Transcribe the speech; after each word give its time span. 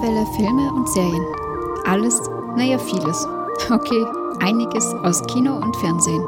Monowelle 0.00 0.26
Filme 0.34 0.72
und 0.72 0.88
Serien. 0.88 1.26
Alles, 1.84 2.22
naja, 2.56 2.78
vieles. 2.78 3.26
Okay, 3.70 4.02
einiges 4.40 4.86
aus 4.94 5.22
Kino 5.26 5.56
und 5.56 5.76
Fernsehen. 5.76 6.26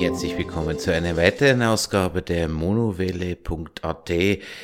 Herzlich 0.00 0.38
willkommen 0.38 0.78
zu 0.78 0.90
einer 0.90 1.14
weiteren 1.18 1.60
Ausgabe 1.60 2.22
der 2.22 2.48
Monowelle.at 2.48 4.10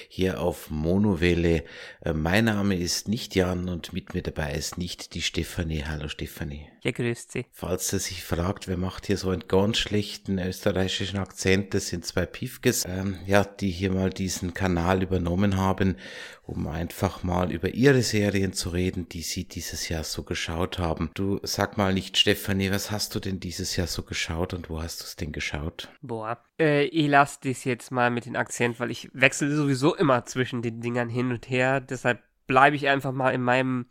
hier 0.09 0.41
auf 0.41 0.71
Monowelle. 0.71 1.65
Äh, 2.01 2.15
mein 2.15 2.47
Name 2.47 2.75
ist 2.75 3.07
nicht 3.07 3.35
Jan 3.35 3.69
und 3.69 3.93
mit 3.93 4.15
mir 4.15 4.23
dabei 4.23 4.55
ist 4.55 4.79
nicht 4.79 5.13
die 5.13 5.21
Stefanie. 5.21 5.85
Hallo 5.87 6.09
Stefanie. 6.09 6.69
Ja, 6.83 6.93
grüßt 6.93 7.31
Sie. 7.31 7.45
Falls 7.53 7.93
er 7.93 7.99
sich 7.99 8.25
fragt, 8.25 8.67
wer 8.67 8.79
macht 8.79 9.07
hier 9.07 9.19
so 9.19 9.29
einen 9.29 9.47
ganz 9.47 9.77
schlechten 9.77 10.39
österreichischen 10.39 11.19
Akzent, 11.19 11.75
das 11.75 11.89
sind 11.89 12.07
zwei 12.07 12.25
Piefkes, 12.25 12.87
ähm, 12.89 13.19
ja, 13.27 13.45
die 13.45 13.71
hier 13.71 13.93
mal 13.93 14.09
diesen 14.09 14.55
Kanal 14.55 15.03
übernommen 15.03 15.59
haben, 15.59 15.97
um 16.43 16.67
einfach 16.67 17.23
mal 17.23 17.53
über 17.53 17.75
ihre 17.75 18.03
Serien 18.03 18.55
zu 18.55 18.71
reden, 18.71 19.09
die 19.11 19.21
sie 19.21 19.45
dieses 19.45 19.91
Jahr 19.91 20.05
so 20.05 20.23
geschaut 20.23 20.79
haben. 20.79 21.11
Du 21.13 21.39
sag 21.43 21.77
mal 21.77 21.93
nicht, 21.93 22.17
Stefanie, 22.17 22.71
was 22.71 22.91
hast 22.91 23.15
du 23.15 23.21
denn 23.21 23.41
dieses 23.41 23.77
Jahr 23.77 23.87
so 23.87 24.03
geschaut 24.03 24.55
und 24.55 24.71
wo 24.71 24.83
hast 24.83 25.01
du 25.01 25.05
es 25.05 25.17
denn 25.17 25.33
geschaut? 25.33 25.89
Boah, 26.01 26.43
äh, 26.59 26.85
ich 26.85 27.09
lasse 27.09 27.41
das 27.45 27.65
jetzt 27.65 27.91
mal 27.91 28.11
mit 28.11 28.25
dem 28.25 28.37
Akzent, 28.37 28.81
weil 28.81 28.91
ich 28.91 29.11
wechsle 29.13 29.55
sowieso 29.55 29.95
immer 29.95 30.25
zwischen 30.25 30.63
den 30.63 30.81
Dingern 30.81 31.11
hin 31.11 31.31
und 31.31 31.51
her. 31.51 31.83
Deshalb 31.83 32.23
bleibe 32.47 32.75
ich 32.75 32.89
einfach 32.89 33.13
mal 33.13 33.31
in 33.31 33.43
meinem 33.43 33.87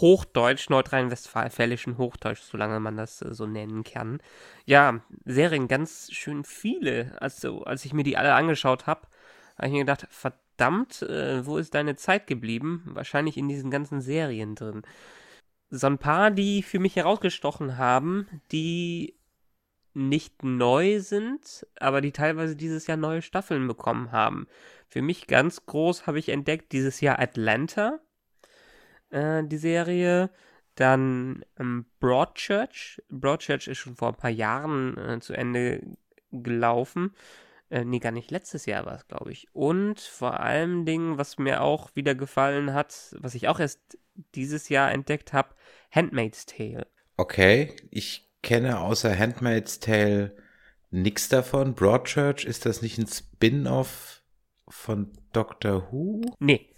Hochdeutsch, 0.00 0.68
nordrhein-westfälischen 0.68 1.98
Hochdeutsch, 1.98 2.42
solange 2.42 2.80
man 2.80 2.96
das 2.96 3.22
äh, 3.22 3.34
so 3.34 3.46
nennen 3.46 3.84
kann. 3.84 4.20
Ja, 4.64 5.00
Serien 5.24 5.68
ganz 5.68 6.10
schön 6.12 6.44
viele. 6.44 7.16
Also, 7.20 7.64
als 7.64 7.84
ich 7.84 7.92
mir 7.92 8.02
die 8.02 8.16
alle 8.16 8.34
angeschaut 8.34 8.86
habe, 8.86 9.02
habe 9.56 9.68
ich 9.68 9.72
mir 9.72 9.80
gedacht, 9.80 10.06
verdammt, 10.10 11.02
äh, 11.02 11.46
wo 11.46 11.56
ist 11.58 11.74
deine 11.74 11.96
Zeit 11.96 12.26
geblieben? 12.26 12.82
Wahrscheinlich 12.86 13.36
in 13.36 13.48
diesen 13.48 13.70
ganzen 13.70 14.00
Serien 14.00 14.54
drin. 14.54 14.82
So 15.70 15.86
ein 15.86 15.98
paar, 15.98 16.30
die 16.30 16.62
für 16.62 16.78
mich 16.78 16.96
herausgestochen 16.96 17.78
haben, 17.78 18.28
die 18.52 19.14
nicht 19.94 20.44
neu 20.44 21.00
sind, 21.00 21.66
aber 21.80 22.02
die 22.02 22.12
teilweise 22.12 22.54
dieses 22.54 22.86
Jahr 22.86 22.98
neue 22.98 23.22
Staffeln 23.22 23.66
bekommen 23.66 24.12
haben. 24.12 24.46
Für 24.88 25.00
mich 25.00 25.26
ganz 25.26 25.64
groß 25.64 26.06
habe 26.06 26.18
ich 26.18 26.28
entdeckt 26.28 26.72
dieses 26.72 27.00
Jahr 27.00 27.18
Atlanta 27.18 27.98
äh, 29.10 29.42
die 29.44 29.58
Serie. 29.58 30.30
Dann 30.74 31.44
ähm, 31.58 31.86
Broadchurch. 32.00 33.02
Broadchurch 33.08 33.66
ist 33.66 33.78
schon 33.78 33.96
vor 33.96 34.08
ein 34.08 34.16
paar 34.16 34.30
Jahren 34.30 34.96
äh, 34.98 35.20
zu 35.20 35.32
Ende 35.32 35.80
gelaufen. 36.30 37.14
Äh, 37.70 37.84
nee, 37.84 37.98
gar 37.98 38.12
nicht 38.12 38.30
letztes 38.30 38.66
Jahr 38.66 38.86
war 38.86 38.94
es, 38.94 39.08
glaube 39.08 39.32
ich. 39.32 39.48
Und 39.52 40.00
vor 40.00 40.40
allem 40.40 40.84
Dingen, 40.84 41.18
was 41.18 41.38
mir 41.38 41.62
auch 41.62 41.90
wieder 41.94 42.14
gefallen 42.14 42.74
hat, 42.74 43.16
was 43.18 43.34
ich 43.34 43.48
auch 43.48 43.58
erst 43.58 43.98
dieses 44.34 44.68
Jahr 44.68 44.92
entdeckt 44.92 45.32
habe, 45.32 45.54
Handmaid's 45.90 46.46
Tale. 46.46 46.86
Okay, 47.16 47.74
ich 47.90 48.30
kenne 48.42 48.80
außer 48.80 49.18
Handmaid's 49.18 49.80
Tale 49.80 50.36
nichts 50.90 51.28
davon. 51.28 51.74
Broadchurch, 51.74 52.44
ist 52.44 52.66
das 52.66 52.82
nicht 52.82 52.98
ein 52.98 53.06
Spin-off 53.06 54.22
von 54.68 55.12
Doctor 55.32 55.90
Who? 55.90 56.20
Nee, 56.38 56.70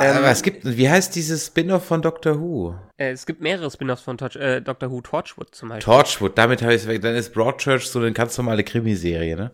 ähm, 0.00 0.16
Aber 0.16 0.30
es 0.30 0.42
gibt, 0.42 0.64
wie 0.64 0.88
heißt 0.88 1.14
dieses 1.14 1.46
Spin-off 1.46 1.84
von 1.84 2.02
Doctor 2.02 2.40
Who? 2.40 2.74
Äh, 2.96 3.10
es 3.10 3.26
gibt 3.26 3.40
mehrere 3.40 3.70
Spin-offs 3.70 4.02
von 4.02 4.18
Torch, 4.18 4.36
äh, 4.36 4.60
Doctor 4.60 4.90
Who, 4.90 5.00
Torchwood 5.00 5.54
zum 5.54 5.70
Beispiel. 5.70 5.92
Torchwood, 5.92 6.38
damit 6.38 6.62
habe 6.62 6.74
ich 6.74 6.82
es 6.82 6.88
weg. 6.88 7.02
Dann 7.02 7.14
ist 7.14 7.32
Broadchurch 7.32 7.88
so 7.88 7.98
eine 7.98 8.12
ganz 8.12 8.36
normale 8.38 8.64
Krimiserie, 8.64 9.36
ne? 9.36 9.52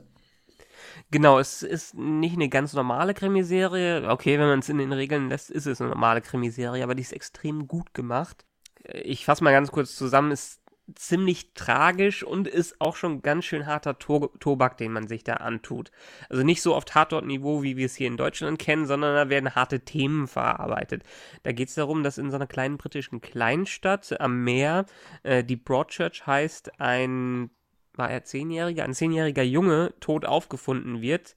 Genau, 1.10 1.38
es 1.38 1.62
ist 1.62 1.94
nicht 1.94 2.34
eine 2.34 2.50
ganz 2.50 2.74
normale 2.74 3.14
Krimiserie. 3.14 4.08
Okay, 4.10 4.38
wenn 4.38 4.48
man 4.48 4.58
es 4.58 4.68
in 4.68 4.78
den 4.78 4.92
Regeln 4.92 5.30
lässt, 5.30 5.50
ist 5.50 5.66
es 5.66 5.80
eine 5.80 5.90
normale 5.90 6.20
Krimiserie, 6.20 6.82
aber 6.82 6.94
die 6.94 7.02
ist 7.02 7.14
extrem 7.14 7.66
gut 7.66 7.94
gemacht. 7.94 8.44
Ich 8.84 9.24
fasse 9.24 9.42
mal 9.42 9.52
ganz 9.52 9.70
kurz 9.70 9.96
zusammen. 9.96 10.32
Es 10.32 10.57
ziemlich 10.94 11.54
tragisch 11.54 12.22
und 12.22 12.48
ist 12.48 12.80
auch 12.80 12.96
schon 12.96 13.22
ganz 13.22 13.44
schön 13.44 13.66
harter 13.66 13.98
to 13.98 14.28
Tobak, 14.40 14.76
den 14.76 14.92
man 14.92 15.08
sich 15.08 15.24
da 15.24 15.34
antut. 15.34 15.90
Also 16.28 16.42
nicht 16.42 16.62
so 16.62 16.74
auf 16.74 16.84
Tatort-Niveau, 16.84 17.62
wie 17.62 17.76
wir 17.76 17.86
es 17.86 17.96
hier 17.96 18.06
in 18.06 18.16
Deutschland 18.16 18.58
kennen, 18.58 18.86
sondern 18.86 19.14
da 19.14 19.28
werden 19.28 19.54
harte 19.54 19.80
Themen 19.80 20.26
verarbeitet. 20.26 21.02
Da 21.42 21.52
geht 21.52 21.68
es 21.68 21.74
darum, 21.74 22.02
dass 22.02 22.18
in 22.18 22.30
so 22.30 22.36
einer 22.36 22.46
kleinen 22.46 22.78
britischen 22.78 23.20
Kleinstadt 23.20 24.20
am 24.20 24.44
Meer, 24.44 24.86
äh, 25.22 25.44
die 25.44 25.56
Broadchurch 25.56 26.26
heißt, 26.26 26.80
ein, 26.80 27.50
war 27.94 28.10
er 28.10 28.24
zehnjähriger, 28.24 28.84
ein 28.84 28.94
zehnjähriger 28.94 29.42
Junge 29.42 29.94
tot 30.00 30.24
aufgefunden 30.24 31.02
wird, 31.02 31.34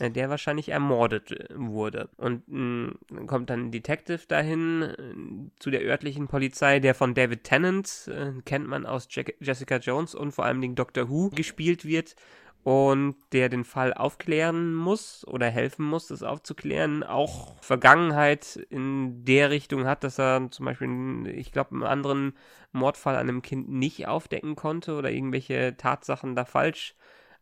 der 0.00 0.30
wahrscheinlich 0.30 0.70
ermordet 0.70 1.30
äh, 1.30 1.46
wurde. 1.54 2.08
Und 2.16 2.48
mh, 2.48 2.94
mm, 3.08 3.26
kommt 3.26 3.50
dann 3.50 3.66
ein 3.66 3.72
Detective 3.72 4.20
dahin 4.26 4.82
äh, 4.82 5.60
zu 5.60 5.70
der 5.70 5.82
örtlichen 5.82 6.28
Polizei, 6.28 6.80
der 6.80 6.94
von 6.94 7.14
David 7.14 7.44
Tennant, 7.44 8.08
äh, 8.08 8.32
kennt 8.44 8.66
man 8.66 8.86
aus 8.86 9.06
Jack 9.10 9.34
Jessica 9.40 9.76
Jones 9.76 10.14
und 10.14 10.32
vor 10.32 10.44
allem 10.44 10.60
den 10.60 10.74
Doctor 10.74 11.08
Who 11.08 11.30
gespielt 11.30 11.84
wird 11.84 12.16
und 12.64 13.16
der 13.32 13.50
den 13.50 13.64
Fall 13.64 13.92
aufklären 13.92 14.74
muss 14.74 15.24
oder 15.28 15.50
helfen 15.50 15.84
muss, 15.84 16.08
das 16.08 16.22
aufzuklären, 16.22 17.02
auch 17.02 17.62
Vergangenheit 17.62 18.56
in 18.70 19.24
der 19.24 19.50
Richtung 19.50 19.86
hat, 19.86 20.02
dass 20.02 20.18
er 20.18 20.50
zum 20.50 20.64
Beispiel, 20.64 21.26
ich 21.26 21.52
glaube, 21.52 21.72
einen 21.72 21.82
anderen 21.82 22.32
Mordfall 22.72 23.16
an 23.16 23.28
einem 23.28 23.42
Kind 23.42 23.68
nicht 23.68 24.08
aufdecken 24.08 24.56
konnte 24.56 24.94
oder 24.96 25.10
irgendwelche 25.10 25.76
Tatsachen 25.76 26.34
da 26.34 26.46
falsch 26.46 26.96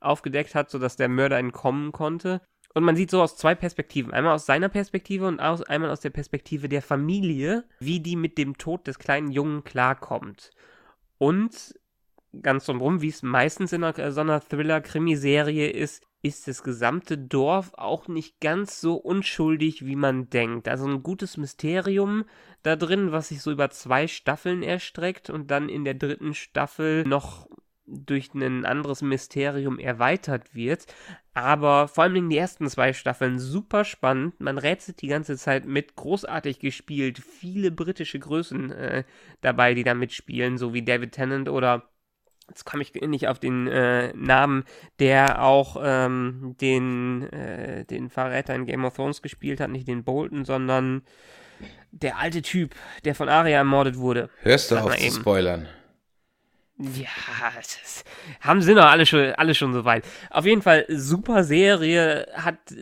aufgedeckt 0.04 0.54
hat, 0.54 0.70
sodass 0.70 0.96
der 0.96 1.08
Mörder 1.08 1.38
entkommen 1.38 1.92
konnte. 1.92 2.40
Und 2.74 2.84
man 2.84 2.96
sieht 2.96 3.10
so 3.10 3.22
aus 3.22 3.36
zwei 3.36 3.54
Perspektiven. 3.54 4.12
Einmal 4.12 4.34
aus 4.34 4.46
seiner 4.46 4.68
Perspektive 4.68 5.26
und 5.26 5.40
aus, 5.40 5.62
einmal 5.62 5.90
aus 5.90 6.00
der 6.00 6.10
Perspektive 6.10 6.68
der 6.68 6.82
Familie, 6.82 7.64
wie 7.80 8.00
die 8.00 8.16
mit 8.16 8.38
dem 8.38 8.56
Tod 8.56 8.86
des 8.86 8.98
kleinen 8.98 9.30
Jungen 9.30 9.62
klarkommt. 9.64 10.50
Und 11.18 11.74
ganz 12.40 12.64
drumherum, 12.64 13.02
wie 13.02 13.08
es 13.08 13.22
meistens 13.22 13.72
in 13.72 13.84
einer, 13.84 14.12
so 14.12 14.20
einer 14.22 14.40
Thriller-Krimiserie 14.40 15.68
ist, 15.68 16.02
ist 16.22 16.46
das 16.46 16.62
gesamte 16.62 17.18
Dorf 17.18 17.72
auch 17.74 18.06
nicht 18.06 18.40
ganz 18.40 18.80
so 18.80 18.94
unschuldig, 18.94 19.84
wie 19.84 19.96
man 19.96 20.30
denkt. 20.30 20.68
Also 20.68 20.86
ein 20.86 21.02
gutes 21.02 21.36
Mysterium 21.36 22.24
da 22.62 22.76
drin, 22.76 23.10
was 23.10 23.28
sich 23.28 23.42
so 23.42 23.50
über 23.50 23.70
zwei 23.70 24.06
Staffeln 24.06 24.62
erstreckt 24.62 25.30
und 25.30 25.50
dann 25.50 25.68
in 25.68 25.84
der 25.84 25.94
dritten 25.94 26.32
Staffel 26.34 27.02
noch 27.04 27.48
durch 27.86 28.32
ein 28.34 28.64
anderes 28.64 29.02
Mysterium 29.02 29.78
erweitert 29.78 30.54
wird. 30.54 30.86
Aber 31.34 31.88
vor 31.88 32.04
allem 32.04 32.28
die 32.28 32.36
ersten 32.36 32.68
zwei 32.68 32.92
Staffeln 32.92 33.38
super 33.38 33.84
spannend. 33.84 34.40
Man 34.40 34.58
rätselt 34.58 35.00
die 35.02 35.08
ganze 35.08 35.36
Zeit 35.36 35.64
mit, 35.64 35.96
großartig 35.96 36.58
gespielt. 36.58 37.18
Viele 37.18 37.70
britische 37.70 38.18
Größen 38.18 38.70
äh, 38.70 39.04
dabei, 39.40 39.74
die 39.74 39.84
da 39.84 39.94
mitspielen, 39.94 40.58
so 40.58 40.74
wie 40.74 40.82
David 40.84 41.12
Tennant 41.12 41.48
oder 41.48 41.88
jetzt 42.48 42.64
komme 42.64 42.82
ich 42.82 42.92
nicht 42.94 43.28
auf 43.28 43.38
den 43.38 43.66
äh, 43.66 44.12
Namen, 44.14 44.64
der 44.98 45.42
auch 45.42 45.76
ähm, 45.82 46.54
den, 46.60 47.22
äh, 47.32 47.84
den 47.84 48.10
Verräter 48.10 48.54
in 48.54 48.66
Game 48.66 48.84
of 48.84 48.94
Thrones 48.94 49.22
gespielt 49.22 49.60
hat, 49.60 49.70
nicht 49.70 49.88
den 49.88 50.04
Bolton, 50.04 50.44
sondern 50.44 51.02
der 51.92 52.18
alte 52.18 52.42
Typ, 52.42 52.74
der 53.04 53.14
von 53.14 53.28
Arya 53.28 53.58
ermordet 53.58 53.96
wurde. 53.96 54.28
Hörst 54.42 54.70
du 54.70 54.76
auf 54.76 54.96
zu 54.96 55.10
spoilern? 55.10 55.66
Ja, 56.82 57.52
das 57.54 58.04
haben 58.40 58.60
sie 58.60 58.74
noch 58.74 58.86
alle 58.86 59.06
schon, 59.06 59.32
alle 59.34 59.54
schon 59.54 59.72
soweit. 59.72 60.04
Auf 60.30 60.46
jeden 60.46 60.62
Fall 60.62 60.84
super 60.88 61.44
Serie, 61.44 62.26
hat 62.34 62.58
so 62.70 62.74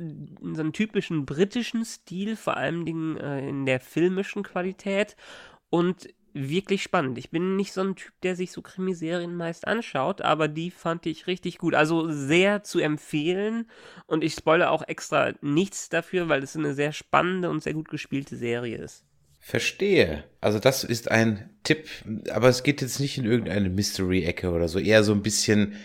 einen 0.61 0.73
typischen 0.73 1.27
britischen 1.27 1.85
Stil, 1.85 2.37
vor 2.37 2.57
allem 2.57 2.87
Dingen, 2.87 3.19
äh, 3.19 3.47
in 3.47 3.67
der 3.67 3.79
filmischen 3.79 4.43
Qualität 4.43 5.17
und 5.69 6.09
wirklich 6.33 6.83
spannend. 6.83 7.19
Ich 7.19 7.31
bin 7.31 7.57
nicht 7.57 7.73
so 7.73 7.83
ein 7.83 7.97
Typ, 7.97 8.13
der 8.23 8.37
sich 8.37 8.53
so 8.53 8.63
Krimiserien 8.63 9.37
meist 9.37 9.67
anschaut, 9.67 10.23
aber 10.23 10.49
die 10.49 10.71
fand 10.71 11.05
ich 11.05 11.27
richtig 11.27 11.59
gut. 11.59 11.75
Also 11.75 12.11
sehr 12.11 12.63
zu 12.63 12.79
empfehlen 12.79 13.69
und 14.07 14.25
ich 14.25 14.35
spoilere 14.35 14.71
auch 14.71 14.87
extra 14.87 15.33
nichts 15.43 15.91
dafür, 15.91 16.29
weil 16.31 16.43
es 16.43 16.57
eine 16.57 16.73
sehr 16.73 16.93
spannende 16.93 17.51
und 17.51 17.63
sehr 17.63 17.75
gut 17.75 17.89
gespielte 17.89 18.37
Serie 18.37 18.79
ist. 18.79 19.05
Verstehe. 19.41 20.25
Also 20.41 20.59
das 20.59 20.85
ist 20.85 21.11
ein 21.11 21.51
Tipp, 21.65 21.89
aber 22.31 22.49
es 22.49 22.63
geht 22.63 22.83
jetzt 22.83 23.01
nicht 23.01 23.17
in 23.19 23.25
irgendeine 23.25 23.71
Mystery-Ecke 23.71 24.51
oder 24.51 24.69
so. 24.69 24.79
Eher 24.79 25.03
so 25.03 25.13
ein 25.13 25.23
bisschen, 25.23 25.77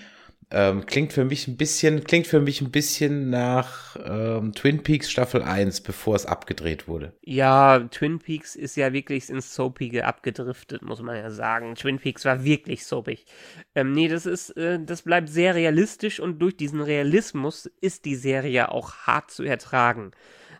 ähm, 0.51 0.85
klingt 0.85 1.13
für 1.13 1.23
mich 1.23 1.47
ein 1.47 1.55
bisschen, 1.55 2.03
klingt 2.03 2.27
für 2.27 2.41
mich 2.41 2.61
ein 2.61 2.69
bisschen 2.69 3.29
nach 3.29 3.95
ähm, 4.05 4.53
Twin 4.53 4.83
Peaks 4.83 5.09
Staffel 5.09 5.41
1, 5.41 5.81
bevor 5.81 6.15
es 6.15 6.25
abgedreht 6.25 6.89
wurde. 6.89 7.13
Ja, 7.23 7.79
Twin 7.91 8.19
Peaks 8.19 8.55
ist 8.55 8.75
ja 8.75 8.91
wirklich 8.91 9.29
ins 9.29 9.55
Soapige 9.55 10.05
abgedriftet, 10.05 10.81
muss 10.81 11.01
man 11.01 11.15
ja 11.15 11.31
sagen. 11.31 11.75
Twin 11.75 11.97
Peaks 11.97 12.25
war 12.25 12.43
wirklich 12.43 12.85
soapig. 12.85 13.25
Ähm, 13.73 13.93
nee, 13.93 14.09
das 14.09 14.25
ist, 14.25 14.51
äh, 14.57 14.79
das 14.83 15.03
bleibt 15.03 15.29
sehr 15.29 15.55
realistisch 15.55 16.19
und 16.19 16.39
durch 16.39 16.57
diesen 16.57 16.81
Realismus 16.81 17.69
ist 17.79 18.03
die 18.03 18.15
Serie 18.15 18.69
auch 18.69 18.93
hart 19.07 19.31
zu 19.31 19.43
ertragen. 19.43 20.11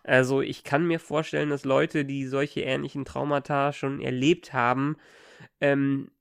Also 0.06 0.42
ich 0.42 0.64
kann 0.64 0.88
mir 0.88 1.00
vorstellen, 1.00 1.50
dass 1.50 1.66
Leute, 1.66 2.06
die 2.06 2.28
solche 2.28 2.62
ähnlichen 2.62 3.06
Traumata 3.06 3.74
schon 3.74 4.02
erlebt 4.02 4.54
haben, 4.54 4.98
ähm, 5.62 6.12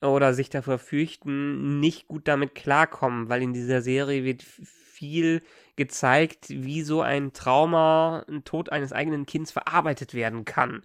oder 0.00 0.34
sich 0.34 0.50
davor 0.50 0.78
fürchten, 0.78 1.80
nicht 1.80 2.08
gut 2.08 2.28
damit 2.28 2.54
klarkommen, 2.54 3.28
weil 3.28 3.42
in 3.42 3.52
dieser 3.52 3.82
Serie 3.82 4.24
wird 4.24 4.42
viel 4.42 5.42
gezeigt, 5.76 6.46
wie 6.50 6.82
so 6.82 7.02
ein 7.02 7.32
Trauma, 7.32 8.24
ein 8.28 8.44
Tod 8.44 8.70
eines 8.72 8.92
eigenen 8.92 9.26
Kindes 9.26 9.52
verarbeitet 9.52 10.14
werden 10.14 10.44
kann. 10.44 10.82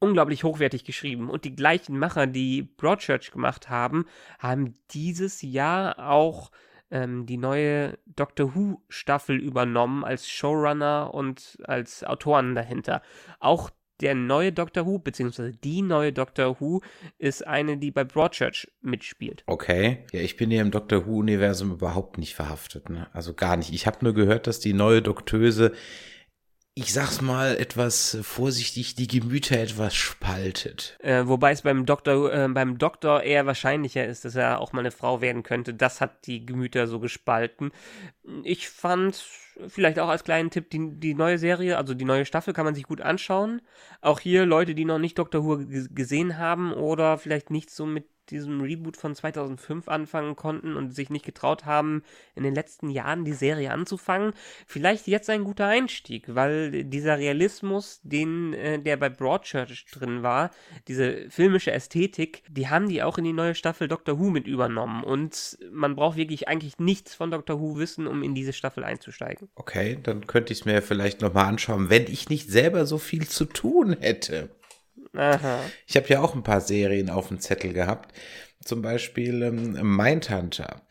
unglaublich 0.00 0.44
hochwertig 0.44 0.84
geschrieben. 0.84 1.30
Und 1.30 1.44
die 1.44 1.54
gleichen 1.54 1.98
Macher, 1.98 2.26
die 2.26 2.62
Broadchurch 2.62 3.30
gemacht 3.32 3.68
haben, 3.68 4.06
haben 4.38 4.78
dieses 4.90 5.42
Jahr 5.42 5.98
auch 6.10 6.50
ähm, 6.90 7.26
die 7.26 7.36
neue 7.36 7.98
Doctor 8.06 8.54
Who 8.54 8.82
Staffel 8.88 9.36
übernommen 9.36 10.04
als 10.04 10.28
Showrunner 10.28 11.12
und 11.14 11.58
als 11.64 12.04
Autoren 12.04 12.54
dahinter. 12.54 13.02
Auch 13.38 13.70
der 14.00 14.14
neue 14.14 14.52
Doctor 14.52 14.86
Who, 14.86 14.98
beziehungsweise 14.98 15.52
die 15.52 15.82
neue 15.82 16.12
Doctor 16.12 16.60
Who, 16.60 16.80
ist 17.18 17.46
eine, 17.46 17.76
die 17.76 17.90
bei 17.90 18.04
Broadchurch 18.04 18.70
mitspielt. 18.80 19.42
Okay. 19.46 20.04
Ja, 20.12 20.20
ich 20.20 20.36
bin 20.36 20.50
hier 20.50 20.62
im 20.62 20.70
Doctor 20.70 21.06
Who-Universum 21.06 21.72
überhaupt 21.72 22.18
nicht 22.18 22.34
verhaftet. 22.34 22.88
Ne? 22.88 23.08
Also 23.12 23.34
gar 23.34 23.56
nicht. 23.56 23.72
Ich 23.72 23.86
habe 23.86 23.98
nur 24.02 24.14
gehört, 24.14 24.46
dass 24.46 24.60
die 24.60 24.72
neue 24.72 25.02
Doktöse 25.02 25.72
ich 26.74 26.92
sag's 26.92 27.20
mal 27.20 27.56
etwas 27.56 28.16
vorsichtig, 28.22 28.94
die 28.94 29.08
Gemüter 29.08 29.58
etwas 29.58 29.94
spaltet. 29.94 30.96
Äh, 31.00 31.26
wobei 31.26 31.50
es 31.52 31.62
beim 31.62 31.84
Doktor, 31.84 32.32
äh, 32.32 32.48
beim 32.48 32.78
Doktor 32.78 33.22
eher 33.22 33.44
wahrscheinlicher 33.46 34.06
ist, 34.06 34.24
dass 34.24 34.36
er 34.36 34.60
auch 34.60 34.72
mal 34.72 34.80
eine 34.80 34.92
Frau 34.92 35.20
werden 35.20 35.42
könnte. 35.42 35.74
Das 35.74 36.00
hat 36.00 36.26
die 36.26 36.46
Gemüter 36.46 36.86
so 36.86 37.00
gespalten. 37.00 37.72
Ich 38.44 38.68
fand, 38.68 39.16
vielleicht 39.68 39.98
auch 39.98 40.08
als 40.08 40.24
kleinen 40.24 40.50
Tipp, 40.50 40.70
die, 40.70 40.98
die 41.00 41.14
neue 41.14 41.38
Serie, 41.38 41.76
also 41.76 41.92
die 41.92 42.04
neue 42.04 42.24
Staffel 42.24 42.54
kann 42.54 42.64
man 42.64 42.74
sich 42.74 42.84
gut 42.84 43.00
anschauen. 43.00 43.62
Auch 44.00 44.20
hier 44.20 44.46
Leute, 44.46 44.74
die 44.74 44.84
noch 44.84 44.98
nicht 44.98 45.18
Doctor 45.18 45.44
Who 45.44 45.66
gesehen 45.90 46.38
haben 46.38 46.72
oder 46.72 47.18
vielleicht 47.18 47.50
nicht 47.50 47.70
so 47.70 47.84
mit 47.84 48.06
diesem 48.30 48.60
Reboot 48.60 48.96
von 48.96 49.14
2005 49.14 49.88
anfangen 49.88 50.36
konnten 50.36 50.76
und 50.76 50.94
sich 50.94 51.10
nicht 51.10 51.24
getraut 51.24 51.66
haben, 51.66 52.02
in 52.34 52.42
den 52.42 52.54
letzten 52.54 52.90
Jahren 52.90 53.24
die 53.24 53.32
Serie 53.32 53.72
anzufangen. 53.72 54.32
Vielleicht 54.66 55.06
jetzt 55.06 55.28
ein 55.30 55.44
guter 55.44 55.66
Einstieg, 55.66 56.34
weil 56.34 56.84
dieser 56.84 57.18
Realismus, 57.18 58.00
den 58.02 58.54
äh, 58.54 58.78
der 58.78 58.96
bei 58.96 59.08
Broadchurch 59.08 59.86
drin 59.92 60.22
war, 60.22 60.50
diese 60.88 61.28
filmische 61.30 61.72
Ästhetik, 61.72 62.42
die 62.48 62.68
haben 62.68 62.88
die 62.88 63.02
auch 63.02 63.18
in 63.18 63.24
die 63.24 63.32
neue 63.32 63.54
Staffel 63.54 63.88
Doctor 63.88 64.18
Who 64.18 64.30
mit 64.30 64.46
übernommen 64.46 65.04
und 65.04 65.58
man 65.72 65.96
braucht 65.96 66.16
wirklich 66.16 66.48
eigentlich 66.48 66.78
nichts 66.78 67.14
von 67.14 67.30
Doctor 67.30 67.60
Who 67.60 67.76
wissen, 67.78 68.06
um 68.06 68.22
in 68.22 68.34
diese 68.34 68.52
Staffel 68.52 68.84
einzusteigen. 68.84 69.48
Okay, 69.54 69.98
dann 70.02 70.26
könnte 70.26 70.52
ich 70.52 70.60
es 70.60 70.64
mir 70.64 70.82
vielleicht 70.82 71.20
nochmal 71.20 71.46
anschauen, 71.46 71.90
wenn 71.90 72.06
ich 72.06 72.28
nicht 72.28 72.50
selber 72.50 72.86
so 72.86 72.98
viel 72.98 73.28
zu 73.28 73.44
tun 73.44 73.96
hätte. 74.00 74.50
Aha. 75.14 75.60
Ich 75.86 75.96
habe 75.96 76.08
ja 76.08 76.20
auch 76.20 76.34
ein 76.34 76.42
paar 76.42 76.60
Serien 76.60 77.10
auf 77.10 77.28
dem 77.28 77.40
Zettel 77.40 77.72
gehabt. 77.72 78.14
Zum 78.64 78.82
Beispiel 78.82 79.42
ähm, 79.42 79.96
Mindhunter, 79.96 80.82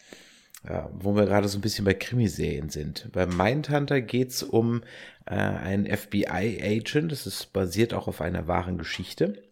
ja, 0.68 0.90
wo 0.94 1.16
wir 1.16 1.26
gerade 1.26 1.48
so 1.48 1.58
ein 1.58 1.62
bisschen 1.62 1.86
bei 1.86 1.94
Krimiserien 1.94 2.70
sind. 2.70 3.10
Bei 3.12 3.26
Mindhunter 3.26 4.02
geht 4.02 4.30
es 4.30 4.44
um 4.44 4.82
äh, 5.26 5.36
einen 5.36 5.86
FBI-Agent. 5.86 7.12
Das 7.12 7.28
ist 7.28 7.54
basiert 7.54 7.94
auch 7.94 8.08
auf 8.08 8.22
einer 8.22 8.48
wahren 8.48 8.78
Geschichte. 8.78 9.44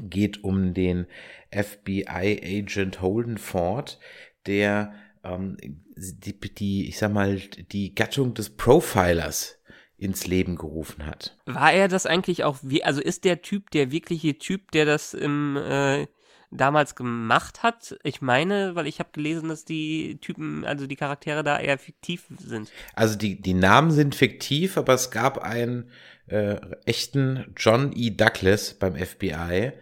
Geht 0.00 0.42
um 0.42 0.74
den 0.74 1.06
FBI-Agent 1.52 3.00
Holden 3.00 3.38
Ford, 3.38 4.00
der 4.46 4.94
ähm, 5.22 5.56
die, 5.96 6.40
die, 6.40 6.88
ich 6.88 6.98
sag 6.98 7.12
mal, 7.12 7.36
die 7.38 7.94
Gattung 7.94 8.34
des 8.34 8.50
Profilers 8.50 9.58
ins 9.96 10.26
Leben 10.26 10.56
gerufen 10.56 11.06
hat. 11.06 11.36
War 11.46 11.72
er 11.72 11.88
das 11.88 12.06
eigentlich 12.06 12.44
auch, 12.44 12.58
wie, 12.62 12.84
also 12.84 13.00
ist 13.00 13.24
der 13.24 13.42
Typ 13.42 13.70
der 13.70 13.90
wirkliche 13.90 14.38
Typ, 14.38 14.72
der 14.72 14.86
das 14.86 15.14
im, 15.14 15.56
äh, 15.56 16.06
damals 16.50 16.94
gemacht 16.96 17.62
hat? 17.62 17.96
Ich 18.02 18.20
meine, 18.20 18.74
weil 18.74 18.86
ich 18.86 18.98
habe 18.98 19.10
gelesen, 19.12 19.48
dass 19.48 19.64
die 19.64 20.18
Typen, 20.20 20.64
also 20.64 20.86
die 20.86 20.96
Charaktere 20.96 21.44
da 21.44 21.58
eher 21.58 21.78
fiktiv 21.78 22.24
sind. 22.38 22.70
Also 22.94 23.16
die, 23.16 23.40
die 23.40 23.54
Namen 23.54 23.92
sind 23.92 24.14
fiktiv, 24.14 24.76
aber 24.76 24.94
es 24.94 25.10
gab 25.10 25.38
einen 25.38 25.90
äh, 26.26 26.56
echten 26.84 27.52
John 27.56 27.92
E. 27.94 28.10
Douglas 28.10 28.74
beim 28.74 28.96
FBI, 28.96 29.72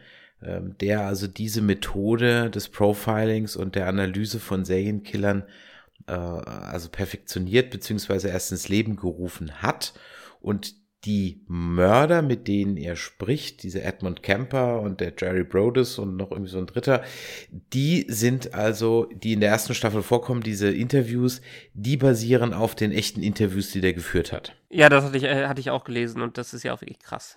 äh, 0.41 0.61
der 0.81 1.03
also 1.03 1.27
diese 1.27 1.63
Methode 1.63 2.51
des 2.51 2.69
Profilings 2.69 3.57
und 3.57 3.77
der 3.77 3.89
Analyse 3.89 4.41
von 4.41 4.67
Serienkillern 4.67 5.43
äh, 5.43 5.72
also 6.11 6.89
perfektioniert 6.89 7.71
beziehungsweise 7.71 8.29
erst 8.29 8.53
ins 8.53 8.69
Leben 8.69 8.97
gerufen 8.97 9.63
hat 9.63 9.95
und 10.41 10.75
die 11.05 11.43
Mörder, 11.49 12.23
mit 12.23 12.47
denen 12.47 12.77
er 12.77 12.95
spricht, 12.95 13.65
diese 13.65 13.83
Edmund 13.83 14.23
Kemper 14.23 14.81
und 14.81 15.01
der 15.01 15.13
Jerry 15.19 15.43
Brodus 15.43 15.99
und 15.99 16.17
noch 16.17 16.31
irgendwie 16.31 16.51
so 16.51 16.59
ein 16.59 16.67
dritter, 16.67 17.03
die 17.51 18.07
sind 18.09 18.55
also, 18.55 19.07
die 19.13 19.33
in 19.33 19.41
der 19.41 19.51
ersten 19.51 19.75
Staffel 19.75 20.03
vorkommen, 20.03 20.43
diese 20.43 20.71
Interviews, 20.71 21.41
die 21.75 21.97
basieren 21.97 22.55
auf 22.55 22.77
den 22.77 22.93
echten 22.93 23.23
Interviews, 23.23 23.73
die 23.73 23.81
der 23.81 23.95
geführt 23.95 24.33
hat. 24.33 24.55
Ja, 24.71 24.89
das 24.89 25.05
hatte 25.05 25.17
ich, 25.17 25.25
äh, 25.25 25.47
hatte 25.47 25.61
ich 25.61 25.71
auch 25.71 25.83
gelesen 25.83 26.23
und 26.23 26.39
das 26.39 26.55
ist 26.55 26.63
ja 26.63 26.73
auch 26.73 26.81
wirklich 26.81 27.01
krass. 27.01 27.37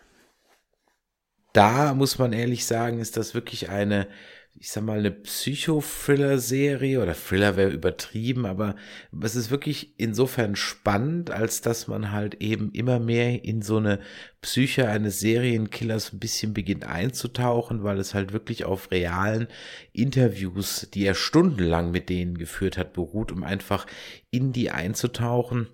Da 1.54 1.96
muss 1.96 2.20
man 2.20 2.34
ehrlich 2.34 2.66
sagen, 2.66 3.00
ist 3.00 3.18
das 3.18 3.34
wirklich 3.34 3.70
eine 3.70 4.08
ich 4.58 4.72
sag 4.72 4.84
mal, 4.84 5.00
eine 5.00 5.12
Psycho-Thriller-Serie 5.12 7.02
oder 7.02 7.14
Thriller 7.14 7.58
wäre 7.58 7.72
übertrieben, 7.72 8.46
aber 8.46 8.76
es 9.22 9.36
ist 9.36 9.52
wirklich 9.52 9.94
insofern 9.98 10.56
spannend, 10.56 11.30
als 11.30 11.62
dass 11.62 11.88
man 11.88 12.12
halt 12.12 12.36
eben 12.36 12.72
immer 12.72 13.00
mehr 13.00 13.44
in 13.44 13.62
so 13.62 13.78
eine 13.78 14.00
Psyche 14.42 14.88
eines 14.88 15.20
Serienkillers 15.20 16.14
ein 16.14 16.20
bisschen 16.20 16.54
beginnt 16.54 16.86
einzutauchen, 16.86 17.84
weil 17.84 18.00
es 18.00 18.14
halt 18.14 18.32
wirklich 18.32 18.64
auf 18.64 18.92
realen 18.92 19.48
Interviews, 19.92 20.88
die 20.94 21.06
er 21.06 21.16
stundenlang 21.16 21.92
mit 21.92 22.08
denen 22.10 22.38
geführt 22.38 22.78
hat, 22.78 22.94
beruht, 22.94 23.34
um 23.34 23.44
einfach 23.44 23.86
in 24.32 24.54
die 24.54 24.72
einzutauchen 24.72 25.68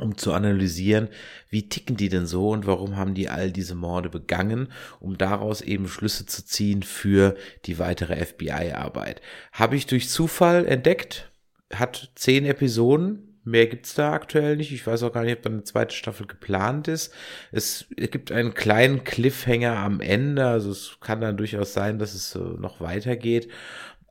um 0.00 0.16
zu 0.16 0.32
analysieren, 0.32 1.08
wie 1.48 1.68
ticken 1.68 1.96
die 1.96 2.08
denn 2.08 2.26
so 2.26 2.50
und 2.50 2.66
warum 2.66 2.96
haben 2.96 3.14
die 3.14 3.28
all 3.28 3.50
diese 3.50 3.74
Morde 3.74 4.10
begangen, 4.10 4.68
um 5.00 5.16
daraus 5.16 5.60
eben 5.60 5.88
Schlüsse 5.88 6.26
zu 6.26 6.44
ziehen 6.44 6.82
für 6.82 7.36
die 7.64 7.78
weitere 7.78 8.24
FBI-Arbeit. 8.24 9.22
Habe 9.52 9.76
ich 9.76 9.86
durch 9.86 10.08
Zufall 10.08 10.66
entdeckt, 10.66 11.30
hat 11.72 12.12
zehn 12.14 12.44
Episoden, 12.44 13.24
Mehr 13.44 13.66
gibt's 13.66 13.94
da 13.94 14.12
aktuell 14.12 14.56
nicht. 14.56 14.72
Ich 14.72 14.86
weiß 14.86 15.02
auch 15.02 15.12
gar 15.12 15.24
nicht, 15.24 15.38
ob 15.38 15.42
da 15.42 15.48
eine 15.48 15.64
zweite 15.64 15.94
Staffel 15.94 16.26
geplant 16.26 16.86
ist. 16.86 17.14
Es 17.50 17.86
gibt 17.96 18.30
einen 18.30 18.52
kleinen 18.52 19.04
Cliffhanger 19.04 19.74
am 19.74 20.00
Ende. 20.00 20.46
Also 20.46 20.70
es 20.70 20.98
kann 21.00 21.22
dann 21.22 21.38
durchaus 21.38 21.72
sein, 21.72 21.98
dass 21.98 22.12
es 22.12 22.34
noch 22.34 22.82
weitergeht 22.82 23.48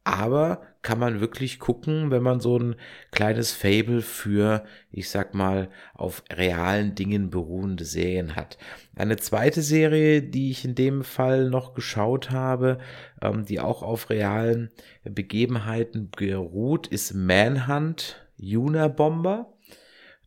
aber 0.07 0.61
kann 0.83 0.99
man 0.99 1.19
wirklich 1.19 1.59
gucken, 1.59 2.11
wenn 2.11 2.23
man 2.23 2.39
so 2.39 2.57
ein 2.57 2.75
kleines 3.11 3.51
Fable 3.51 4.01
für, 4.01 4.63
ich 4.89 5.09
sag 5.09 5.33
mal, 5.33 5.69
auf 5.93 6.23
realen 6.31 6.95
Dingen 6.95 7.29
beruhende 7.29 7.83
Serien 7.83 8.37
hat. 8.37 8.57
Eine 8.95 9.17
zweite 9.17 9.61
Serie, 9.61 10.21
die 10.21 10.49
ich 10.49 10.63
in 10.63 10.75
dem 10.75 11.03
Fall 11.03 11.49
noch 11.49 11.73
geschaut 11.73 12.31
habe, 12.31 12.77
ähm, 13.21 13.43
die 13.45 13.59
auch 13.59 13.83
auf 13.83 14.09
realen 14.09 14.69
Begebenheiten 15.03 16.09
beruht, 16.09 16.87
ist 16.87 17.13
Manhunt 17.13 18.25
Unabomber. 18.39 19.51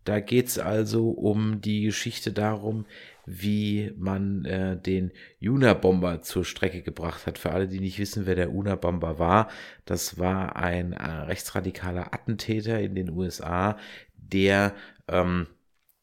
Da 0.04 0.20
geht's 0.20 0.58
also 0.58 1.08
um 1.08 1.62
die 1.62 1.84
Geschichte 1.84 2.32
darum, 2.32 2.84
wie 3.30 3.92
man 3.96 4.44
äh, 4.44 4.76
den 4.80 5.12
Unabomber 5.40 6.22
zur 6.22 6.44
Strecke 6.44 6.82
gebracht 6.82 7.26
hat. 7.26 7.38
Für 7.38 7.52
alle, 7.52 7.68
die 7.68 7.80
nicht 7.80 7.98
wissen, 7.98 8.26
wer 8.26 8.34
der 8.34 8.52
Unabomber 8.52 9.18
war, 9.18 9.48
das 9.84 10.18
war 10.18 10.56
ein 10.56 10.92
äh, 10.92 11.04
rechtsradikaler 11.04 12.12
Attentäter 12.12 12.80
in 12.80 12.94
den 12.94 13.10
USA, 13.10 13.78
der 14.16 14.74
ähm, 15.08 15.46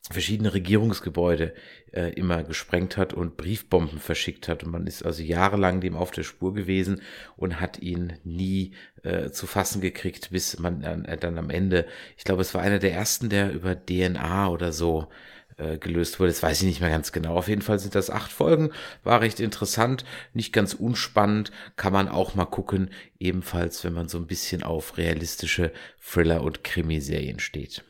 verschiedene 0.10 0.54
Regierungsgebäude 0.54 1.54
äh, 1.92 2.14
immer 2.14 2.44
gesprengt 2.44 2.96
hat 2.96 3.14
und 3.14 3.36
Briefbomben 3.36 4.00
verschickt 4.00 4.48
hat. 4.48 4.64
Und 4.64 4.72
man 4.72 4.88
ist 4.88 5.06
also 5.06 5.22
jahrelang 5.22 5.82
dem 5.82 5.96
auf 5.96 6.12
der 6.12 6.24
Spur 6.24 6.54
gewesen 6.54 7.02
und 7.36 7.60
hat 7.60 7.80
ihn 7.80 8.14
nie 8.24 8.74
äh, 9.04 9.32
zu 9.32 9.48
fassen 9.48 9.82
gekriegt, 9.82 10.30
bis 10.32 10.60
man 10.60 10.82
äh, 10.84 11.18
dann 11.18 11.38
am 11.38 11.50
Ende, 11.50 11.86
ich 12.16 12.24
glaube, 12.24 12.42
es 12.42 12.54
war 12.54 12.62
einer 12.62 12.80
der 12.80 12.94
ersten, 12.94 13.30
der 13.30 13.52
über 13.52 13.76
DNA 13.76 14.48
oder 14.48 14.72
so 14.72 15.10
äh, 15.58 15.78
gelöst 15.78 16.20
wurde. 16.20 16.32
Das 16.32 16.44
weiß 16.44 16.62
ich 16.62 16.68
nicht 16.68 16.82
mehr 16.82 16.90
ganz 16.90 17.12
genau. 17.12 17.36
Auf 17.36 17.48
jeden 17.48 17.62
Fall 17.62 17.80
sind 17.80 17.96
das 17.96 18.10
acht 18.10 18.32
Folgen. 18.32 18.72
War 19.04 19.22
recht 19.22 19.40
interessant, 19.40 20.06
nicht 20.34 20.54
ganz 20.54 20.74
unspannend. 20.74 21.52
Kann 21.76 21.94
man 21.94 22.08
auch 22.08 22.36
mal 22.36 22.46
gucken. 22.46 22.90
Ebenfalls, 23.20 23.84
wenn 23.84 23.94
man 23.94 24.08
so 24.08 24.18
ein 24.18 24.28
bisschen 24.28 24.64
auf 24.64 24.98
realistische 24.98 25.72
Thriller- 26.00 26.44
und 26.44 26.64
Krimiserien 26.64 27.40
steht. 27.40 27.84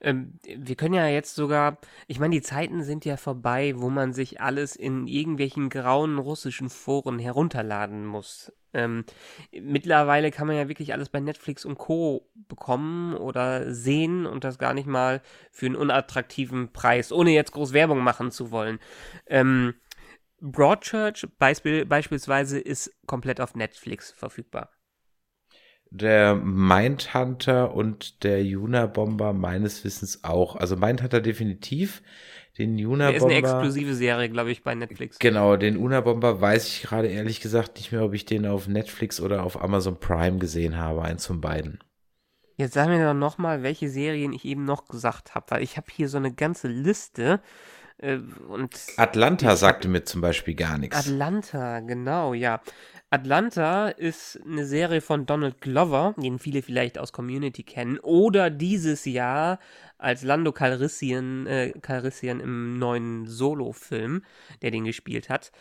Ähm, 0.00 0.38
wir 0.42 0.76
können 0.76 0.94
ja 0.94 1.06
jetzt 1.06 1.34
sogar, 1.34 1.78
ich 2.06 2.18
meine, 2.18 2.34
die 2.34 2.42
Zeiten 2.42 2.82
sind 2.82 3.04
ja 3.04 3.16
vorbei, 3.16 3.74
wo 3.76 3.90
man 3.90 4.12
sich 4.12 4.40
alles 4.40 4.76
in 4.76 5.06
irgendwelchen 5.06 5.68
grauen 5.68 6.18
russischen 6.18 6.70
Foren 6.70 7.18
herunterladen 7.18 8.06
muss. 8.06 8.52
Ähm, 8.74 9.04
mittlerweile 9.52 10.30
kann 10.30 10.46
man 10.46 10.56
ja 10.56 10.68
wirklich 10.68 10.92
alles 10.92 11.08
bei 11.08 11.20
Netflix 11.20 11.64
und 11.64 11.78
Co. 11.78 12.28
bekommen 12.48 13.14
oder 13.14 13.72
sehen 13.72 14.26
und 14.26 14.44
das 14.44 14.58
gar 14.58 14.74
nicht 14.74 14.86
mal 14.86 15.22
für 15.50 15.66
einen 15.66 15.76
unattraktiven 15.76 16.72
Preis, 16.72 17.12
ohne 17.12 17.30
jetzt 17.30 17.52
groß 17.52 17.72
Werbung 17.72 18.00
machen 18.00 18.30
zu 18.30 18.50
wollen. 18.50 18.78
Ähm, 19.26 19.74
Broadchurch 20.40 21.26
Beispiel, 21.38 21.84
beispielsweise 21.84 22.60
ist 22.60 22.94
komplett 23.06 23.40
auf 23.40 23.54
Netflix 23.54 24.12
verfügbar 24.12 24.70
der 25.90 26.34
Mindhunter 26.34 27.74
und 27.74 28.22
der 28.22 28.44
Juna 28.44 28.86
Bomber 28.86 29.32
meines 29.32 29.84
Wissens 29.84 30.24
auch. 30.24 30.56
Also 30.56 30.76
Mindhunter 30.76 31.20
definitiv. 31.20 32.02
Den 32.58 32.84
Unabomber. 32.84 33.16
ist 33.16 33.22
eine 33.22 33.34
exklusive 33.34 33.94
Serie, 33.94 34.28
glaube 34.28 34.50
ich, 34.50 34.64
bei 34.64 34.74
Netflix. 34.74 35.20
Genau, 35.20 35.56
den 35.56 35.76
Unabomber 35.76 36.40
weiß 36.40 36.66
ich 36.66 36.82
gerade 36.82 37.06
ehrlich 37.06 37.40
gesagt 37.40 37.76
nicht 37.76 37.92
mehr, 37.92 38.04
ob 38.04 38.14
ich 38.14 38.24
den 38.24 38.46
auf 38.46 38.66
Netflix 38.66 39.20
oder 39.20 39.44
auf 39.44 39.62
Amazon 39.62 40.00
Prime 40.00 40.38
gesehen 40.38 40.76
habe. 40.76 41.02
Eins 41.02 41.24
von 41.24 41.40
beiden. 41.40 41.78
Jetzt 42.56 42.74
sag 42.74 42.88
mir 42.88 43.04
doch 43.04 43.14
nochmal, 43.14 43.62
welche 43.62 43.88
Serien 43.88 44.32
ich 44.32 44.44
eben 44.44 44.64
noch 44.64 44.88
gesagt 44.88 45.36
habe, 45.36 45.46
weil 45.50 45.62
ich 45.62 45.76
habe 45.76 45.86
hier 45.92 46.08
so 46.08 46.16
eine 46.16 46.34
ganze 46.34 46.66
Liste. 46.66 47.40
Äh, 47.98 48.18
und 48.48 48.74
Atlanta 48.96 49.54
sagte 49.54 49.86
mir 49.86 50.02
zum 50.02 50.20
Beispiel 50.20 50.54
gar 50.54 50.78
nichts. 50.78 50.96
Atlanta, 50.96 51.78
genau, 51.78 52.34
ja. 52.34 52.60
Atlanta 53.10 53.88
ist 53.88 54.38
eine 54.44 54.66
Serie 54.66 55.00
von 55.00 55.24
Donald 55.24 55.62
Glover, 55.62 56.14
den 56.18 56.38
viele 56.38 56.60
vielleicht 56.60 56.98
aus 56.98 57.12
Community 57.12 57.62
kennen, 57.62 57.98
oder 58.00 58.50
dieses 58.50 59.06
Jahr 59.06 59.58
als 59.96 60.22
Lando 60.22 60.52
Calrissian, 60.52 61.46
äh, 61.46 61.72
Calrissian 61.80 62.40
im 62.40 62.78
neuen 62.78 63.26
Solo-Film, 63.26 64.24
der 64.60 64.70
den 64.70 64.84
gespielt 64.84 65.30
hat. 65.30 65.52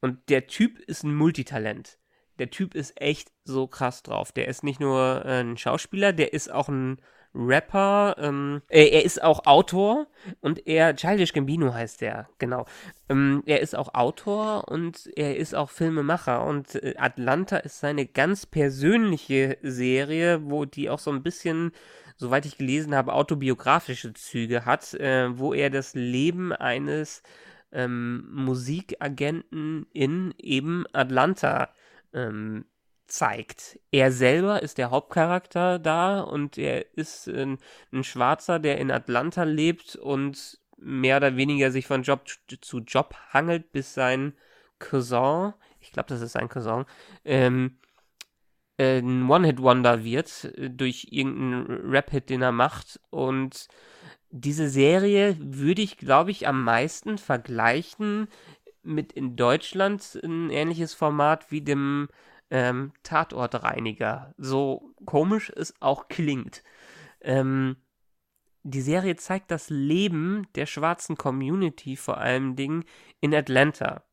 Und 0.00 0.30
der 0.30 0.46
Typ 0.46 0.78
ist 0.78 1.04
ein 1.04 1.14
Multitalent. 1.14 1.98
Der 2.38 2.50
Typ 2.50 2.74
ist 2.74 3.00
echt 3.00 3.32
so 3.44 3.66
krass 3.66 4.02
drauf. 4.02 4.32
Der 4.32 4.48
ist 4.48 4.64
nicht 4.64 4.80
nur 4.80 5.24
äh, 5.26 5.40
ein 5.40 5.58
Schauspieler, 5.58 6.14
der 6.14 6.32
ist 6.32 6.50
auch 6.50 6.68
ein 6.68 6.98
Rapper, 7.34 8.16
ähm, 8.18 8.62
äh, 8.68 8.88
er 8.88 9.04
ist 9.04 9.22
auch 9.22 9.46
Autor 9.46 10.06
und 10.40 10.66
er, 10.66 10.94
Childish 10.94 11.32
Gambino 11.32 11.74
heißt 11.74 12.00
der, 12.00 12.28
genau. 12.38 12.66
Ähm, 13.08 13.42
er 13.46 13.60
ist 13.60 13.74
auch 13.74 13.94
Autor 13.94 14.68
und 14.68 15.10
er 15.16 15.36
ist 15.36 15.54
auch 15.54 15.70
Filmemacher 15.70 16.44
und 16.46 16.76
äh, 16.76 16.94
Atlanta 16.96 17.56
ist 17.56 17.80
seine 17.80 18.06
ganz 18.06 18.46
persönliche 18.46 19.58
Serie, 19.62 20.48
wo 20.48 20.64
die 20.64 20.88
auch 20.88 21.00
so 21.00 21.10
ein 21.10 21.22
bisschen, 21.22 21.72
soweit 22.16 22.46
ich 22.46 22.56
gelesen 22.56 22.94
habe, 22.94 23.12
autobiografische 23.12 24.12
Züge 24.14 24.64
hat, 24.64 24.94
äh, 24.94 25.36
wo 25.36 25.52
er 25.52 25.70
das 25.70 25.94
Leben 25.94 26.52
eines 26.52 27.22
ähm, 27.72 28.28
Musikagenten 28.30 29.86
in 29.92 30.32
eben 30.38 30.84
Atlanta 30.92 31.70
ähm, 32.12 32.64
zeigt. 33.06 33.78
Er 33.90 34.12
selber 34.12 34.62
ist 34.62 34.78
der 34.78 34.90
Hauptcharakter 34.90 35.78
da 35.78 36.20
und 36.20 36.58
er 36.58 36.94
ist 36.96 37.28
ein, 37.28 37.58
ein 37.92 38.04
Schwarzer, 38.04 38.58
der 38.58 38.78
in 38.78 38.90
Atlanta 38.90 39.44
lebt 39.44 39.96
und 39.96 40.58
mehr 40.76 41.18
oder 41.18 41.36
weniger 41.36 41.70
sich 41.70 41.86
von 41.86 42.02
Job 42.02 42.26
zu 42.60 42.78
Job 42.80 43.14
hangelt, 43.32 43.72
bis 43.72 43.94
sein 43.94 44.34
Cousin, 44.78 45.54
ich 45.80 45.92
glaube, 45.92 46.08
das 46.08 46.20
ist 46.20 46.32
sein 46.32 46.48
Cousin, 46.48 46.84
ähm, 47.24 47.78
ein 48.76 49.28
One-Hit-Wonder 49.30 50.02
wird 50.04 50.44
äh, 50.56 50.70
durch 50.70 51.08
irgendeinen 51.10 51.90
Rap-Hit, 51.90 52.30
den 52.30 52.42
er 52.42 52.52
macht. 52.52 53.00
Und 53.10 53.68
diese 54.30 54.68
Serie 54.68 55.36
würde 55.40 55.82
ich, 55.82 55.96
glaube 55.96 56.30
ich, 56.32 56.48
am 56.48 56.64
meisten 56.64 57.18
vergleichen 57.18 58.28
mit 58.82 59.12
in 59.12 59.36
Deutschland 59.36 60.18
ein 60.22 60.50
ähnliches 60.50 60.92
Format 60.92 61.50
wie 61.50 61.62
dem 61.62 62.08
ähm, 62.50 62.92
Tatortreiniger. 63.02 64.34
So 64.36 64.94
komisch 65.04 65.52
es 65.54 65.74
auch 65.80 66.08
klingt. 66.08 66.62
Ähm, 67.20 67.76
die 68.62 68.80
Serie 68.80 69.16
zeigt 69.16 69.50
das 69.50 69.68
Leben 69.68 70.46
der 70.54 70.66
schwarzen 70.66 71.16
Community 71.16 71.96
vor 71.96 72.18
allem 72.18 72.56
Dingen 72.56 72.84
in 73.20 73.34
Atlanta. 73.34 74.04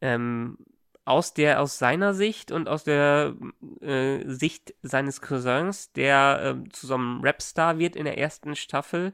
Ähm, 0.00 0.58
aus 1.04 1.34
der, 1.34 1.60
aus 1.60 1.78
seiner 1.78 2.14
Sicht 2.14 2.52
und 2.52 2.68
aus 2.68 2.84
der 2.84 3.34
äh, 3.80 4.20
Sicht 4.26 4.74
seines 4.82 5.20
Cousins, 5.20 5.92
der 5.92 6.56
äh, 6.64 6.68
zu 6.70 6.86
so 6.86 6.94
einem 6.94 7.20
Rapstar 7.24 7.78
wird 7.78 7.96
in 7.96 8.04
der 8.04 8.18
ersten 8.18 8.54
Staffel 8.54 9.12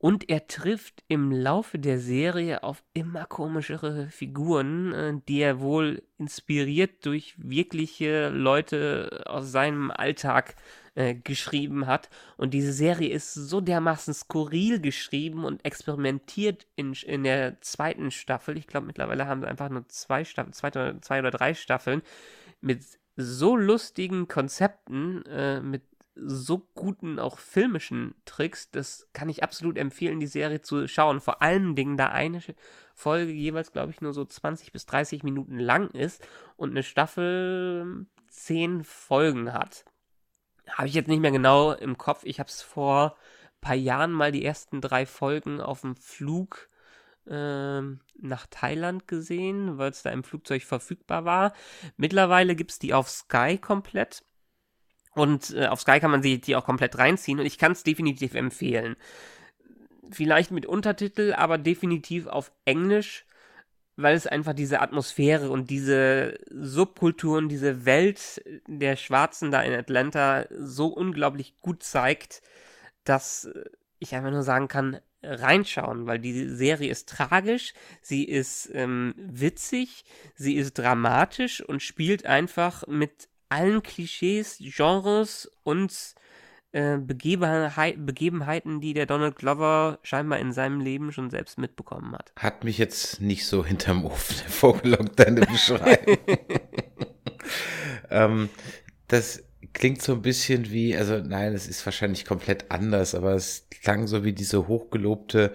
und 0.00 0.30
er 0.30 0.46
trifft 0.46 1.04
im 1.08 1.30
Laufe 1.30 1.78
der 1.78 1.98
Serie 1.98 2.62
auf 2.62 2.82
immer 2.94 3.26
komischere 3.26 4.08
Figuren, 4.08 4.94
äh, 4.94 5.12
die 5.28 5.40
er 5.40 5.60
wohl 5.60 6.02
inspiriert 6.16 7.04
durch 7.04 7.34
wirkliche 7.36 8.30
Leute 8.30 9.24
aus 9.26 9.52
seinem 9.52 9.90
Alltag 9.90 10.56
äh, 10.94 11.14
geschrieben 11.14 11.86
hat. 11.86 12.08
Und 12.38 12.54
diese 12.54 12.72
Serie 12.72 13.10
ist 13.10 13.34
so 13.34 13.60
dermaßen 13.60 14.14
skurril 14.14 14.80
geschrieben 14.80 15.44
und 15.44 15.62
experimentiert 15.66 16.66
in, 16.76 16.94
in 16.94 17.22
der 17.22 17.60
zweiten 17.60 18.10
Staffel. 18.10 18.56
Ich 18.56 18.66
glaube, 18.66 18.86
mittlerweile 18.86 19.26
haben 19.26 19.42
sie 19.42 19.48
einfach 19.48 19.68
nur 19.68 19.86
zwei 19.88 20.24
Staffeln, 20.24 20.54
zwei, 20.54 20.70
zwei 21.02 21.18
oder 21.18 21.30
drei 21.30 21.52
Staffeln 21.52 22.00
mit 22.62 22.84
so 23.16 23.54
lustigen 23.54 24.28
Konzepten, 24.28 25.26
äh, 25.26 25.60
mit 25.60 25.82
so 26.14 26.58
guten, 26.74 27.18
auch 27.18 27.38
filmischen 27.38 28.14
Tricks. 28.24 28.70
Das 28.70 29.08
kann 29.12 29.28
ich 29.28 29.42
absolut 29.42 29.78
empfehlen, 29.78 30.20
die 30.20 30.26
Serie 30.26 30.60
zu 30.60 30.86
schauen. 30.88 31.20
Vor 31.20 31.42
allen 31.42 31.74
Dingen, 31.76 31.96
da 31.96 32.08
eine 32.08 32.40
Folge 32.94 33.32
jeweils, 33.32 33.72
glaube 33.72 33.92
ich, 33.92 34.00
nur 34.00 34.12
so 34.12 34.24
20 34.24 34.72
bis 34.72 34.86
30 34.86 35.22
Minuten 35.22 35.58
lang 35.58 35.90
ist 35.90 36.26
und 36.56 36.70
eine 36.70 36.82
Staffel 36.82 38.06
10 38.28 38.84
Folgen 38.84 39.52
hat. 39.52 39.84
Habe 40.68 40.88
ich 40.88 40.94
jetzt 40.94 41.08
nicht 41.08 41.20
mehr 41.20 41.32
genau 41.32 41.72
im 41.72 41.98
Kopf. 41.98 42.22
Ich 42.24 42.38
habe 42.38 42.48
es 42.48 42.62
vor 42.62 43.16
ein 43.44 43.60
paar 43.60 43.74
Jahren 43.74 44.12
mal 44.12 44.32
die 44.32 44.44
ersten 44.44 44.80
drei 44.80 45.06
Folgen 45.06 45.60
auf 45.60 45.80
dem 45.82 45.96
Flug 45.96 46.68
äh, 47.26 47.80
nach 47.80 48.46
Thailand 48.50 49.08
gesehen, 49.08 49.78
weil 49.78 49.90
es 49.90 50.02
da 50.02 50.10
im 50.10 50.24
Flugzeug 50.24 50.62
verfügbar 50.62 51.24
war. 51.24 51.52
Mittlerweile 51.96 52.54
gibt 52.54 52.72
es 52.72 52.78
die 52.78 52.94
auf 52.94 53.08
Sky 53.08 53.58
komplett. 53.58 54.24
Und 55.14 55.54
äh, 55.54 55.66
auf 55.66 55.80
Sky 55.80 56.00
kann 56.00 56.10
man 56.10 56.22
sie 56.22 56.40
die 56.40 56.56
auch 56.56 56.64
komplett 56.64 56.98
reinziehen 56.98 57.40
und 57.40 57.46
ich 57.46 57.58
kann 57.58 57.72
es 57.72 57.82
definitiv 57.82 58.34
empfehlen. 58.34 58.96
Vielleicht 60.10 60.50
mit 60.50 60.66
Untertitel, 60.66 61.34
aber 61.36 61.58
definitiv 61.58 62.26
auf 62.26 62.52
Englisch, 62.64 63.26
weil 63.96 64.14
es 64.14 64.26
einfach 64.26 64.54
diese 64.54 64.80
Atmosphäre 64.80 65.50
und 65.50 65.70
diese 65.70 66.38
Subkulturen, 66.50 67.48
diese 67.48 67.84
Welt 67.84 68.42
der 68.66 68.96
Schwarzen 68.96 69.50
da 69.50 69.62
in 69.62 69.72
Atlanta 69.72 70.46
so 70.50 70.86
unglaublich 70.86 71.58
gut 71.60 71.82
zeigt, 71.82 72.42
dass 73.04 73.50
ich 73.98 74.14
einfach 74.14 74.30
nur 74.30 74.42
sagen 74.42 74.68
kann, 74.68 75.00
reinschauen, 75.22 76.06
weil 76.06 76.18
die 76.18 76.48
Serie 76.48 76.90
ist 76.90 77.08
tragisch, 77.08 77.74
sie 78.00 78.24
ist 78.24 78.70
ähm, 78.72 79.14
witzig, 79.16 80.04
sie 80.34 80.56
ist 80.56 80.78
dramatisch 80.78 81.60
und 81.60 81.82
spielt 81.82 82.24
einfach 82.24 82.86
mit 82.86 83.28
allen 83.50 83.82
Klischees, 83.82 84.58
Genres 84.58 85.50
und 85.62 85.92
äh, 86.72 86.98
Begebenheit, 86.98 88.06
Begebenheiten, 88.06 88.80
die 88.80 88.94
der 88.94 89.06
Donald 89.06 89.36
Glover 89.36 89.98
scheinbar 90.02 90.38
in 90.38 90.52
seinem 90.52 90.80
Leben 90.80 91.12
schon 91.12 91.28
selbst 91.28 91.58
mitbekommen 91.58 92.14
hat. 92.14 92.32
Hat 92.36 92.64
mich 92.64 92.78
jetzt 92.78 93.20
nicht 93.20 93.44
so 93.46 93.64
hinterm 93.64 94.04
Ofen 94.04 94.36
hervorgelockt, 94.42 95.18
deine 95.18 95.40
Beschreibung. 95.42 96.16
ähm, 98.10 98.48
das 99.08 99.42
klingt 99.72 100.00
so 100.00 100.14
ein 100.14 100.22
bisschen 100.22 100.70
wie, 100.70 100.96
also 100.96 101.18
nein, 101.18 101.52
es 101.54 101.66
ist 101.66 101.84
wahrscheinlich 101.84 102.24
komplett 102.24 102.70
anders, 102.70 103.14
aber 103.14 103.34
es 103.34 103.66
klang 103.82 104.06
so 104.06 104.24
wie 104.24 104.32
diese 104.32 104.68
hochgelobte 104.68 105.52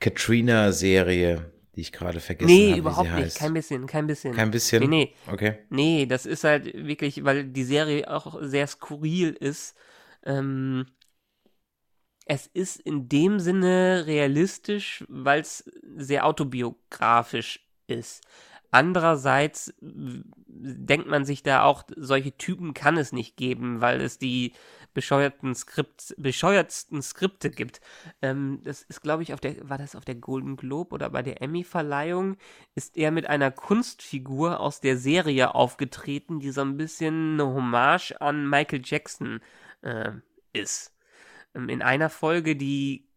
Katrina-Serie, 0.00 1.50
die 1.78 1.82
ich 1.82 1.92
gerade 1.92 2.18
vergessen 2.18 2.48
nee, 2.48 2.62
habe. 2.62 2.72
Nee, 2.72 2.78
überhaupt 2.80 3.12
nicht. 3.12 3.36
Kein 3.36 3.54
bisschen, 3.54 3.86
kein 3.86 4.08
bisschen. 4.08 4.34
Kein 4.34 4.50
bisschen? 4.50 4.80
Nee, 4.80 4.88
nee. 4.88 5.32
Okay. 5.32 5.58
Nee, 5.70 6.06
das 6.06 6.26
ist 6.26 6.42
halt 6.42 6.74
wirklich, 6.74 7.22
weil 7.22 7.44
die 7.44 7.62
Serie 7.62 8.10
auch 8.10 8.36
sehr 8.40 8.66
skurril 8.66 9.30
ist. 9.30 9.76
Ähm, 10.24 10.86
es 12.26 12.48
ist 12.48 12.80
in 12.80 13.08
dem 13.08 13.38
Sinne 13.38 14.06
realistisch, 14.06 15.04
weil 15.08 15.40
es 15.40 15.70
sehr 15.96 16.26
autobiografisch 16.26 17.64
ist. 17.86 18.24
Andererseits 18.72 19.72
denkt 19.80 21.06
man 21.06 21.24
sich 21.24 21.44
da 21.44 21.62
auch, 21.62 21.84
solche 21.94 22.36
Typen 22.36 22.74
kann 22.74 22.96
es 22.96 23.12
nicht 23.12 23.36
geben, 23.36 23.80
weil 23.80 24.00
es 24.00 24.18
die 24.18 24.52
bescheuerten 24.94 25.54
Skript, 25.54 26.14
bescheuertsten 26.18 27.02
Skripte 27.02 27.50
gibt. 27.50 27.80
Ähm, 28.22 28.60
das 28.64 28.82
ist, 28.82 29.02
glaube 29.02 29.22
ich, 29.22 29.32
auf 29.32 29.40
der, 29.40 29.68
war 29.68 29.78
das 29.78 29.94
auf 29.94 30.04
der 30.04 30.14
Golden 30.16 30.56
Globe 30.56 30.94
oder 30.94 31.10
bei 31.10 31.22
der 31.22 31.42
Emmy-Verleihung, 31.42 32.36
ist 32.74 32.96
er 32.96 33.10
mit 33.10 33.26
einer 33.28 33.50
Kunstfigur 33.50 34.60
aus 34.60 34.80
der 34.80 34.96
Serie 34.96 35.54
aufgetreten, 35.54 36.40
die 36.40 36.50
so 36.50 36.62
ein 36.62 36.76
bisschen 36.76 37.34
eine 37.34 37.46
Hommage 37.46 38.20
an 38.20 38.48
Michael 38.48 38.82
Jackson 38.84 39.40
äh, 39.82 40.12
ist. 40.52 40.94
Ähm, 41.54 41.68
in 41.68 41.82
einer 41.82 42.10
Folge, 42.10 42.56
die 42.56 43.08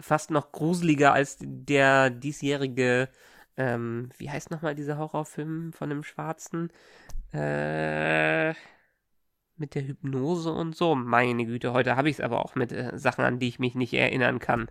fast 0.00 0.30
noch 0.30 0.52
gruseliger 0.52 1.12
als 1.12 1.36
der 1.40 2.10
diesjährige, 2.10 3.08
ähm, 3.56 4.10
wie 4.16 4.30
heißt 4.30 4.50
nochmal 4.50 4.74
dieser 4.74 4.98
Horrorfilm 4.98 5.72
von 5.72 5.90
dem 5.90 6.02
Schwarzen? 6.02 6.70
Äh, 7.32 8.54
mit 9.62 9.76
der 9.76 9.86
Hypnose 9.86 10.50
und 10.50 10.76
so. 10.76 10.96
Meine 10.96 11.46
Güte, 11.46 11.72
heute 11.72 11.94
habe 11.94 12.10
ich 12.10 12.16
es 12.16 12.20
aber 12.20 12.44
auch 12.44 12.56
mit 12.56 12.72
äh, 12.72 12.98
Sachen, 12.98 13.24
an 13.24 13.38
die 13.38 13.48
ich 13.48 13.60
mich 13.60 13.76
nicht 13.76 13.94
erinnern 13.94 14.40
kann. 14.40 14.68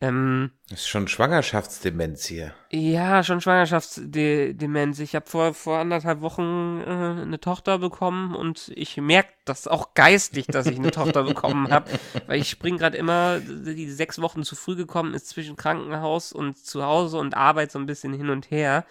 Ähm, 0.00 0.50
das 0.68 0.80
ist 0.80 0.88
schon 0.88 1.06
Schwangerschaftsdemenz 1.06 2.26
hier. 2.26 2.52
Ja, 2.72 3.22
schon 3.22 3.40
Schwangerschaftsdemenz. 3.40 4.98
Ich 4.98 5.14
habe 5.14 5.26
vor, 5.30 5.54
vor 5.54 5.78
anderthalb 5.78 6.20
Wochen 6.20 6.82
äh, 6.84 7.22
eine 7.22 7.38
Tochter 7.38 7.78
bekommen 7.78 8.34
und 8.34 8.72
ich 8.74 8.96
merke 8.96 9.30
das 9.44 9.68
auch 9.68 9.94
geistig, 9.94 10.48
dass 10.48 10.66
ich 10.66 10.76
eine 10.76 10.90
Tochter 10.90 11.22
bekommen 11.22 11.70
habe, 11.70 11.88
weil 12.26 12.40
ich 12.40 12.50
spring 12.50 12.78
gerade 12.78 12.96
immer, 12.96 13.38
die 13.38 13.88
sechs 13.88 14.20
Wochen 14.20 14.42
zu 14.42 14.56
früh 14.56 14.74
gekommen 14.74 15.14
ist 15.14 15.28
zwischen 15.28 15.54
Krankenhaus 15.54 16.32
und 16.32 16.58
zu 16.58 16.82
Hause 16.82 17.18
und 17.18 17.36
Arbeit 17.36 17.70
so 17.70 17.78
ein 17.78 17.86
bisschen 17.86 18.12
hin 18.12 18.30
und 18.30 18.50
her. 18.50 18.84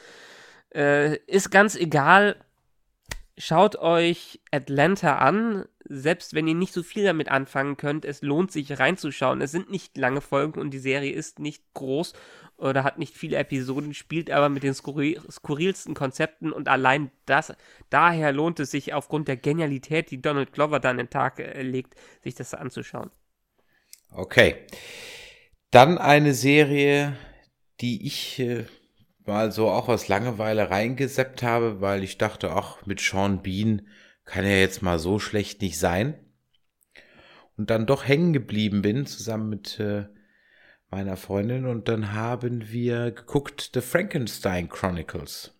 Äh, 0.73 1.17
ist 1.27 1.51
ganz 1.51 1.75
egal. 1.75 2.37
Schaut 3.43 3.75
euch 3.77 4.39
Atlanta 4.51 5.17
an 5.17 5.65
selbst 5.85 6.33
wenn 6.33 6.47
ihr 6.47 6.55
nicht 6.55 6.73
so 6.73 6.83
viel 6.83 7.03
damit 7.03 7.29
anfangen 7.29 7.75
könnt, 7.75 8.05
es 8.05 8.21
lohnt 8.21 8.51
sich 8.51 8.79
reinzuschauen. 8.79 9.41
Es 9.41 9.51
sind 9.51 9.69
nicht 9.69 9.97
lange 9.97 10.21
Folgen 10.21 10.59
und 10.59 10.71
die 10.71 10.79
Serie 10.79 11.11
ist 11.11 11.39
nicht 11.39 11.63
groß 11.73 12.13
oder 12.57 12.83
hat 12.83 12.99
nicht 12.99 13.17
viele 13.17 13.37
Episoden, 13.37 13.93
spielt 13.93 14.31
aber 14.31 14.49
mit 14.49 14.63
den 14.63 14.73
skurril 14.73 15.19
skurrilsten 15.29 15.93
Konzepten 15.93 16.51
und 16.51 16.67
allein 16.67 17.11
das, 17.25 17.53
daher 17.89 18.31
lohnt 18.31 18.59
es 18.59 18.71
sich 18.71 18.93
aufgrund 18.93 19.27
der 19.27 19.37
Genialität, 19.37 20.11
die 20.11 20.21
Donald 20.21 20.53
Glover 20.53 20.79
da 20.79 20.91
an 20.91 20.97
den 20.97 21.09
Tag 21.09 21.39
äh, 21.39 21.61
legt, 21.61 21.95
sich 22.21 22.35
das 22.35 22.53
anzuschauen. 22.53 23.11
Okay. 24.11 24.55
Dann 25.71 25.97
eine 25.97 26.33
Serie, 26.33 27.17
die 27.79 28.05
ich 28.05 28.39
äh, 28.39 28.65
mal 29.25 29.51
so 29.51 29.69
auch 29.69 29.87
aus 29.87 30.07
Langeweile 30.07 30.69
reingeseppt 30.69 31.43
habe, 31.43 31.81
weil 31.81 32.03
ich 32.03 32.17
dachte, 32.17 32.51
ach, 32.51 32.85
mit 32.85 32.99
Sean 32.99 33.41
Bean 33.41 33.87
kann 34.25 34.45
ja 34.45 34.51
jetzt 34.51 34.81
mal 34.81 34.99
so 34.99 35.19
schlecht 35.19 35.61
nicht 35.61 35.77
sein. 35.77 36.15
Und 37.57 37.69
dann 37.69 37.85
doch 37.85 38.07
hängen 38.07 38.33
geblieben 38.33 38.81
bin, 38.81 39.05
zusammen 39.05 39.49
mit 39.49 39.79
äh, 39.79 40.05
meiner 40.89 41.17
Freundin. 41.17 41.65
Und 41.65 41.87
dann 41.87 42.13
haben 42.13 42.71
wir 42.71 43.11
geguckt 43.11 43.71
The 43.73 43.81
Frankenstein 43.81 44.69
Chronicles. 44.69 45.53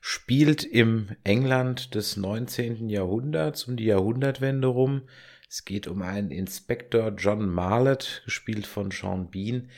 Spielt 0.00 0.64
im 0.64 1.10
England 1.24 1.94
des 1.94 2.16
19. 2.16 2.88
Jahrhunderts, 2.88 3.64
um 3.64 3.76
die 3.76 3.84
Jahrhundertwende 3.84 4.68
rum. 4.68 5.02
Es 5.48 5.64
geht 5.64 5.86
um 5.88 6.02
einen 6.02 6.30
Inspektor 6.30 7.12
John 7.16 7.48
Marlett, 7.48 8.22
gespielt 8.24 8.66
von 8.66 8.90
Sean 8.90 9.30
Bean, 9.30 9.68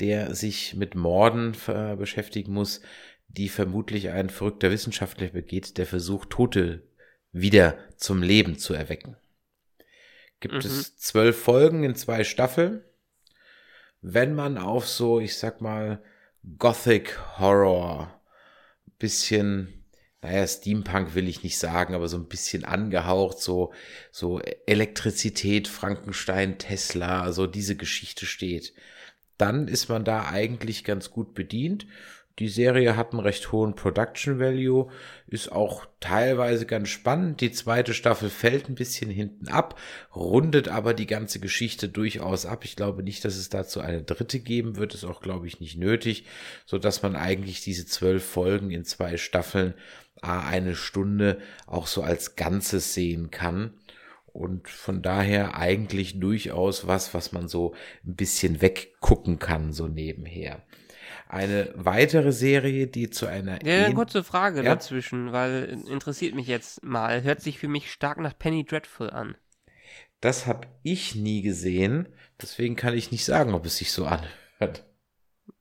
der 0.00 0.34
sich 0.34 0.74
mit 0.74 0.94
Morden 0.94 1.56
äh, 1.66 1.96
beschäftigen 1.96 2.52
muss, 2.52 2.80
die 3.28 3.48
vermutlich 3.48 4.08
ein 4.10 4.30
verrückter 4.30 4.70
Wissenschaftler 4.70 5.28
begeht, 5.28 5.76
der 5.78 5.86
versucht, 5.86 6.30
Tote 6.30 6.82
wieder 7.32 7.78
zum 7.96 8.22
Leben 8.22 8.58
zu 8.58 8.74
erwecken. 8.74 9.16
Gibt 10.40 10.54
mhm. 10.54 10.60
es 10.60 10.96
zwölf 10.96 11.40
Folgen 11.40 11.84
in 11.84 11.94
zwei 11.94 12.24
Staffeln. 12.24 12.82
Wenn 14.00 14.34
man 14.34 14.56
auf 14.56 14.86
so, 14.86 15.20
ich 15.20 15.36
sag 15.36 15.60
mal, 15.60 16.02
Gothic 16.58 17.18
Horror, 17.38 18.20
bisschen, 18.98 19.84
naja, 20.22 20.46
Steampunk 20.46 21.14
will 21.14 21.28
ich 21.28 21.42
nicht 21.42 21.58
sagen, 21.58 21.94
aber 21.94 22.08
so 22.08 22.16
ein 22.16 22.28
bisschen 22.28 22.64
angehaucht, 22.64 23.40
so, 23.40 23.72
so 24.10 24.40
Elektrizität, 24.66 25.68
Frankenstein, 25.68 26.58
Tesla, 26.58 27.22
also 27.22 27.46
diese 27.46 27.76
Geschichte 27.76 28.24
steht, 28.26 28.72
dann 29.38 29.68
ist 29.68 29.88
man 29.88 30.04
da 30.04 30.26
eigentlich 30.26 30.84
ganz 30.84 31.10
gut 31.10 31.34
bedient. 31.34 31.86
Die 32.38 32.48
Serie 32.48 32.96
hat 32.96 33.12
einen 33.12 33.20
recht 33.20 33.50
hohen 33.50 33.74
Production 33.74 34.38
Value, 34.38 34.88
ist 35.26 35.50
auch 35.50 35.86
teilweise 35.98 36.66
ganz 36.66 36.88
spannend. 36.88 37.40
Die 37.40 37.50
zweite 37.50 37.94
Staffel 37.94 38.30
fällt 38.30 38.68
ein 38.68 38.76
bisschen 38.76 39.10
hinten 39.10 39.48
ab, 39.48 39.78
rundet 40.14 40.68
aber 40.68 40.94
die 40.94 41.06
ganze 41.06 41.40
Geschichte 41.40 41.88
durchaus 41.88 42.46
ab. 42.46 42.64
Ich 42.64 42.76
glaube 42.76 43.02
nicht, 43.02 43.24
dass 43.24 43.34
es 43.34 43.48
dazu 43.48 43.80
eine 43.80 44.02
dritte 44.02 44.38
geben 44.38 44.76
wird, 44.76 44.94
ist 44.94 45.04
auch, 45.04 45.20
glaube 45.20 45.48
ich, 45.48 45.58
nicht 45.58 45.76
nötig, 45.76 46.26
so 46.64 46.78
dass 46.78 47.02
man 47.02 47.16
eigentlich 47.16 47.60
diese 47.62 47.86
zwölf 47.86 48.24
Folgen 48.24 48.70
in 48.70 48.84
zwei 48.84 49.16
Staffeln 49.16 49.74
eine 50.22 50.76
Stunde 50.76 51.38
auch 51.66 51.86
so 51.88 52.02
als 52.02 52.36
Ganzes 52.36 52.94
sehen 52.94 53.30
kann. 53.30 53.72
Und 54.38 54.68
von 54.68 55.02
daher 55.02 55.56
eigentlich 55.56 56.20
durchaus 56.20 56.86
was, 56.86 57.12
was 57.12 57.32
man 57.32 57.48
so 57.48 57.74
ein 58.06 58.14
bisschen 58.14 58.62
weggucken 58.62 59.40
kann, 59.40 59.72
so 59.72 59.88
nebenher. 59.88 60.62
Eine 61.26 61.72
weitere 61.74 62.30
Serie, 62.30 62.86
die 62.86 63.10
zu 63.10 63.26
einer. 63.26 63.60
Ja, 63.66 63.86
eine 63.86 63.94
kurze 63.94 64.22
Frage 64.22 64.58
ja? 64.58 64.76
dazwischen, 64.76 65.32
weil 65.32 65.76
interessiert 65.90 66.36
mich 66.36 66.46
jetzt 66.46 66.84
mal. 66.84 67.24
Hört 67.24 67.40
sich 67.40 67.58
für 67.58 67.66
mich 67.66 67.90
stark 67.90 68.18
nach 68.18 68.38
Penny 68.38 68.64
Dreadful 68.64 69.10
an. 69.10 69.36
Das 70.20 70.46
habe 70.46 70.68
ich 70.84 71.16
nie 71.16 71.42
gesehen, 71.42 72.06
deswegen 72.40 72.76
kann 72.76 72.96
ich 72.96 73.10
nicht 73.10 73.24
sagen, 73.24 73.54
ob 73.54 73.66
es 73.66 73.78
sich 73.78 73.90
so 73.90 74.06
anhört. 74.60 74.86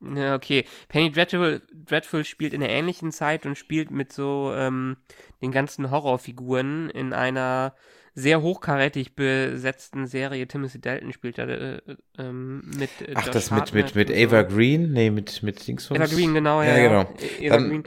Ja, 0.01 0.35
okay. 0.35 0.65
Penny 0.87 1.11
Dreadful, 1.11 1.63
Dreadful 1.73 2.25
spielt 2.25 2.53
in 2.53 2.61
einer 2.61 2.71
ähnlichen 2.71 3.11
Zeit 3.11 3.47
und 3.47 3.57
spielt 3.57 3.89
mit 3.89 4.13
so 4.13 4.53
ähm, 4.53 4.97
den 5.41 5.51
ganzen 5.51 5.89
Horrorfiguren 5.89 6.91
in 6.91 7.13
einer 7.13 7.73
sehr 8.17 8.41
hochkarätig 8.41 9.15
besetzten 9.15 10.07
Serie. 10.07 10.47
Timothy 10.47 10.81
Dalton 10.81 11.13
spielt 11.13 11.37
da 11.37 11.43
äh, 11.43 11.79
ähm, 12.17 12.61
mit. 12.65 12.89
Äh, 13.01 13.13
Ach, 13.13 13.25
Josh 13.25 13.33
das 13.33 13.51
mit, 13.51 13.73
mit, 13.75 13.93
mit 13.93 14.11
Ava 14.11 14.49
so. 14.49 14.55
Green? 14.55 14.91
Nee, 14.91 15.11
mit, 15.11 15.43
mit 15.43 15.67
Dingsons. 15.67 15.99
Ava 15.99 16.07
Green, 16.07 16.33
genau, 16.33 16.63
ja. 16.63 16.75
ja 16.75 16.87
genau. 16.87 17.01
Ava 17.01 17.57
Dann, 17.57 17.69
Green. 17.69 17.83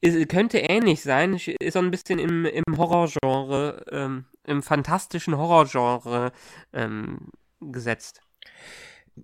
Ist, 0.00 0.28
könnte 0.28 0.58
ähnlich 0.58 1.02
sein, 1.02 1.34
ist 1.34 1.72
so 1.72 1.80
ein 1.80 1.90
bisschen 1.90 2.20
im, 2.20 2.44
im 2.44 2.62
Horrorgenre, 2.76 3.84
ähm, 3.90 4.26
im 4.44 4.62
fantastischen 4.62 5.36
Horrorgenre 5.36 6.30
ähm, 6.72 7.30
gesetzt. 7.60 8.22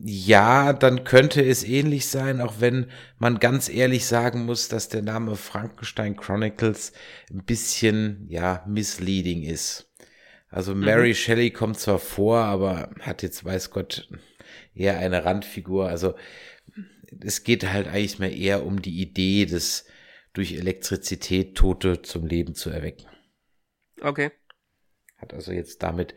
Ja, 0.01 0.73
dann 0.73 1.05
könnte 1.05 1.43
es 1.43 1.65
ähnlich 1.65 2.07
sein, 2.07 2.41
auch 2.41 2.61
wenn 2.61 2.91
man 3.19 3.39
ganz 3.39 3.69
ehrlich 3.69 4.07
sagen 4.07 4.45
muss, 4.45 4.69
dass 4.69 4.89
der 4.89 5.03
Name 5.03 5.37
Frankenstein 5.37 6.17
Chronicles 6.17 6.93
ein 7.31 7.45
bisschen, 7.45 8.27
ja, 8.29 8.65
misleading 8.67 9.43
ist. 9.43 9.93
Also 10.49 10.75
mhm. 10.75 10.85
Mary 10.85 11.09
mhm. 11.11 11.15
Shelley 11.15 11.51
kommt 11.51 11.79
zwar 11.79 11.99
vor, 11.99 12.39
aber 12.39 12.91
hat 13.01 13.23
jetzt, 13.23 13.45
weiß 13.45 13.71
Gott, 13.71 14.09
eher 14.75 14.99
eine 14.99 15.25
Randfigur. 15.25 15.89
Also 15.89 16.15
es 17.21 17.45
geht 17.45 17.71
halt 17.71 17.89
eigentlich 17.89 18.19
mehr 18.19 18.35
eher 18.35 18.65
um 18.65 18.81
die 18.81 19.01
Idee, 19.01 19.47
des 19.47 19.87
durch 20.33 20.53
Elektrizität 20.53 21.57
Tote 21.57 22.03
zum 22.03 22.27
Leben 22.27 22.55
zu 22.55 22.71
erwecken. 22.71 23.07
Okay. 24.01 24.31
Hat 25.17 25.33
also 25.33 25.53
jetzt 25.53 25.83
damit 25.83 26.15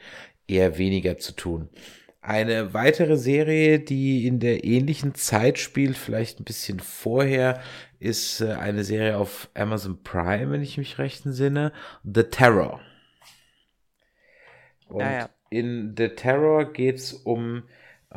eher 0.47 0.77
weniger 0.77 1.17
zu 1.17 1.33
tun. 1.33 1.69
Eine 2.21 2.73
weitere 2.73 3.15
Serie, 3.15 3.79
die 3.79 4.27
in 4.27 4.39
der 4.39 4.63
ähnlichen 4.63 5.15
Zeit 5.15 5.59
spielt, 5.59 5.97
vielleicht 5.97 6.39
ein 6.39 6.43
bisschen 6.43 6.79
vorher, 6.79 7.61
ist 7.99 8.41
äh, 8.41 8.53
eine 8.53 8.83
Serie 8.83 9.17
auf 9.17 9.49
Amazon 9.53 10.03
Prime, 10.03 10.51
wenn 10.51 10.61
ich 10.61 10.77
mich 10.77 10.97
recht 10.97 11.25
entsinne, 11.25 11.71
The 12.03 12.23
Terror. 12.23 12.81
Und 14.87 15.01
ja, 15.01 15.11
ja. 15.11 15.29
in 15.49 15.95
The 15.97 16.09
Terror 16.09 16.71
geht's 16.73 17.13
um 17.13 17.57
ähm, 17.57 17.63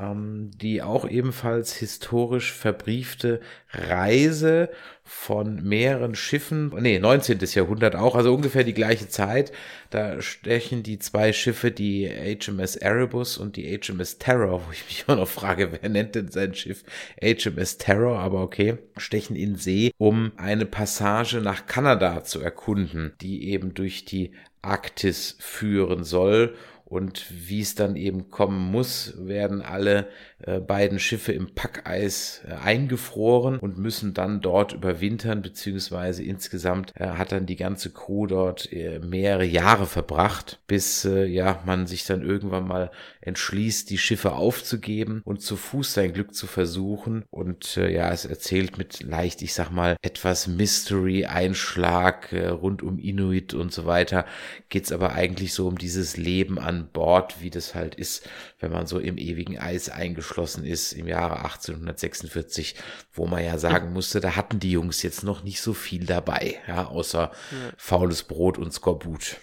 die 0.02 0.82
auch 0.82 1.08
ebenfalls 1.08 1.74
historisch 1.74 2.52
verbriefte 2.52 3.40
Reise 3.72 4.70
von 5.04 5.62
mehreren 5.62 6.14
Schiffen, 6.14 6.72
nee, 6.80 6.98
19. 6.98 7.38
Jahrhundert 7.54 7.96
auch, 7.96 8.14
also 8.14 8.32
ungefähr 8.32 8.64
die 8.64 8.74
gleiche 8.74 9.08
Zeit. 9.08 9.52
Da 9.90 10.22
stechen 10.22 10.82
die 10.82 10.98
zwei 10.98 11.32
Schiffe, 11.32 11.70
die 11.70 12.08
HMS 12.08 12.76
Erebus 12.76 13.36
und 13.36 13.56
die 13.56 13.78
HMS 13.78 14.18
Terror, 14.18 14.62
wo 14.66 14.72
ich 14.72 14.84
mich 14.86 15.04
immer 15.06 15.16
noch 15.16 15.28
frage, 15.28 15.70
wer 15.72 15.88
nennt 15.88 16.14
denn 16.14 16.30
sein 16.30 16.54
Schiff 16.54 16.84
HMS 17.20 17.78
Terror, 17.78 18.18
aber 18.18 18.42
okay, 18.42 18.78
stechen 18.96 19.36
in 19.36 19.56
See, 19.56 19.90
um 19.98 20.32
eine 20.36 20.66
Passage 20.66 21.40
nach 21.40 21.66
Kanada 21.66 22.22
zu 22.22 22.40
erkunden, 22.40 23.12
die 23.20 23.48
eben 23.48 23.74
durch 23.74 24.04
die 24.04 24.32
Arktis 24.62 25.36
führen 25.40 26.04
soll 26.04 26.54
und 26.90 27.24
wie 27.30 27.60
es 27.60 27.76
dann 27.76 27.94
eben 27.94 28.30
kommen 28.30 28.72
muss, 28.72 29.14
werden 29.16 29.62
alle 29.62 30.08
äh, 30.40 30.58
beiden 30.58 30.98
Schiffe 30.98 31.30
im 31.32 31.54
Packeis 31.54 32.42
äh, 32.48 32.54
eingefroren 32.54 33.60
und 33.60 33.78
müssen 33.78 34.12
dann 34.12 34.40
dort 34.40 34.72
überwintern, 34.72 35.40
beziehungsweise 35.40 36.24
insgesamt 36.24 36.92
äh, 36.96 37.06
hat 37.10 37.30
dann 37.30 37.46
die 37.46 37.54
ganze 37.54 37.90
Crew 37.90 38.26
dort 38.26 38.72
äh, 38.72 38.98
mehrere 38.98 39.44
Jahre 39.44 39.86
verbracht, 39.86 40.58
bis 40.66 41.04
äh, 41.04 41.26
ja 41.26 41.62
man 41.64 41.86
sich 41.86 42.06
dann 42.06 42.22
irgendwann 42.22 42.66
mal 42.66 42.90
entschließt, 43.20 43.88
die 43.88 43.98
Schiffe 43.98 44.32
aufzugeben 44.32 45.22
und 45.24 45.42
zu 45.42 45.54
Fuß 45.54 45.94
sein 45.94 46.12
Glück 46.12 46.34
zu 46.34 46.48
versuchen. 46.48 47.22
Und 47.30 47.76
äh, 47.76 47.94
ja, 47.94 48.10
es 48.10 48.24
erzählt 48.24 48.78
mit 48.78 49.00
leicht, 49.04 49.42
ich 49.42 49.54
sag 49.54 49.70
mal, 49.70 49.96
etwas 50.02 50.48
Mystery-Einschlag 50.48 52.32
rund 52.32 52.82
um 52.82 52.98
Inuit 52.98 53.54
und 53.54 53.72
so 53.72 53.86
weiter, 53.86 54.24
geht's 54.70 54.90
aber 54.90 55.12
eigentlich 55.12 55.54
so 55.54 55.68
um 55.68 55.78
dieses 55.78 56.16
Leben 56.16 56.58
an 56.58 56.79
Bord, 56.88 57.40
wie 57.40 57.50
das 57.50 57.74
halt 57.74 57.94
ist, 57.94 58.28
wenn 58.58 58.72
man 58.72 58.86
so 58.86 58.98
im 58.98 59.18
ewigen 59.18 59.58
Eis 59.58 59.88
eingeschlossen 59.88 60.64
ist 60.64 60.92
im 60.92 61.06
Jahre 61.06 61.44
1846, 61.44 62.74
wo 63.12 63.26
man 63.26 63.44
ja 63.44 63.58
sagen 63.58 63.92
musste, 63.92 64.20
da 64.20 64.36
hatten 64.36 64.60
die 64.60 64.72
Jungs 64.72 65.02
jetzt 65.02 65.22
noch 65.22 65.42
nicht 65.42 65.60
so 65.60 65.72
viel 65.74 66.06
dabei, 66.06 66.56
ja, 66.66 66.86
außer 66.86 67.30
ja. 67.32 67.72
faules 67.76 68.22
Brot 68.24 68.58
und 68.58 68.72
Skorbut. 68.72 69.36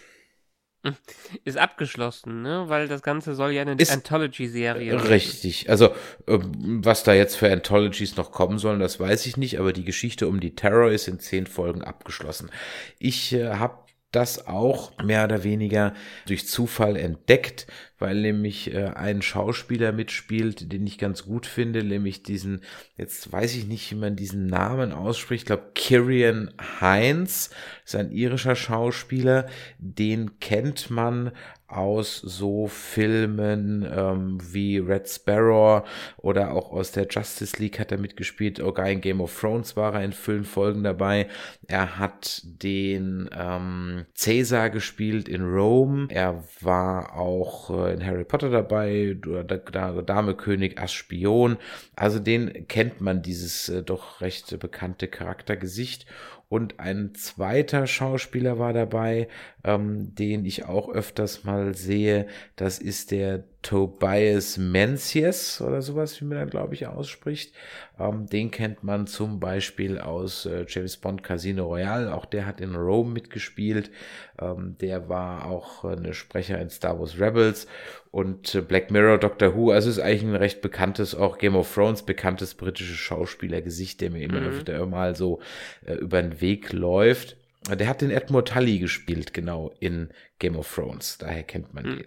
Ist 1.44 1.58
abgeschlossen, 1.58 2.44
ne? 2.44 2.66
Weil 2.68 2.88
das 2.88 3.02
Ganze 3.02 3.36
soll 3.36 3.52
ja 3.52 3.62
eine 3.62 3.72
Anthology-Serie 3.72 4.92
werden. 4.92 5.08
Richtig. 5.08 5.70
Also, 5.70 5.90
ähm, 6.28 6.82
was 6.84 7.04
da 7.04 7.14
jetzt 7.14 7.36
für 7.36 7.52
Anthologies 7.52 8.16
noch 8.16 8.32
kommen 8.32 8.60
sollen, 8.60 8.80
das 8.80 9.00
weiß 9.00 9.26
ich 9.26 9.38
nicht, 9.38 9.60
aber 9.60 9.74
die 9.74 9.84
Geschichte 9.84 10.28
um 10.28 10.40
die 10.40 10.56
Terror 10.56 10.92
ist 10.92 11.08
in 11.08 11.20
zehn 11.20 11.48
Folgen 11.48 11.82
abgeschlossen. 11.82 12.52
Ich 13.00 13.34
äh, 13.34 13.56
habe 13.56 13.80
das 14.12 14.48
auch 14.48 14.98
mehr 15.04 15.26
oder 15.26 15.44
weniger 15.44 15.94
durch 16.26 16.48
Zufall 16.48 16.96
entdeckt, 16.96 17.68
weil 18.00 18.22
nämlich 18.22 18.74
äh, 18.74 18.86
ein 18.96 19.22
Schauspieler 19.22 19.92
mitspielt, 19.92 20.72
den 20.72 20.88
ich 20.88 20.98
ganz 20.98 21.26
gut 21.26 21.46
finde, 21.46 21.84
nämlich 21.84 22.24
diesen, 22.24 22.62
jetzt 22.96 23.32
weiß 23.32 23.56
ich 23.56 23.66
nicht, 23.66 23.92
wie 23.92 23.96
man 23.96 24.16
diesen 24.16 24.48
Namen 24.48 24.94
ausspricht, 24.94 25.44
ich 25.44 25.46
glaube 25.48 25.72
Kirian 25.76 26.54
Heinz, 26.80 27.50
ist 27.86 27.96
ein 27.96 28.12
irischer 28.12 28.56
Schauspieler, 28.56 29.48
den 29.78 30.40
kennt 30.40 30.90
man 30.90 31.32
aus 31.68 32.18
so 32.18 32.68
Filmen 32.68 33.86
ähm, 33.94 34.38
wie 34.42 34.78
Red 34.78 35.10
Sparrow 35.10 35.88
oder 36.18 36.54
auch 36.54 36.72
aus 36.72 36.92
der 36.92 37.08
Justice 37.10 37.58
League 37.62 37.80
hat 37.80 37.92
er 37.92 37.98
mitgespielt. 37.98 38.58
Sogar 38.58 38.90
in 38.90 39.02
Game 39.02 39.20
of 39.20 39.38
Thrones 39.38 39.76
war 39.76 39.96
er 39.96 40.04
in 40.04 40.14
vielen 40.14 40.46
Folgen 40.46 40.84
dabei. 40.84 41.28
Er 41.68 42.00
hat 42.00 42.42
den 42.44 43.30
ähm, 43.38 44.06
Caesar 44.18 44.70
gespielt 44.70 45.28
in 45.28 45.44
Rome. 45.44 46.08
Er 46.10 46.44
war 46.62 47.18
auch 47.18 47.70
äh, 47.70 47.94
in 47.94 48.06
Harry 48.06 48.24
Potter 48.24 48.50
dabei, 48.50 49.18
der 49.22 50.02
Dame 50.04 50.36
König 50.36 50.80
Ass 50.80 50.94
Spion. 50.94 51.58
Also 51.96 52.20
den 52.20 52.68
kennt 52.68 53.02
man, 53.02 53.22
dieses 53.22 53.68
äh, 53.68 53.84
doch 53.84 54.22
recht 54.22 54.58
bekannte 54.60 55.08
Charaktergesicht. 55.08 56.06
Und 56.50 56.80
ein 56.80 57.14
zweiter 57.14 57.88
Schauspieler 57.88 58.58
war 58.58 58.72
dabei, 58.72 59.28
ähm, 59.64 60.16
den 60.16 60.46
ich 60.46 60.66
auch 60.66 60.90
öfters 60.90 61.44
mal 61.44 61.74
sehe. 61.74 62.28
Das 62.56 62.80
ist 62.80 63.12
der 63.12 63.44
Tobias 63.64 64.58
Menzies 64.58 65.60
oder 65.62 65.82
sowas, 65.82 66.20
wie 66.22 66.26
man 66.26 66.38
da 66.38 66.46
glaube 66.46 66.74
ich 66.74 66.88
ausspricht. 66.88 67.54
Ähm, 68.00 68.28
den 68.28 68.52
kennt 68.52 68.84
man 68.84 69.08
zum 69.08 69.40
Beispiel 69.40 70.00
aus 70.00 70.46
äh, 70.46 70.66
James 70.68 70.98
Bond 70.98 71.24
Casino 71.24 71.66
Royale. 71.66 72.14
Auch 72.14 72.26
der 72.26 72.46
hat 72.46 72.62
in 72.62 72.76
Rome 72.76 73.12
mitgespielt. 73.12 73.92
Ähm, 74.40 74.78
der 74.80 75.10
war 75.10 75.46
auch 75.46 75.84
äh, 75.84 75.94
eine 75.98 76.14
Sprecher 76.14 76.60
in 76.62 76.70
Star 76.70 77.00
Wars 77.00 77.20
Rebels 77.20 77.68
und 78.12 78.54
äh, 78.56 78.62
Black 78.62 78.92
Mirror, 78.92 79.18
Doctor 79.18 79.56
Who. 79.56 79.72
Also 79.72 79.90
ist 79.90 80.00
eigentlich 80.00 80.24
ein 80.24 80.36
recht 80.36 80.62
bekanntes, 80.62 81.16
auch 81.16 81.38
Game 81.38 81.56
of 81.56 81.74
Thrones 81.74 82.04
bekanntes 82.04 82.54
britisches 82.56 82.98
Schauspielergesicht, 82.98 84.00
der 84.02 84.12
mir 84.12 84.24
immer 84.24 84.40
Mhm. 84.42 84.60
wieder 84.60 84.86
mal 84.86 85.16
so 85.16 85.40
äh, 85.86 85.94
über 85.96 86.22
den 86.22 86.40
Weg 86.42 86.72
läuft. 86.74 87.37
Der 87.76 87.88
hat 87.88 88.02
den 88.02 88.12
Edmund 88.12 88.48
Tully 88.48 88.80
gespielt, 88.80 89.34
genau, 89.34 89.74
in 89.80 90.10
Game 90.40 90.56
of 90.56 90.74
Thrones. 90.74 91.18
Daher 91.18 91.44
kennt 91.44 91.74
man 91.74 91.84
Mhm. 91.86 91.98
den. 91.98 92.06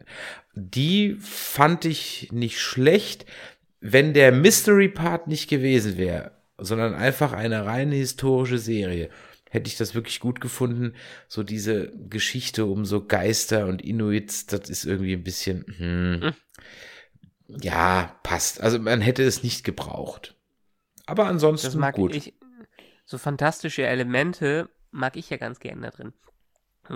Die 0.55 1.16
fand 1.20 1.85
ich 1.85 2.31
nicht 2.33 2.61
schlecht, 2.61 3.27
wenn 3.81 4.14
der 4.14 4.33
Mystery-Part 4.33 5.27
nicht 5.27 5.49
gewesen 5.49 5.96
wäre, 5.96 6.33
sondern 6.59 6.94
einfach 6.94 7.33
eine 7.33 7.64
reine 7.66 7.94
historische 7.96 8.59
Serie. 8.59 9.11
Hätte 9.49 9.68
ich 9.68 9.77
das 9.77 9.94
wirklich 9.94 10.20
gut 10.20 10.40
gefunden. 10.40 10.94
So 11.27 11.42
diese 11.42 11.90
Geschichte 12.09 12.66
um 12.66 12.85
so 12.85 13.05
Geister 13.05 13.66
und 13.66 13.83
Inuits, 13.83 14.46
das 14.46 14.70
ist 14.70 14.85
irgendwie 14.85 15.14
ein 15.14 15.25
bisschen, 15.25 15.64
hm, 15.66 16.20
Hm. 16.23 16.35
ja, 17.61 18.16
passt. 18.23 18.61
Also 18.61 18.79
man 18.79 19.01
hätte 19.01 19.23
es 19.25 19.42
nicht 19.42 19.64
gebraucht. 19.64 20.37
Aber 21.07 21.25
Das 21.25 21.31
ansonsten 21.33 21.81
mag 21.81 21.96
gut. 21.96 22.14
ich. 22.14 22.35
So 23.05 23.18
fantastische 23.18 23.83
Elemente 23.85 24.68
mag 24.90 25.16
ich 25.16 25.31
ja 25.31 25.37
ganz 25.37 25.61
gerne 25.61 25.83
da 25.83 25.90
drin. 25.90 26.12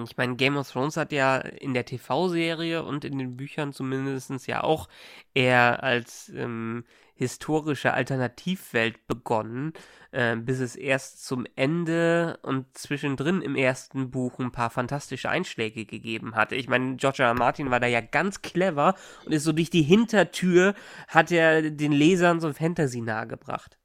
Ich 0.03 0.17
meine, 0.17 0.35
Game 0.35 0.57
of 0.57 0.71
Thrones 0.71 0.97
hat 0.97 1.13
ja 1.13 1.37
in 1.37 1.73
der 1.73 1.85
TV-Serie 1.85 2.83
und 2.83 3.05
in 3.05 3.19
den 3.19 3.37
Büchern 3.37 3.73
zumindest 3.73 4.47
ja 4.47 4.65
auch 4.65 4.89
eher 5.35 5.85
als 5.85 6.31
ähm, 6.35 6.85
historische 7.15 7.95
Alternativwelt 7.95 9.07
begonnen, 9.07 9.73
äh, 10.11 10.35
bis 10.35 10.59
es 10.59 10.75
erst 10.75 11.25
zum 11.25 11.47
Ende 11.55 12.41
und 12.43 12.77
zwischendrin 12.77 13.41
im 13.41 13.55
ersten 13.55 14.11
Buch 14.11 14.41
ein 14.41 14.51
paar 14.51 14.71
fantastische 14.71 15.29
Einschläge 15.29 15.85
gegeben 15.85 16.35
hatte. 16.35 16.57
Ich 16.57 16.69
meine, 16.69 16.97
George 16.97 17.23
R. 17.23 17.29
R. 17.29 17.35
Martin 17.35 17.71
war 17.71 17.79
da 17.79 17.87
ja 17.87 18.01
ganz 18.01 18.43
clever 18.43 18.97
und 19.25 19.33
ist 19.33 19.45
so 19.45 19.53
durch 19.53 19.71
die 19.71 19.83
Hintertür, 19.83 20.75
hat 21.07 21.31
er 21.31 21.71
den 21.71 21.93
Lesern 21.93 22.41
so 22.41 22.53
Fantasy 22.53 23.01
nahegebracht. 23.01 23.79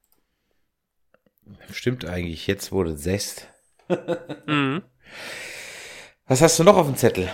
Stimmt 1.72 2.06
eigentlich, 2.06 2.48
jetzt 2.48 2.72
wurde 2.72 2.96
Zest. 2.96 3.48
Mhm. 4.46 4.82
Was 6.28 6.42
hast 6.42 6.60
du 6.60 6.64
noch 6.64 6.78
auf 6.78 6.86
dem 6.86 6.96
Zettel? 6.96 7.30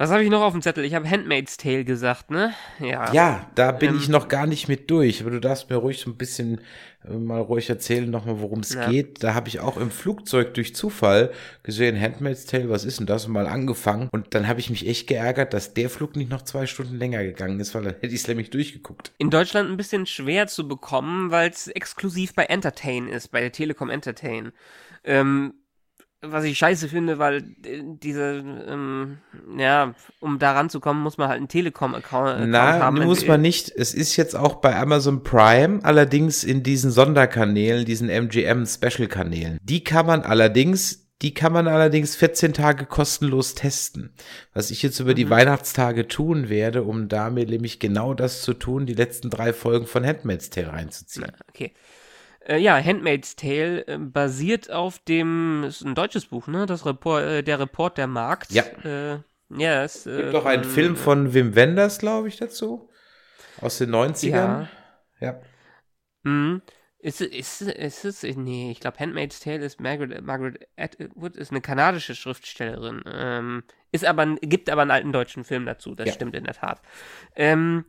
Was 0.00 0.12
habe 0.12 0.22
ich 0.22 0.30
noch 0.30 0.42
auf 0.42 0.52
dem 0.52 0.62
Zettel? 0.62 0.84
Ich 0.84 0.94
habe 0.94 1.10
Handmaid's 1.10 1.56
Tale 1.56 1.84
gesagt, 1.84 2.30
ne? 2.30 2.54
Ja. 2.78 3.12
Ja, 3.12 3.50
da 3.56 3.72
bin 3.72 3.90
Ähm, 3.90 3.96
ich 3.98 4.08
noch 4.08 4.28
gar 4.28 4.46
nicht 4.46 4.68
mit 4.68 4.88
durch, 4.92 5.20
aber 5.22 5.30
du 5.32 5.40
darfst 5.40 5.68
mir 5.70 5.74
ruhig 5.76 5.98
so 5.98 6.08
ein 6.08 6.16
bisschen 6.16 6.60
äh, 7.04 7.14
mal 7.14 7.40
ruhig 7.40 7.68
erzählen 7.68 8.08
nochmal, 8.08 8.38
worum 8.38 8.60
es 8.60 8.74
Ja. 8.74 8.88
geht. 8.88 9.24
Da 9.24 9.34
habe 9.34 9.48
ich 9.48 9.58
auch 9.58 9.76
im 9.76 9.90
Flugzeug 9.90 10.54
durch 10.54 10.72
Zufall 10.76 11.32
gesehen, 11.64 12.00
Handmaid's 12.00 12.46
Tale, 12.46 12.70
was 12.70 12.84
ist 12.84 13.00
denn 13.00 13.06
das? 13.06 13.26
Und 13.26 13.32
mal 13.32 13.48
angefangen. 13.48 14.08
Und 14.12 14.36
dann 14.36 14.46
habe 14.46 14.60
ich 14.60 14.70
mich 14.70 14.86
echt 14.86 15.08
geärgert, 15.08 15.52
dass 15.52 15.74
der 15.74 15.90
Flug 15.90 16.14
nicht 16.14 16.30
noch 16.30 16.42
zwei 16.42 16.66
Stunden 16.66 16.96
länger 16.96 17.24
gegangen 17.24 17.58
ist, 17.58 17.74
weil 17.74 17.82
dann 17.82 17.94
hätte 17.94 18.06
ich 18.14 18.20
es 18.20 18.28
nämlich 18.28 18.50
durchgeguckt. 18.50 19.10
In 19.18 19.30
Deutschland 19.30 19.68
ein 19.68 19.76
bisschen 19.76 20.06
schwer 20.06 20.46
zu 20.46 20.68
bekommen, 20.68 21.32
weil 21.32 21.50
es 21.50 21.66
exklusiv 21.66 22.36
bei 22.36 22.44
Entertain 22.44 23.08
ist, 23.08 23.32
bei 23.32 23.40
der 23.40 23.50
Telekom 23.50 23.90
Entertain. 23.90 24.52
Ähm, 25.04 25.54
was 26.20 26.42
ich 26.42 26.58
scheiße 26.58 26.88
finde, 26.88 27.18
weil 27.20 27.44
äh, 27.64 27.80
diese, 27.84 28.42
ähm, 28.66 29.18
ja, 29.56 29.94
um 30.18 30.40
da 30.40 30.52
ranzukommen, 30.52 31.00
muss 31.00 31.16
man 31.16 31.28
halt 31.28 31.38
einen 31.38 31.46
Telekom-Account 31.48 32.48
Na, 32.48 32.80
haben. 32.80 33.04
muss 33.04 33.24
man 33.26 33.40
nicht. 33.40 33.70
Es 33.70 33.94
ist 33.94 34.16
jetzt 34.16 34.34
auch 34.34 34.56
bei 34.56 34.74
Amazon 34.76 35.22
Prime, 35.22 35.78
allerdings 35.84 36.42
in 36.42 36.64
diesen 36.64 36.90
Sonderkanälen, 36.90 37.84
diesen 37.84 38.08
MGM-Special-Kanälen. 38.10 39.58
Die 39.62 39.84
kann 39.84 40.06
man 40.06 40.22
allerdings, 40.22 41.06
die 41.22 41.34
kann 41.34 41.52
man 41.52 41.68
allerdings 41.68 42.16
14 42.16 42.52
Tage 42.52 42.86
kostenlos 42.86 43.54
testen. 43.54 44.12
Was 44.54 44.72
ich 44.72 44.82
jetzt 44.82 44.98
über 44.98 45.14
die 45.14 45.24
Mhm. 45.26 45.30
Weihnachtstage 45.30 46.08
tun 46.08 46.48
werde, 46.48 46.82
um 46.82 47.08
damit 47.08 47.48
nämlich 47.48 47.78
genau 47.78 48.12
das 48.14 48.42
zu 48.42 48.54
tun, 48.54 48.86
die 48.86 48.94
letzten 48.94 49.30
drei 49.30 49.52
Folgen 49.52 49.86
von 49.86 50.04
Handmaid's 50.04 50.50
Tale 50.50 50.72
reinzuziehen. 50.72 51.30
Okay. 51.48 51.72
Äh, 52.48 52.58
ja, 52.58 52.82
Handmaid's 52.82 53.36
Tale 53.36 53.86
äh, 53.86 53.98
basiert 53.98 54.70
auf 54.70 54.98
dem, 55.00 55.64
ist 55.64 55.82
ein 55.82 55.94
deutsches 55.94 56.26
Buch, 56.26 56.46
ne? 56.46 56.66
Das 56.66 56.86
Report, 56.86 57.22
äh, 57.24 57.42
der 57.42 57.60
Report 57.60 57.98
der 57.98 58.06
Markt. 58.06 58.50
Ja. 58.52 58.62
Äh, 58.84 59.18
ja, 59.50 59.82
es 59.84 60.04
gibt 60.04 60.16
äh, 60.16 60.30
doch 60.32 60.44
einen 60.46 60.64
von- 60.64 60.72
Film 60.72 60.96
von 60.96 61.34
Wim 61.34 61.54
Wenders, 61.54 61.98
glaube 61.98 62.28
ich, 62.28 62.36
dazu. 62.36 62.88
Aus 63.60 63.78
den 63.78 63.90
90ern. 63.90 64.30
Ja. 64.30 64.68
ja. 65.20 65.40
Mhm. 66.22 66.62
Ist, 67.00 67.20
ist, 67.20 67.62
ist 67.62 68.04
es, 68.04 68.22
nee, 68.36 68.72
ich 68.72 68.80
glaube, 68.80 68.98
Handmaid's 68.98 69.38
Tale 69.40 69.64
ist 69.64 69.80
Margaret, 69.80 70.20
Margaret 70.22 70.66
Atwood, 70.76 71.36
ist 71.36 71.52
eine 71.52 71.60
kanadische 71.60 72.14
Schriftstellerin. 72.16 73.02
Ähm, 73.06 73.62
ist 73.92 74.04
aber, 74.04 74.26
gibt 74.40 74.68
aber 74.68 74.82
einen 74.82 74.90
alten 74.90 75.12
deutschen 75.12 75.44
Film 75.44 75.64
dazu, 75.64 75.94
das 75.94 76.08
Ja. 76.08 76.12
stimmt 76.14 76.34
in 76.34 76.44
der 76.44 76.54
Tat. 76.54 76.80
Ähm, 77.36 77.84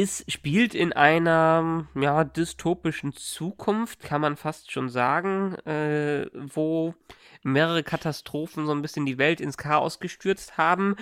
ist, 0.00 0.30
spielt 0.30 0.74
in 0.74 0.92
einer, 0.92 1.86
ja, 1.94 2.24
dystopischen 2.24 3.14
Zukunft, 3.14 4.02
kann 4.02 4.20
man 4.20 4.36
fast 4.36 4.70
schon 4.70 4.88
sagen, 4.88 5.54
äh, 5.66 6.26
wo 6.34 6.94
mehrere 7.42 7.82
Katastrophen 7.82 8.66
so 8.66 8.72
ein 8.72 8.82
bisschen 8.82 9.06
die 9.06 9.18
Welt 9.18 9.40
ins 9.40 9.56
Chaos 9.56 9.98
gestürzt 10.00 10.58
haben 10.58 10.96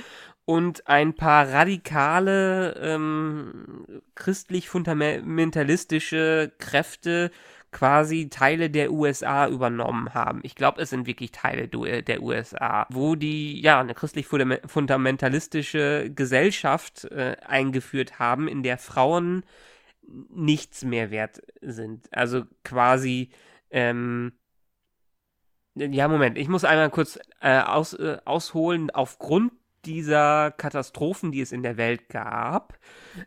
und 0.44 0.86
ein 0.86 1.14
paar 1.14 1.48
radikale 1.48 2.76
ähm, 2.80 4.02
christlich-fundamentalistische 4.14 6.52
Kräfte 6.58 7.32
quasi 7.72 8.28
Teile 8.28 8.70
der 8.70 8.92
USA 8.92 9.48
übernommen 9.48 10.14
haben. 10.14 10.40
Ich 10.44 10.54
glaube, 10.54 10.80
es 10.82 10.90
sind 10.90 11.06
wirklich 11.06 11.32
Teile 11.32 11.68
du- 11.68 11.84
der 11.84 12.22
USA, 12.22 12.86
wo 12.90 13.14
die 13.16 13.60
ja 13.60 13.80
eine 13.80 13.94
christlich-fundamentalistische 13.94 16.10
Gesellschaft 16.14 17.04
äh, 17.06 17.36
eingeführt 17.46 18.18
haben, 18.18 18.48
in 18.48 18.62
der 18.62 18.78
Frauen 18.78 19.44
nichts 20.30 20.84
mehr 20.84 21.10
wert 21.10 21.42
sind. 21.60 22.08
Also 22.12 22.44
quasi 22.64 23.30
ähm, 23.70 24.32
ja, 25.74 26.08
Moment, 26.08 26.38
ich 26.38 26.48
muss 26.48 26.64
einmal 26.64 26.90
kurz 26.90 27.18
äh, 27.40 27.60
aus, 27.60 27.92
äh, 27.94 28.18
ausholen. 28.24 28.90
Aufgrund 28.90 29.52
dieser 29.84 30.50
Katastrophen, 30.52 31.32
die 31.32 31.40
es 31.40 31.52
in 31.52 31.62
der 31.62 31.76
Welt 31.76 32.08
gab, 32.08 32.78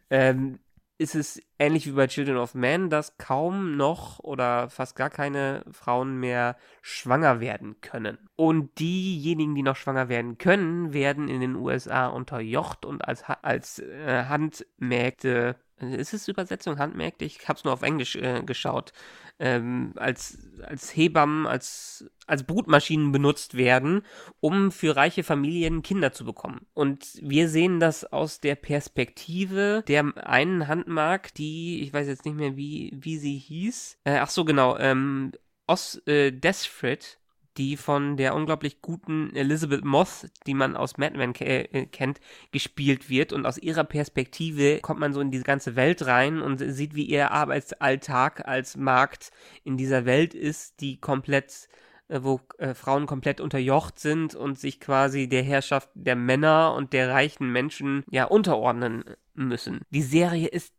ähm, 0.10 0.60
ist 0.99 1.15
es 1.15 1.41
ähnlich 1.57 1.88
wie 1.88 1.93
bei 1.93 2.07
Children 2.07 2.38
of 2.38 2.53
Men, 2.53 2.89
dass 2.89 3.17
kaum 3.17 3.77
noch 3.77 4.19
oder 4.19 4.69
fast 4.69 4.97
gar 4.97 5.09
keine 5.09 5.63
Frauen 5.71 6.19
mehr 6.19 6.57
schwanger 6.81 7.39
werden 7.39 7.79
können. 7.79 8.17
Und 8.35 8.77
diejenigen, 8.79 9.55
die 9.55 9.63
noch 9.63 9.77
schwanger 9.77 10.09
werden 10.09 10.38
können, 10.38 10.91
werden 10.93 11.29
in 11.29 11.39
den 11.39 11.55
USA 11.55 12.07
unterjocht 12.07 12.85
und 12.85 13.07
als, 13.07 13.23
als 13.41 13.79
äh, 13.79 14.25
Handmägde 14.25 15.55
ist 15.81 16.13
es 16.13 16.27
Übersetzung 16.27 16.77
Handmägde? 16.77 17.25
Ich 17.25 17.47
habe 17.47 17.57
es 17.57 17.63
nur 17.63 17.73
auf 17.73 17.81
Englisch 17.81 18.15
äh, 18.15 18.43
geschaut. 18.43 18.93
Ähm, 19.41 19.93
als, 19.95 20.37
als 20.63 20.95
Hebammen, 20.95 21.47
als, 21.47 22.09
als 22.27 22.43
Brutmaschinen 22.43 23.13
benutzt 23.13 23.55
werden, 23.55 24.01
um 24.41 24.71
für 24.71 24.97
reiche 24.97 25.23
Familien 25.23 25.81
Kinder 25.81 26.11
zu 26.11 26.25
bekommen. 26.25 26.65
Und 26.73 27.05
wir 27.21 27.47
sehen 27.47 27.79
das 27.79 28.03
aus 28.03 28.41
der 28.41 28.55
Perspektive 28.55 29.83
der 29.87 30.11
einen 30.27 30.67
Handmark, 30.67 31.33
die, 31.35 31.81
ich 31.81 31.93
weiß 31.93 32.07
jetzt 32.07 32.25
nicht 32.25 32.35
mehr, 32.35 32.57
wie, 32.57 32.91
wie 32.93 33.17
sie 33.17 33.37
hieß. 33.37 33.99
Äh, 34.03 34.17
ach 34.17 34.29
so, 34.29 34.43
genau, 34.43 34.77
ähm, 34.77 35.31
Os, 35.67 36.01
äh, 36.07 36.31
Desfred, 36.31 37.18
die 37.57 37.77
von 37.77 38.17
der 38.17 38.35
unglaublich 38.35 38.81
guten 38.81 39.35
Elizabeth 39.35 39.83
Moss, 39.83 40.27
die 40.47 40.53
man 40.53 40.75
aus 40.75 40.97
Mad 40.97 41.17
Men 41.17 41.33
ke 41.33 41.45
äh, 41.45 41.85
kennt, 41.88 42.19
gespielt 42.51 43.09
wird. 43.09 43.33
Und 43.33 43.45
aus 43.45 43.57
ihrer 43.57 43.83
Perspektive 43.83 44.79
kommt 44.79 44.99
man 44.99 45.13
so 45.13 45.19
in 45.19 45.31
diese 45.31 45.43
ganze 45.43 45.75
Welt 45.75 46.05
rein 46.05 46.41
und 46.41 46.57
sieht, 46.59 46.95
wie 46.95 47.05
ihr 47.05 47.31
Arbeitsalltag 47.31 48.47
als 48.47 48.77
Markt 48.77 49.31
in 49.63 49.77
dieser 49.77 50.05
Welt 50.05 50.33
ist, 50.33 50.79
die 50.81 50.99
komplett 50.99 51.67
äh, 52.09 52.23
wo 52.23 52.41
äh, 52.57 52.73
Frauen 52.73 53.05
komplett 53.05 53.39
unterjocht 53.39 53.99
sind 53.99 54.35
und 54.35 54.59
sich 54.59 54.79
quasi 54.79 55.27
der 55.29 55.43
Herrschaft 55.43 55.89
der 55.93 56.15
Männer 56.15 56.73
und 56.75 56.93
der 56.93 57.09
reichen 57.09 57.51
Menschen 57.51 58.03
ja 58.09 58.25
unterordnen 58.25 59.03
müssen. 59.33 59.81
Die 59.91 60.01
Serie 60.01 60.47
ist 60.47 60.73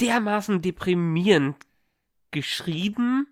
dermaßen 0.00 0.62
deprimierend 0.62 1.56
geschrieben 2.30 3.26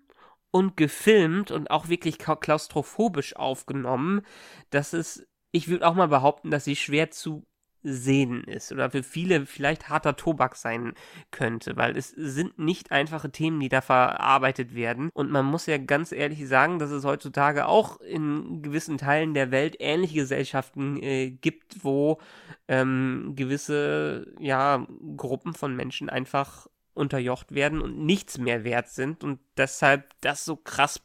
und 0.55 0.77
gefilmt 0.77 1.51
und 1.51 1.69
auch 1.69 1.89
wirklich 1.89 2.17
klaustrophobisch 2.17 3.35
aufgenommen, 3.35 4.21
dass 4.69 4.93
es, 4.93 5.27
ich 5.51 5.67
würde 5.67 5.85
auch 5.85 5.95
mal 5.95 6.07
behaupten, 6.07 6.49
dass 6.49 6.63
sie 6.63 6.77
schwer 6.77 7.11
zu 7.11 7.45
sehen 7.83 8.45
ist 8.45 8.71
oder 8.71 8.89
für 8.89 9.03
viele 9.03 9.45
vielleicht 9.45 9.89
harter 9.89 10.15
Tobak 10.15 10.55
sein 10.55 10.93
könnte, 11.29 11.75
weil 11.75 11.97
es 11.97 12.07
sind 12.11 12.57
nicht 12.57 12.93
einfache 12.93 13.33
Themen, 13.33 13.59
die 13.59 13.67
da 13.67 13.81
verarbeitet 13.81 14.73
werden. 14.75 15.09
Und 15.13 15.29
man 15.29 15.45
muss 15.45 15.65
ja 15.65 15.77
ganz 15.77 16.13
ehrlich 16.13 16.47
sagen, 16.47 16.79
dass 16.79 16.89
es 16.89 17.03
heutzutage 17.03 17.67
auch 17.67 17.99
in 17.99 18.61
gewissen 18.61 18.97
Teilen 18.97 19.33
der 19.33 19.51
Welt 19.51 19.75
ähnliche 19.79 20.15
Gesellschaften 20.15 21.03
äh, 21.03 21.31
gibt, 21.31 21.83
wo 21.83 22.21
ähm, 22.69 23.33
gewisse 23.35 24.33
ja, 24.39 24.87
Gruppen 25.17 25.53
von 25.53 25.75
Menschen 25.75 26.09
einfach 26.09 26.67
unterjocht 26.95 27.53
werden 27.53 27.81
und 27.81 28.05
nichts 28.05 28.37
mehr 28.37 28.63
wert 28.63 28.89
sind 28.89 29.23
und 29.23 29.39
deshalb 29.57 30.09
das 30.21 30.45
so 30.45 30.55
krass 30.55 31.01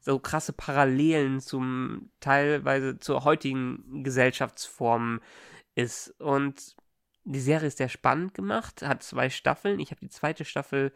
so 0.00 0.18
krasse 0.18 0.52
Parallelen 0.52 1.40
zum 1.40 2.10
teilweise 2.20 2.98
zur 2.98 3.24
heutigen 3.24 4.04
Gesellschaftsform 4.04 5.20
ist 5.74 6.14
und 6.20 6.76
die 7.24 7.40
Serie 7.40 7.68
ist 7.68 7.78
sehr 7.78 7.88
spannend 7.88 8.34
gemacht, 8.34 8.82
hat 8.82 9.02
zwei 9.02 9.30
Staffeln. 9.30 9.80
Ich 9.80 9.90
habe 9.90 10.00
die 10.00 10.10
zweite 10.10 10.44
Staffel 10.44 10.92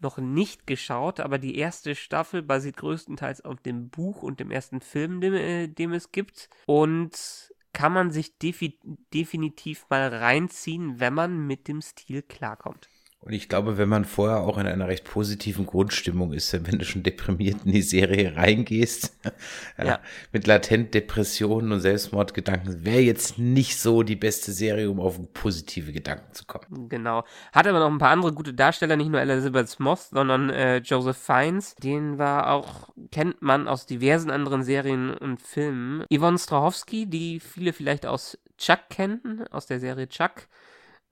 noch 0.00 0.18
nicht 0.18 0.66
geschaut, 0.66 1.20
aber 1.20 1.38
die 1.38 1.56
erste 1.56 1.94
Staffel 1.94 2.42
basiert 2.42 2.76
größtenteils 2.76 3.42
auf 3.42 3.60
dem 3.60 3.88
Buch 3.88 4.22
und 4.22 4.40
dem 4.40 4.50
ersten 4.50 4.80
Film, 4.80 5.20
dem, 5.20 5.32
äh, 5.32 5.68
dem 5.68 5.92
es 5.92 6.12
gibt 6.12 6.50
und 6.66 7.52
kann 7.72 7.92
man 7.92 8.10
sich 8.10 8.36
defi 8.38 8.78
definitiv 9.14 9.86
mal 9.88 10.14
reinziehen, 10.14 11.00
wenn 11.00 11.14
man 11.14 11.46
mit 11.46 11.68
dem 11.68 11.80
Stil 11.80 12.22
klarkommt. 12.22 12.88
Und 13.24 13.34
ich 13.34 13.48
glaube, 13.48 13.78
wenn 13.78 13.88
man 13.88 14.04
vorher 14.04 14.40
auch 14.40 14.58
in 14.58 14.66
einer 14.66 14.88
recht 14.88 15.04
positiven 15.04 15.64
Grundstimmung 15.64 16.32
ist, 16.32 16.52
wenn 16.66 16.78
du 16.78 16.84
schon 16.84 17.04
deprimiert 17.04 17.64
in 17.64 17.72
die 17.72 17.82
Serie 17.82 18.36
reingehst, 18.36 19.16
ja. 19.78 20.00
mit 20.32 20.46
latent 20.46 20.92
Depressionen 20.92 21.70
und 21.70 21.80
Selbstmordgedanken, 21.80 22.84
wäre 22.84 23.00
jetzt 23.00 23.38
nicht 23.38 23.78
so 23.78 24.02
die 24.02 24.16
beste 24.16 24.50
Serie, 24.50 24.90
um 24.90 24.98
auf 24.98 25.20
positive 25.34 25.92
Gedanken 25.92 26.34
zu 26.34 26.44
kommen. 26.46 26.88
Genau. 26.88 27.24
Hat 27.52 27.66
aber 27.66 27.78
noch 27.78 27.90
ein 27.90 27.98
paar 27.98 28.10
andere 28.10 28.32
gute 28.32 28.54
Darsteller, 28.54 28.96
nicht 28.96 29.10
nur 29.10 29.20
Elizabeth 29.20 29.78
Moss, 29.78 30.10
sondern 30.10 30.50
äh, 30.50 30.78
Joseph 30.78 31.16
Fiennes. 31.16 31.76
Den 31.76 32.18
war 32.18 32.50
auch, 32.50 32.88
kennt 33.12 33.40
man 33.40 33.68
aus 33.68 33.86
diversen 33.86 34.30
anderen 34.30 34.64
Serien 34.64 35.14
und 35.14 35.40
Filmen. 35.40 36.04
Yvonne 36.12 36.38
Strahovski, 36.38 37.06
die 37.06 37.38
viele 37.38 37.72
vielleicht 37.72 38.04
aus 38.04 38.36
Chuck 38.58 38.80
kennen, 38.90 39.44
aus 39.50 39.66
der 39.66 39.78
Serie 39.78 40.08
Chuck 40.08 40.48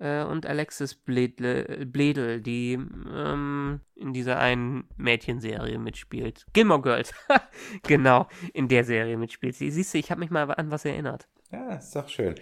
äh, 0.01 0.25
und 0.25 0.47
Alexis 0.47 0.95
Bledel, 0.95 1.87
Bledel 1.87 2.41
die 2.41 2.73
ähm, 2.73 3.81
in 3.95 4.13
dieser 4.13 4.39
einen 4.39 4.85
Mädchenserie 4.97 5.79
mitspielt. 5.79 6.47
Gilmore 6.53 6.81
Girls, 6.81 7.13
genau, 7.83 8.27
in 8.53 8.69
der 8.69 8.85
Serie 8.85 9.17
mitspielt. 9.17 9.55
Sie, 9.55 9.71
siehst 9.71 9.95
du, 9.95 9.99
ich 9.99 10.11
habe 10.11 10.21
mich 10.21 10.31
mal 10.31 10.51
an 10.51 10.71
was 10.71 10.85
erinnert. 10.85 11.29
Ja, 11.53 11.75
ist 11.75 11.95
doch 11.95 12.09
schön. 12.09 12.35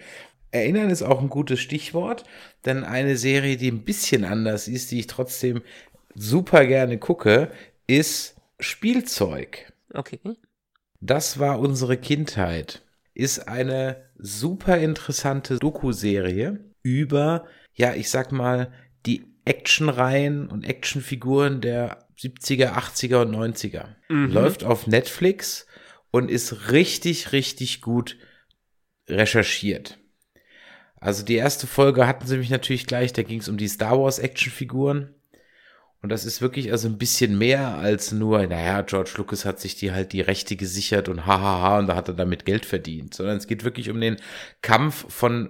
Erinnern 0.51 0.89
ist 0.89 1.03
auch 1.03 1.21
ein 1.21 1.29
gutes 1.29 1.59
Stichwort, 1.59 2.23
denn 2.65 2.83
eine 2.83 3.17
Serie, 3.17 3.57
die 3.57 3.69
ein 3.69 3.83
bisschen 3.83 4.25
anders 4.25 4.67
ist, 4.67 4.89
die 4.89 4.99
ich 4.99 5.07
trotzdem 5.07 5.61
super 6.15 6.65
gerne 6.65 6.97
gucke, 6.97 7.51
ist 7.85 8.35
Spielzeug. 8.59 9.71
Okay. 9.93 10.19
Das 11.01 11.39
war 11.39 11.59
unsere 11.59 11.97
Kindheit. 11.97 12.83
Ist 13.13 13.47
eine 13.47 14.09
super 14.17 14.77
interessante 14.77 15.59
Doku-Serie 15.59 16.59
über, 16.81 17.45
ja, 17.73 17.93
ich 17.93 18.09
sag 18.09 18.31
mal, 18.31 18.71
die 19.05 19.25
Actionreihen 19.45 20.47
und 20.47 20.63
Actionfiguren 20.63 21.61
der 21.61 22.07
70er, 22.17 22.73
80er 22.73 23.21
und 23.21 23.35
90er. 23.35 23.85
Mhm. 24.09 24.31
Läuft 24.31 24.63
auf 24.63 24.87
Netflix 24.87 25.65
und 26.11 26.29
ist 26.29 26.71
richtig, 26.71 27.31
richtig 27.31 27.81
gut 27.81 28.17
recherchiert. 29.07 29.97
Also 30.97 31.23
die 31.23 31.35
erste 31.35 31.65
Folge 31.65 32.07
hatten 32.07 32.27
sie 32.27 32.37
mich 32.37 32.49
natürlich 32.49 32.85
gleich, 32.85 33.13
da 33.13 33.23
ging 33.23 33.39
es 33.39 33.47
um 33.47 33.57
die 33.57 33.69
Star 33.69 33.99
Wars 33.99 34.19
Actionfiguren. 34.19 35.15
Und 36.01 36.09
das 36.09 36.23
ist 36.23 36.41
wirklich 36.41 36.71
also 36.71 36.87
ein 36.87 36.97
bisschen 36.97 37.37
mehr 37.37 37.75
als 37.75 38.11
nur, 38.13 38.45
naja, 38.47 38.81
George 38.81 39.11
Lucas 39.17 39.43
hat 39.43 39.59
sich 39.59 39.75
die 39.75 39.91
halt 39.91 40.13
die 40.13 40.21
Rechte 40.21 40.55
gesichert 40.55 41.09
und 41.09 41.25
hahaha 41.25 41.79
und 41.79 41.87
da 41.87 41.95
hat 41.95 42.07
er 42.07 42.13
damit 42.13 42.45
Geld 42.45 42.65
verdient, 42.65 43.13
sondern 43.13 43.37
es 43.37 43.47
geht 43.47 43.65
wirklich 43.65 43.89
um 43.89 43.99
den 43.99 44.17
Kampf 44.61 45.05
von 45.13 45.49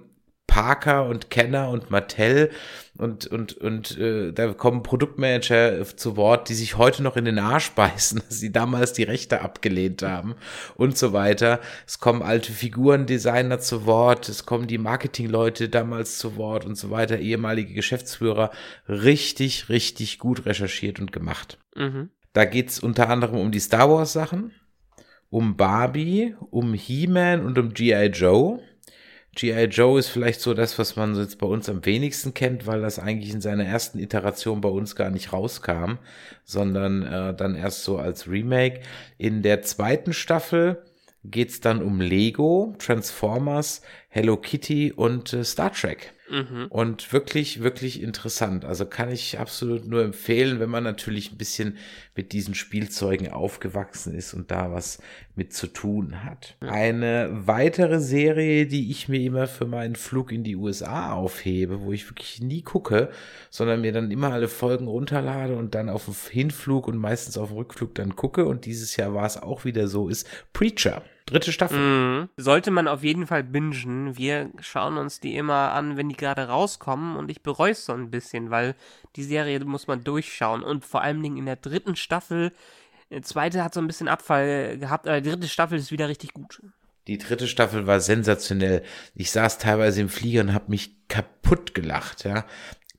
Parker 0.50 1.06
und 1.06 1.30
Kenner 1.30 1.68
und 1.68 1.92
Mattel 1.92 2.50
und 2.98 3.28
und 3.28 3.56
und 3.58 3.96
äh, 3.98 4.32
da 4.32 4.52
kommen 4.52 4.82
Produktmanager 4.82 5.86
zu 5.96 6.16
Wort, 6.16 6.48
die 6.48 6.54
sich 6.54 6.76
heute 6.76 7.04
noch 7.04 7.16
in 7.16 7.24
den 7.24 7.38
Arsch 7.38 7.70
beißen, 7.70 8.20
dass 8.28 8.40
sie 8.40 8.50
damals 8.50 8.92
die 8.92 9.04
Rechte 9.04 9.42
abgelehnt 9.42 10.02
haben 10.02 10.34
und 10.74 10.98
so 10.98 11.12
weiter. 11.12 11.60
Es 11.86 12.00
kommen 12.00 12.20
alte 12.20 12.50
Figurendesigner 12.50 13.60
zu 13.60 13.86
Wort, 13.86 14.28
es 14.28 14.44
kommen 14.44 14.66
die 14.66 14.78
Marketingleute 14.78 15.68
damals 15.68 16.18
zu 16.18 16.36
Wort 16.36 16.66
und 16.66 16.74
so 16.74 16.90
weiter, 16.90 17.20
ehemalige 17.20 17.72
Geschäftsführer, 17.72 18.50
richtig 18.88 19.68
richtig 19.68 20.18
gut 20.18 20.46
recherchiert 20.46 20.98
und 20.98 21.12
gemacht. 21.12 21.58
Mhm. 21.76 22.10
Da 22.32 22.44
geht's 22.44 22.80
unter 22.80 23.08
anderem 23.08 23.38
um 23.38 23.52
die 23.52 23.60
Star 23.60 23.88
Wars 23.88 24.12
Sachen, 24.12 24.50
um 25.28 25.56
Barbie, 25.56 26.34
um 26.50 26.74
He-Man 26.74 27.46
und 27.46 27.56
um 27.56 27.72
GI 27.72 28.06
Joe 28.06 28.60
G.I. 29.36 29.64
Joe 29.66 29.98
ist 29.98 30.08
vielleicht 30.08 30.40
so 30.40 30.54
das, 30.54 30.78
was 30.78 30.96
man 30.96 31.14
jetzt 31.14 31.38
bei 31.38 31.46
uns 31.46 31.68
am 31.68 31.84
wenigsten 31.86 32.34
kennt, 32.34 32.66
weil 32.66 32.80
das 32.80 32.98
eigentlich 32.98 33.32
in 33.32 33.40
seiner 33.40 33.64
ersten 33.64 33.98
Iteration 34.00 34.60
bei 34.60 34.68
uns 34.68 34.96
gar 34.96 35.10
nicht 35.10 35.32
rauskam, 35.32 35.98
sondern 36.44 37.02
äh, 37.04 37.34
dann 37.34 37.54
erst 37.54 37.84
so 37.84 37.98
als 37.98 38.28
Remake. 38.28 38.80
In 39.18 39.42
der 39.42 39.62
zweiten 39.62 40.12
Staffel 40.12 40.82
geht's 41.24 41.60
dann 41.60 41.80
um 41.82 42.00
Lego, 42.00 42.74
Transformers, 42.78 43.82
Hello 44.12 44.36
Kitty 44.36 44.90
und 44.90 45.32
äh, 45.32 45.44
Star 45.44 45.72
Trek. 45.72 46.12
Mhm. 46.28 46.66
Und 46.68 47.12
wirklich, 47.12 47.62
wirklich 47.62 48.02
interessant. 48.02 48.64
Also 48.64 48.84
kann 48.84 49.08
ich 49.08 49.38
absolut 49.38 49.86
nur 49.86 50.02
empfehlen, 50.02 50.58
wenn 50.58 50.68
man 50.68 50.82
natürlich 50.82 51.30
ein 51.30 51.38
bisschen 51.38 51.76
mit 52.16 52.32
diesen 52.32 52.56
Spielzeugen 52.56 53.30
aufgewachsen 53.30 54.12
ist 54.12 54.34
und 54.34 54.50
da 54.50 54.72
was 54.72 54.98
mit 55.36 55.52
zu 55.52 55.68
tun 55.68 56.24
hat. 56.24 56.56
Eine 56.58 57.30
weitere 57.32 58.00
Serie, 58.00 58.66
die 58.66 58.90
ich 58.90 59.08
mir 59.08 59.20
immer 59.20 59.46
für 59.46 59.66
meinen 59.66 59.94
Flug 59.94 60.32
in 60.32 60.42
die 60.42 60.56
USA 60.56 61.12
aufhebe, 61.12 61.82
wo 61.82 61.92
ich 61.92 62.10
wirklich 62.10 62.40
nie 62.40 62.62
gucke, 62.62 63.10
sondern 63.48 63.80
mir 63.80 63.92
dann 63.92 64.10
immer 64.10 64.32
alle 64.32 64.48
Folgen 64.48 64.88
runterlade 64.88 65.54
und 65.54 65.76
dann 65.76 65.88
auf 65.88 66.06
dem 66.06 66.14
Hinflug 66.30 66.88
und 66.88 66.98
meistens 66.98 67.38
auf 67.38 67.50
dem 67.50 67.58
Rückflug 67.58 67.94
dann 67.94 68.16
gucke. 68.16 68.44
Und 68.46 68.64
dieses 68.66 68.96
Jahr 68.96 69.14
war 69.14 69.26
es 69.26 69.40
auch 69.40 69.64
wieder 69.64 69.86
so, 69.86 70.08
ist 70.08 70.26
Preacher. 70.52 71.04
Dritte 71.30 71.52
Staffel. 71.52 71.78
Mhm. 71.78 72.28
Sollte 72.36 72.70
man 72.70 72.88
auf 72.88 73.04
jeden 73.04 73.26
Fall 73.26 73.44
bingen. 73.44 74.16
Wir 74.16 74.50
schauen 74.60 74.96
uns 74.96 75.20
die 75.20 75.36
immer 75.36 75.72
an, 75.72 75.96
wenn 75.96 76.08
die 76.08 76.16
gerade 76.16 76.48
rauskommen 76.48 77.16
und 77.16 77.30
ich 77.30 77.42
bereue 77.42 77.72
es 77.72 77.84
so 77.84 77.92
ein 77.92 78.10
bisschen, 78.10 78.50
weil 78.50 78.74
die 79.16 79.22
Serie 79.22 79.60
muss 79.64 79.86
man 79.86 80.02
durchschauen 80.02 80.62
und 80.62 80.84
vor 80.84 81.02
allen 81.02 81.22
Dingen 81.22 81.36
in 81.36 81.46
der 81.46 81.56
dritten 81.56 81.96
Staffel, 81.96 82.52
die 83.10 83.16
äh, 83.16 83.22
zweite 83.22 83.62
hat 83.62 83.74
so 83.74 83.80
ein 83.80 83.86
bisschen 83.86 84.08
Abfall 84.08 84.78
gehabt, 84.78 85.06
aber 85.06 85.20
die 85.20 85.30
dritte 85.30 85.48
Staffel 85.48 85.78
ist 85.78 85.92
wieder 85.92 86.08
richtig 86.08 86.32
gut. 86.32 86.60
Die 87.06 87.18
dritte 87.18 87.48
Staffel 87.48 87.86
war 87.86 88.00
sensationell. 88.00 88.82
Ich 89.14 89.30
saß 89.30 89.58
teilweise 89.58 90.00
im 90.00 90.08
Flieger 90.08 90.42
und 90.42 90.54
habe 90.54 90.66
mich 90.68 91.08
kaputt 91.08 91.74
gelacht, 91.74 92.24
ja. 92.24 92.44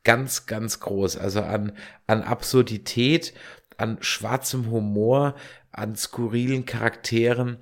Ganz, 0.03 0.47
ganz 0.47 0.79
groß. 0.79 1.17
Also 1.17 1.41
an, 1.41 1.73
an 2.07 2.23
Absurdität, 2.23 3.33
an 3.77 3.97
schwarzem 4.01 4.71
Humor, 4.71 5.35
an 5.71 5.95
skurrilen 5.95 6.65
Charakteren 6.65 7.59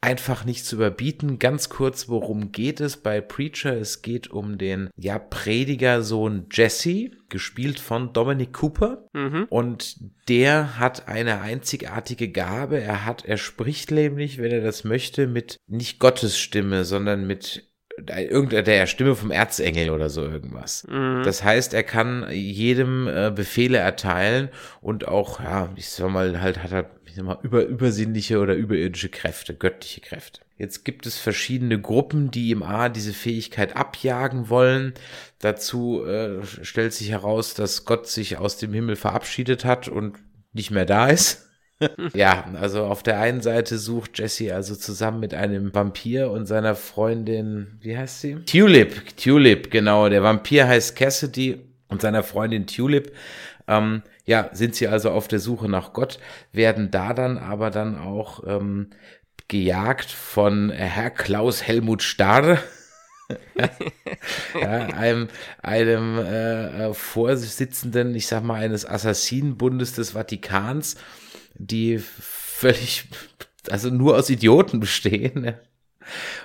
einfach 0.00 0.44
nicht 0.44 0.64
zu 0.64 0.76
überbieten. 0.76 1.38
Ganz 1.38 1.68
kurz, 1.68 2.08
worum 2.08 2.52
geht 2.52 2.80
es 2.80 2.96
bei 2.96 3.20
Preacher? 3.20 3.76
Es 3.76 4.02
geht 4.02 4.30
um 4.30 4.56
den, 4.56 4.90
ja, 4.96 5.18
Predigersohn 5.18 6.46
Jesse, 6.50 7.10
gespielt 7.28 7.78
von 7.80 8.12
Dominic 8.12 8.52
Cooper. 8.54 9.08
Mhm. 9.12 9.46
Und 9.50 9.96
der 10.28 10.78
hat 10.78 11.08
eine 11.08 11.40
einzigartige 11.42 12.30
Gabe. 12.30 12.80
Er 12.80 13.04
hat, 13.04 13.24
er 13.24 13.36
spricht 13.36 13.90
nämlich, 13.90 14.38
wenn 14.38 14.52
er 14.52 14.62
das 14.62 14.84
möchte, 14.84 15.26
mit 15.26 15.58
nicht 15.66 15.98
Gottes 15.98 16.38
Stimme, 16.38 16.84
sondern 16.84 17.26
mit 17.26 17.70
irgendeiner 18.08 18.62
der 18.62 18.86
Stimme 18.86 19.14
vom 19.14 19.30
Erzengel 19.30 19.90
oder 19.90 20.08
so 20.08 20.22
irgendwas. 20.22 20.86
Mhm. 20.88 21.22
Das 21.24 21.44
heißt, 21.44 21.74
er 21.74 21.82
kann 21.82 22.26
jedem 22.30 23.08
äh, 23.08 23.30
Befehle 23.30 23.78
erteilen 23.78 24.48
und 24.80 25.08
auch, 25.08 25.40
ja, 25.40 25.70
ich 25.76 25.88
sag 25.88 26.10
mal, 26.10 26.40
halt 26.40 26.62
hat 26.62 26.72
er, 26.72 26.90
ich 27.10 27.16
sag 27.16 27.24
mal, 27.24 27.38
über, 27.42 27.64
übersinnliche 27.64 28.38
oder 28.38 28.54
überirdische 28.54 29.08
Kräfte, 29.08 29.54
göttliche 29.54 30.00
Kräfte. 30.00 30.40
Jetzt 30.56 30.84
gibt 30.84 31.06
es 31.06 31.18
verschiedene 31.18 31.80
Gruppen, 31.80 32.30
die 32.30 32.50
ihm 32.50 32.62
A 32.62 32.88
diese 32.88 33.12
Fähigkeit 33.12 33.76
abjagen 33.76 34.48
wollen. 34.48 34.94
Dazu 35.40 36.04
äh, 36.04 36.44
stellt 36.44 36.92
sich 36.92 37.10
heraus, 37.10 37.54
dass 37.54 37.84
Gott 37.84 38.06
sich 38.06 38.36
aus 38.38 38.58
dem 38.58 38.72
Himmel 38.72 38.96
verabschiedet 38.96 39.64
hat 39.64 39.88
und 39.88 40.18
nicht 40.52 40.70
mehr 40.70 40.84
da 40.84 41.08
ist. 41.08 41.48
ja, 42.14 42.44
also 42.60 42.84
auf 42.84 43.02
der 43.02 43.18
einen 43.18 43.40
Seite 43.40 43.78
sucht 43.78 44.18
Jesse 44.18 44.54
also 44.54 44.76
zusammen 44.76 45.18
mit 45.18 45.34
einem 45.34 45.74
Vampir 45.74 46.30
und 46.30 46.46
seiner 46.46 46.74
Freundin, 46.74 47.78
wie 47.80 47.96
heißt 47.96 48.20
sie? 48.20 48.36
Tulip, 48.44 49.16
Tulip, 49.16 49.70
genau. 49.70 50.08
Der 50.08 50.22
Vampir 50.22 50.68
heißt 50.68 50.94
Cassidy 50.94 51.69
und 51.90 52.00
seiner 52.00 52.22
Freundin 52.22 52.66
Tulip. 52.66 53.12
Ähm, 53.68 54.02
ja, 54.24 54.48
sind 54.52 54.74
sie 54.74 54.88
also 54.88 55.10
auf 55.10 55.28
der 55.28 55.38
Suche 55.40 55.68
nach 55.68 55.92
Gott, 55.92 56.18
werden 56.52 56.90
da 56.90 57.12
dann 57.14 57.38
aber 57.38 57.70
dann 57.70 57.98
auch 57.98 58.42
ähm, 58.46 58.90
gejagt 59.48 60.10
von 60.10 60.70
Herr 60.70 61.10
Klaus 61.10 61.62
Helmut 61.62 62.02
Starr. 62.02 62.58
ja, 64.60 64.86
einem, 64.86 65.28
einem 65.62 66.18
äh, 66.18 66.88
äh, 66.88 66.94
Vorsitzenden, 66.94 68.14
ich 68.14 68.26
sag 68.26 68.42
mal, 68.42 68.54
eines 68.54 68.86
Assassinenbundes 68.86 69.92
des 69.92 70.12
Vatikans 70.12 70.96
die 71.60 71.98
völlig, 71.98 73.08
also 73.68 73.90
nur 73.90 74.16
aus 74.16 74.30
Idioten 74.30 74.80
bestehen. 74.80 75.54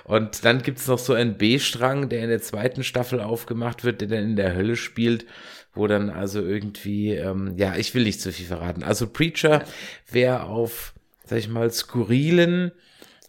Und 0.04 0.44
dann 0.44 0.62
gibt's 0.62 0.86
noch 0.86 0.98
so 0.98 1.12
einen 1.12 1.36
B-Strang, 1.38 2.08
der 2.08 2.22
in 2.22 2.28
der 2.28 2.42
zweiten 2.42 2.84
Staffel 2.84 3.20
aufgemacht 3.20 3.84
wird, 3.84 4.00
der 4.00 4.08
dann 4.08 4.24
in 4.24 4.36
der 4.36 4.54
Hölle 4.54 4.76
spielt, 4.76 5.26
wo 5.74 5.86
dann 5.86 6.10
also 6.10 6.42
irgendwie, 6.42 7.12
ähm, 7.14 7.54
ja, 7.56 7.76
ich 7.76 7.94
will 7.94 8.04
nicht 8.04 8.20
zu 8.20 8.32
viel 8.32 8.46
verraten. 8.46 8.82
Also 8.82 9.06
Preacher, 9.08 9.64
wer 10.10 10.46
auf, 10.46 10.94
sag 11.24 11.38
ich 11.38 11.48
mal, 11.48 11.70
skurrilen, 11.70 12.72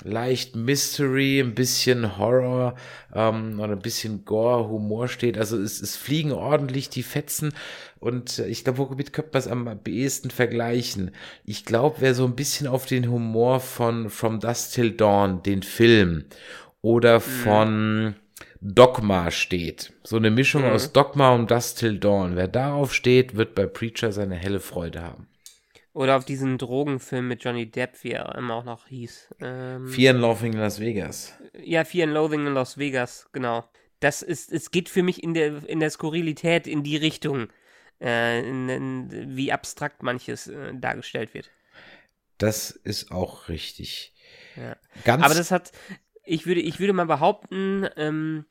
leicht 0.03 0.55
Mystery, 0.55 1.39
ein 1.39 1.55
bisschen 1.55 2.17
Horror 2.17 2.75
ähm, 3.13 3.59
oder 3.59 3.73
ein 3.73 3.81
bisschen 3.81 4.25
Gore, 4.25 4.67
Humor 4.69 5.07
steht. 5.07 5.37
Also 5.37 5.57
es, 5.57 5.81
es 5.81 5.95
fliegen 5.95 6.31
ordentlich 6.31 6.89
die 6.89 7.03
Fetzen 7.03 7.53
und 7.99 8.39
äh, 8.39 8.47
ich 8.47 8.63
glaube, 8.63 8.79
womit 8.79 9.13
könnte 9.13 9.31
man 9.33 9.39
es 9.39 9.47
am 9.47 9.79
ehesten 9.87 10.29
vergleichen? 10.29 11.11
Ich 11.45 11.65
glaube, 11.65 11.97
wer 11.99 12.13
so 12.13 12.25
ein 12.25 12.35
bisschen 12.35 12.67
auf 12.67 12.85
den 12.85 13.09
Humor 13.09 13.59
von 13.59 14.09
From 14.09 14.39
Dust 14.39 14.73
Till 14.73 14.91
Dawn, 14.91 15.43
den 15.43 15.63
Film, 15.63 16.25
oder 16.81 17.17
mhm. 17.17 17.21
von 17.21 18.03
mhm. 18.03 18.15
Dogma 18.61 19.31
steht. 19.31 19.93
So 20.03 20.17
eine 20.17 20.31
Mischung 20.31 20.63
mhm. 20.63 20.69
aus 20.69 20.91
Dogma 20.91 21.33
und 21.33 21.51
Dust 21.51 21.79
Till 21.79 21.99
Dawn. 21.99 22.35
Wer 22.35 22.47
darauf 22.47 22.93
steht, 22.93 23.35
wird 23.35 23.55
bei 23.55 23.65
Preacher 23.65 24.11
seine 24.11 24.35
helle 24.35 24.59
Freude 24.59 25.01
haben. 25.01 25.27
Oder 25.97 26.15
auf 26.15 26.25
diesen 26.25 26.59
Drogenfilm 26.59 27.27
mit 27.27 27.43
Johnny 27.43 27.65
Depp, 27.65 28.03
wie 28.03 28.11
er 28.11 28.35
immer 28.35 28.53
auch 28.53 28.63
noch 28.63 28.85
hieß. 28.85 29.33
Ähm, 29.41 29.87
Fear 29.87 30.13
and 30.13 30.21
Loathing 30.21 30.53
in 30.53 30.59
Las 30.59 30.79
Vegas. 30.79 31.33
Ja, 31.59 31.85
Fear 31.85 32.03
and 32.03 32.13
Loathing 32.13 32.45
in 32.45 32.53
Las 32.53 32.77
Vegas, 32.77 33.27
genau. 33.31 33.67
Das 33.99 34.21
ist, 34.21 34.51
es 34.53 34.69
geht 34.69 34.89
für 34.89 35.01
mich 35.01 35.23
in 35.23 35.33
der, 35.33 35.67
in 35.67 35.79
der 35.79 35.89
Skurrilität 35.89 36.67
in 36.67 36.83
die 36.83 36.97
Richtung, 36.97 37.47
äh, 37.99 38.47
in, 38.47 38.69
in, 38.69 39.35
wie 39.35 39.51
abstrakt 39.51 40.03
manches 40.03 40.45
äh, 40.45 40.71
dargestellt 40.75 41.33
wird. 41.33 41.49
Das 42.37 42.69
ist 42.69 43.11
auch 43.11 43.49
richtig. 43.49 44.13
Ja. 44.55 44.75
Ganz 45.03 45.23
Aber 45.23 45.33
das 45.33 45.49
hat, 45.49 45.71
ich 46.23 46.45
würde, 46.45 46.61
ich 46.61 46.79
würde 46.79 46.93
mal 46.93 47.07
behaupten, 47.07 47.89
ähm, 47.95 48.45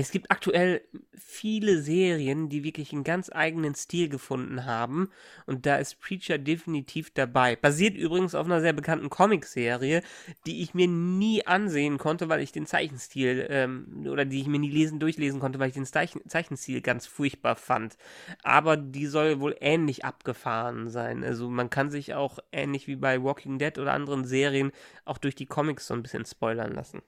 es 0.00 0.10
gibt 0.12 0.30
aktuell 0.30 0.80
viele 1.14 1.82
Serien, 1.82 2.48
die 2.48 2.64
wirklich 2.64 2.94
einen 2.94 3.04
ganz 3.04 3.30
eigenen 3.30 3.74
Stil 3.74 4.08
gefunden 4.08 4.64
haben. 4.64 5.10
Und 5.44 5.66
da 5.66 5.76
ist 5.76 6.00
Preacher 6.00 6.38
definitiv 6.38 7.10
dabei. 7.12 7.54
Basiert 7.54 7.96
übrigens 7.96 8.34
auf 8.34 8.46
einer 8.46 8.62
sehr 8.62 8.72
bekannten 8.72 9.10
Comicserie, 9.10 10.00
die 10.46 10.62
ich 10.62 10.72
mir 10.72 10.88
nie 10.88 11.46
ansehen 11.46 11.98
konnte, 11.98 12.30
weil 12.30 12.40
ich 12.40 12.50
den 12.50 12.64
Zeichenstil, 12.64 13.46
ähm, 13.50 14.06
oder 14.08 14.24
die 14.24 14.40
ich 14.40 14.46
mir 14.46 14.58
nie 14.58 14.70
lesen, 14.70 15.00
durchlesen 15.00 15.38
konnte, 15.38 15.58
weil 15.58 15.68
ich 15.68 15.74
den 15.74 15.84
Zeichen 15.84 16.26
Zeichenstil 16.26 16.80
ganz 16.80 17.06
furchtbar 17.06 17.56
fand. 17.56 17.98
Aber 18.42 18.78
die 18.78 19.06
soll 19.06 19.38
wohl 19.40 19.54
ähnlich 19.60 20.06
abgefahren 20.06 20.88
sein. 20.88 21.22
Also 21.22 21.50
man 21.50 21.68
kann 21.68 21.90
sich 21.90 22.14
auch 22.14 22.38
ähnlich 22.52 22.86
wie 22.86 22.96
bei 22.96 23.22
Walking 23.22 23.58
Dead 23.58 23.78
oder 23.78 23.92
anderen 23.92 24.24
Serien 24.24 24.72
auch 25.04 25.18
durch 25.18 25.34
die 25.34 25.46
Comics 25.46 25.86
so 25.86 25.92
ein 25.92 26.02
bisschen 26.02 26.24
spoilern 26.24 26.72
lassen. 26.72 27.02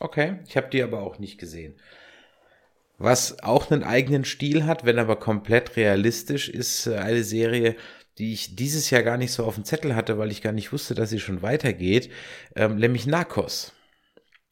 Okay, 0.00 0.40
ich 0.46 0.56
habe 0.56 0.68
die 0.68 0.82
aber 0.82 1.00
auch 1.00 1.18
nicht 1.18 1.38
gesehen. 1.38 1.76
Was 2.98 3.42
auch 3.42 3.70
einen 3.70 3.84
eigenen 3.84 4.24
Stil 4.24 4.64
hat, 4.64 4.84
wenn 4.84 4.98
aber 4.98 5.16
komplett 5.16 5.76
realistisch, 5.76 6.48
ist 6.48 6.86
äh, 6.86 6.96
eine 6.96 7.24
Serie, 7.24 7.76
die 8.18 8.32
ich 8.32 8.56
dieses 8.56 8.88
Jahr 8.90 9.02
gar 9.02 9.18
nicht 9.18 9.32
so 9.32 9.44
auf 9.44 9.56
dem 9.56 9.64
Zettel 9.64 9.94
hatte, 9.94 10.18
weil 10.18 10.30
ich 10.30 10.40
gar 10.40 10.52
nicht 10.52 10.72
wusste, 10.72 10.94
dass 10.94 11.10
sie 11.10 11.20
schon 11.20 11.42
weitergeht, 11.42 12.10
ähm, 12.54 12.76
nämlich 12.76 13.06
Narcos. 13.06 13.72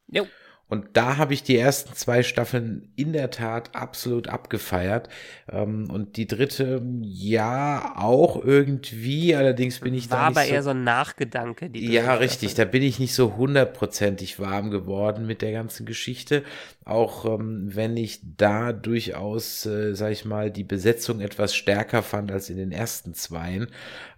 Jo. 0.07 0.27
Und 0.67 0.97
da 0.97 1.17
habe 1.17 1.35
ich 1.35 1.43
die 1.43 1.57
ersten 1.57 1.93
zwei 1.93 2.23
Staffeln 2.23 2.91
in 2.95 3.13
der 3.13 3.29
Tat 3.29 3.75
absolut 3.75 4.27
abgefeiert. 4.27 5.09
Ähm, 5.47 5.91
und 5.91 6.17
die 6.17 6.25
dritte, 6.25 6.81
ja, 7.01 7.93
auch 7.97 8.43
irgendwie. 8.43 9.35
Allerdings 9.35 9.79
bin 9.79 9.93
ich 9.93 10.09
War 10.09 10.17
da 10.17 10.29
nicht 10.29 10.37
aber 10.37 10.47
so, 10.47 10.53
eher 10.53 10.63
so 10.63 10.69
ein 10.71 10.83
Nachgedanke. 10.83 11.69
Die 11.69 11.91
ja, 11.91 12.15
richtig. 12.15 12.55
Da 12.55 12.65
bin 12.65 12.81
ich 12.81 12.97
nicht 12.97 13.13
so 13.13 13.35
hundertprozentig 13.35 14.39
warm 14.39 14.71
geworden 14.71 15.27
mit 15.27 15.43
der 15.43 15.51
ganzen 15.51 15.85
Geschichte. 15.85 16.43
Auch 16.85 17.25
ähm, 17.25 17.75
wenn 17.75 17.97
ich 17.97 18.19
da 18.37 18.71
durchaus, 18.71 19.65
äh, 19.65 19.95
sag 19.95 20.11
ich 20.11 20.23
mal, 20.23 20.51
die 20.51 20.63
Besetzung 20.63 21.19
etwas 21.19 21.55
stärker 21.55 22.03
fand 22.03 22.31
als 22.31 22.51
in 22.51 22.57
den 22.57 22.71
ersten 22.71 23.15
zweien. 23.15 23.69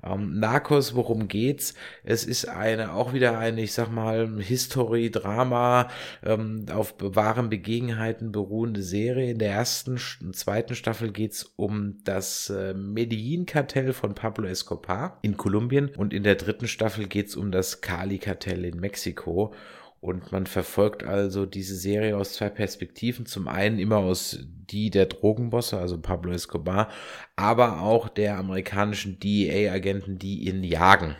Ähm, 0.04 0.38
Narcos, 0.38 0.94
worum 0.94 1.30
geht's? 1.30 1.76
Es 2.04 2.26
ist 2.26 2.50
eine, 2.50 2.92
auch 2.92 3.14
wieder 3.14 3.38
eine, 3.38 3.62
ich 3.62 3.72
sag 3.72 3.90
mal, 3.90 4.42
History, 4.42 5.10
Drama, 5.10 5.88
ähm, 6.26 6.66
auf 6.70 6.96
wahren 7.00 7.50
Begebenheiten 7.50 8.34
beruhende 8.34 8.84
Serie. 8.84 9.32
In 9.32 9.40
der 9.40 9.52
ersten 9.52 9.98
und 10.20 10.36
zweiten 10.36 10.76
Staffel 10.76 11.14
geht's 11.14 11.46
um 11.56 12.00
das 12.04 12.50
äh, 12.50 12.74
Medellin-Kartell 12.74 13.94
von 13.94 14.14
Pablo 14.14 14.46
Escobar 14.46 15.20
in 15.22 15.38
Kolumbien 15.38 15.92
und 15.96 16.14
in 16.14 16.24
der 16.24 16.36
dritten 16.36 16.68
Staffel 16.68 17.08
geht's 17.08 17.38
um 17.38 17.50
das 17.50 17.80
Cali-Kartell 17.80 18.66
in 18.66 18.82
Mexiko. 18.82 19.54
Und 20.00 20.32
man 20.32 20.46
verfolgt 20.46 21.04
also 21.04 21.46
diese 21.46 21.76
Serie 21.76 22.16
aus 22.16 22.34
zwei 22.34 22.50
Perspektiven. 22.50 23.26
Zum 23.26 23.48
einen 23.48 23.80
immer 23.80 23.98
aus 23.98 24.40
die 24.44 24.90
der 24.90 25.08
Drogenbosse, 25.08 25.78
also 25.78 26.00
Pablo 26.00 26.32
Escobar, 26.32 26.90
aber 27.36 27.82
auch 27.82 28.10
der 28.10 28.38
amerikanischen 28.38 29.20
DEA-Agenten, 29.20 30.20
die 30.20 30.48
ihn 30.48 30.64
jagen. 30.64 31.16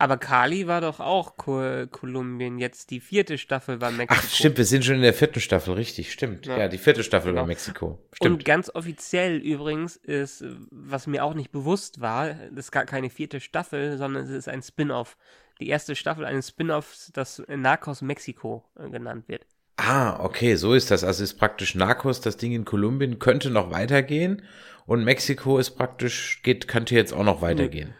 Aber 0.00 0.16
Kali 0.16 0.66
war 0.66 0.80
doch 0.80 0.98
auch 0.98 1.36
Kolumbien. 1.36 2.58
Jetzt 2.58 2.90
die 2.90 3.00
vierte 3.00 3.36
Staffel 3.36 3.82
war 3.82 3.90
Mexiko. 3.90 4.22
Ach, 4.24 4.30
stimmt, 4.30 4.56
wir 4.56 4.64
sind 4.64 4.82
schon 4.82 4.94
in 4.96 5.02
der 5.02 5.12
vierten 5.12 5.40
Staffel, 5.40 5.74
richtig, 5.74 6.10
stimmt. 6.10 6.46
Ja, 6.46 6.56
ja 6.56 6.68
die 6.68 6.78
vierte 6.78 7.04
Staffel 7.04 7.32
genau. 7.32 7.42
war 7.42 7.46
Mexiko. 7.46 7.98
Stimmt. 8.14 8.38
Und 8.38 8.44
ganz 8.46 8.70
offiziell 8.74 9.36
übrigens 9.36 9.96
ist, 9.96 10.42
was 10.70 11.06
mir 11.06 11.22
auch 11.22 11.34
nicht 11.34 11.52
bewusst 11.52 12.00
war, 12.00 12.28
das 12.28 12.66
ist 12.66 12.70
gar 12.72 12.86
keine 12.86 13.10
vierte 13.10 13.40
Staffel, 13.40 13.98
sondern 13.98 14.24
es 14.24 14.30
ist 14.30 14.48
ein 14.48 14.62
Spin-off 14.62 15.18
die 15.60 15.68
erste 15.68 15.94
Staffel 15.94 16.24
eines 16.24 16.48
Spin-offs, 16.48 17.10
das 17.12 17.42
Narcos 17.48 18.02
Mexiko 18.02 18.64
äh, 18.78 18.88
genannt 18.88 19.28
wird. 19.28 19.46
Ah, 19.76 20.22
okay, 20.22 20.56
so 20.56 20.74
ist 20.74 20.90
das. 20.90 21.04
Also 21.04 21.24
ist 21.24 21.38
praktisch 21.38 21.74
Narcos, 21.74 22.20
das 22.20 22.36
Ding 22.36 22.52
in 22.52 22.64
Kolumbien, 22.64 23.18
könnte 23.18 23.50
noch 23.50 23.70
weitergehen 23.70 24.42
und 24.86 25.04
Mexiko 25.04 25.58
ist 25.58 25.70
praktisch, 25.70 26.42
geht, 26.42 26.68
könnte 26.68 26.94
jetzt 26.94 27.12
auch 27.12 27.24
noch 27.24 27.40
weitergehen. 27.40 27.94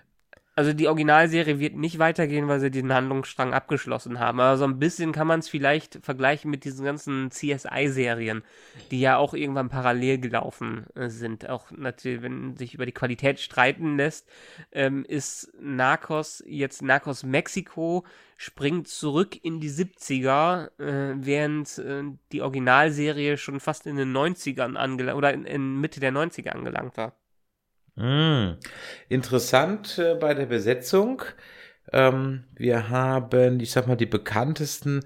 Also 0.57 0.73
die 0.73 0.89
Originalserie 0.89 1.61
wird 1.61 1.77
nicht 1.77 1.99
weitergehen, 1.99 2.49
weil 2.49 2.61
sie 2.61 2.71
den 2.71 2.93
Handlungsstrang 2.93 3.55
abgeschlossen 3.55 4.19
haben. 4.19 4.41
Aber 4.41 4.59
so 4.59 4.65
ein 4.65 4.79
bisschen 4.79 5.13
kann 5.13 5.27
man 5.27 5.41
es 5.41 5.49
vielleicht 5.49 6.01
vergleichen 6.03 6.51
mit 6.51 6.65
diesen 6.65 6.85
ganzen 6.85 7.31
CSI-Serien, 7.31 8.43
die 8.91 9.01
ja 9.01 9.17
auch 9.17 9.33
irgendwann 9.33 9.69
parallel 9.69 10.19
gelaufen 10.19 10.87
äh, 10.97 11.09
sind. 11.09 11.49
Auch 11.49 11.71
natürlich, 11.71 12.23
wenn 12.23 12.57
sich 12.57 12.75
über 12.75 12.85
die 12.85 12.93
Qualität 12.93 13.39
streiten 13.39 13.97
lässt, 13.97 14.29
ähm, 14.73 15.05
ist 15.07 15.53
Narcos 15.61 16.43
jetzt 16.47 16.83
Narcos 16.83 17.23
Mexiko 17.23 18.05
springt 18.37 18.89
zurück 18.89 19.39
in 19.43 19.61
die 19.61 19.71
70er, 19.71 20.71
äh, 20.79 21.15
während 21.17 21.79
äh, 21.79 22.03
die 22.33 22.43
Originalserie 22.43 23.37
schon 23.37 23.61
fast 23.61 23.87
in 23.87 23.97
den 23.97 24.17
90ern 24.17 24.77
angelangt 24.77 25.17
oder 25.17 25.33
in, 25.33 25.45
in 25.45 25.81
Mitte 25.81 26.01
der 26.01 26.13
90er 26.13 26.49
angelangt 26.49 26.97
war. 26.97 27.20
Mm. 27.97 28.53
Interessant 29.09 29.99
äh, 29.99 30.15
bei 30.15 30.35
der 30.35 30.47
Besetzung. 30.47 31.23
Ähm, 31.93 32.45
wir 32.55 32.89
haben, 32.89 33.61
ich 33.61 33.71
sag 33.73 33.87
mal, 33.87 33.97
die 33.97 34.07
bekanntesten 34.07 35.01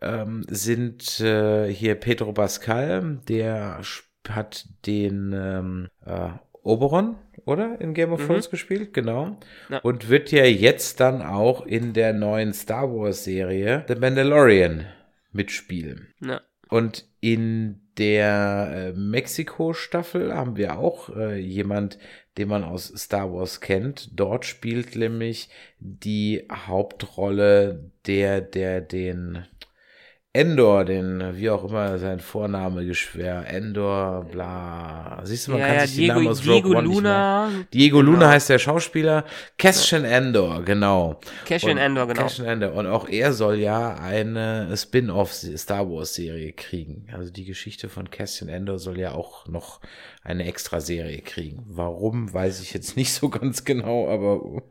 ähm, 0.00 0.44
sind 0.48 1.20
äh, 1.20 1.68
hier 1.72 1.94
Pedro 1.94 2.32
Pascal, 2.32 3.18
der 3.28 3.80
hat 4.28 4.66
den 4.86 5.32
ähm, 5.34 5.88
äh, 6.04 6.30
Oberon, 6.62 7.16
oder? 7.44 7.80
In 7.80 7.94
Game 7.94 8.12
of 8.12 8.20
mhm. 8.20 8.26
Thrones 8.26 8.48
mhm. 8.48 8.50
gespielt, 8.50 8.94
genau. 8.94 9.38
Ja. 9.68 9.78
Und 9.78 10.08
wird 10.08 10.30
ja 10.30 10.44
jetzt 10.44 11.00
dann 11.00 11.22
auch 11.22 11.66
in 11.66 11.92
der 11.92 12.12
neuen 12.12 12.52
Star 12.52 12.90
Wars 12.90 13.24
Serie 13.24 13.84
The 13.88 13.94
Mandalorian 13.96 14.86
mitspielen. 15.32 16.12
Ja. 16.20 16.40
Und 16.68 17.06
in 17.20 17.79
der 17.98 18.70
äh, 18.72 18.98
Mexiko-Staffel 18.98 20.34
haben 20.34 20.56
wir 20.56 20.78
auch 20.78 21.14
äh, 21.14 21.38
jemand, 21.38 21.98
den 22.38 22.48
man 22.48 22.64
aus 22.64 22.86
Star 22.96 23.32
Wars 23.32 23.60
kennt. 23.60 24.10
Dort 24.18 24.44
spielt 24.44 24.96
nämlich 24.96 25.48
die 25.78 26.46
Hauptrolle 26.50 27.90
der, 28.06 28.40
der 28.40 28.80
den 28.80 29.46
Endor, 30.32 30.84
den, 30.84 31.36
wie 31.36 31.50
auch 31.50 31.64
immer 31.64 31.98
sein 31.98 32.20
Vorname 32.20 32.86
geschwer, 32.86 33.46
Endor, 33.48 34.26
bla. 34.30 35.20
Siehst 35.24 35.48
du, 35.48 35.52
man 35.52 35.60
ja, 35.60 35.66
kann 35.66 35.74
ja, 35.74 35.86
sich 35.88 35.96
Diego, 35.96 36.06
die 36.06 36.18
Namen 36.18 36.28
aus 36.28 36.40
Diego 36.40 36.68
Rogue 36.68 36.76
One 36.76 36.86
Luna. 36.86 37.46
Nicht 37.46 37.56
mehr. 37.56 37.66
Diego 37.74 37.98
genau. 37.98 38.10
Luna 38.12 38.28
heißt 38.28 38.48
der 38.48 38.60
Schauspieler. 38.60 39.24
Cassian 39.58 40.04
Endor, 40.04 40.62
genau. 40.62 41.18
Cassian 41.46 41.78
Endor, 41.78 42.06
genau. 42.06 42.22
Cassian 42.22 42.46
Endor. 42.46 42.74
Und 42.74 42.86
auch 42.86 43.08
er 43.08 43.32
soll 43.32 43.58
ja 43.58 43.96
eine 43.96 44.72
Spin-off 44.76 45.32
Star 45.32 45.90
Wars 45.90 46.14
Serie 46.14 46.52
kriegen. 46.52 47.08
Also 47.12 47.32
die 47.32 47.44
Geschichte 47.44 47.88
von 47.88 48.08
Cassian 48.08 48.48
Endor 48.48 48.78
soll 48.78 49.00
ja 49.00 49.10
auch 49.10 49.48
noch 49.48 49.80
eine 50.22 50.44
Extra-Serie 50.44 51.22
kriegen. 51.22 51.64
Warum, 51.66 52.32
weiß 52.32 52.60
ich 52.60 52.74
jetzt 52.74 52.96
nicht 52.96 53.12
so 53.12 53.30
ganz 53.30 53.64
genau, 53.64 54.08
aber 54.08 54.62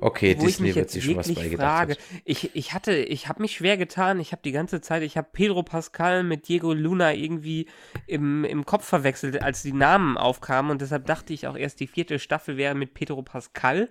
okay, 0.00 0.34
Wo 0.36 0.44
Disney 0.44 0.74
wird 0.74 0.90
sich 0.90 1.04
schon 1.04 1.16
was 1.16 1.32
bei 1.32 1.48
gedacht. 1.48 1.96
Ich, 2.24 2.54
ich 2.54 2.74
hatte, 2.74 2.92
ich 2.92 3.28
habe 3.28 3.40
mich 3.40 3.54
schwer 3.54 3.76
getan, 3.76 4.18
ich 4.18 4.32
habe 4.32 4.42
die 4.44 4.50
ganze 4.50 4.80
Zeit, 4.80 5.04
ich 5.06 5.16
habe 5.16 5.28
Pedro 5.32 5.62
Pascal 5.62 6.22
mit 6.22 6.48
Diego 6.48 6.74
Luna 6.74 7.14
irgendwie 7.14 7.66
im, 8.06 8.44
im 8.44 8.66
Kopf 8.66 8.84
verwechselt, 8.84 9.42
als 9.42 9.62
die 9.62 9.72
Namen 9.72 10.18
aufkamen. 10.18 10.70
Und 10.70 10.82
deshalb 10.82 11.06
dachte 11.06 11.32
ich 11.32 11.46
auch 11.46 11.56
erst, 11.56 11.80
die 11.80 11.86
vierte 11.86 12.18
Staffel 12.18 12.56
wäre 12.56 12.74
mit 12.74 12.92
Pedro 12.92 13.22
Pascal, 13.22 13.88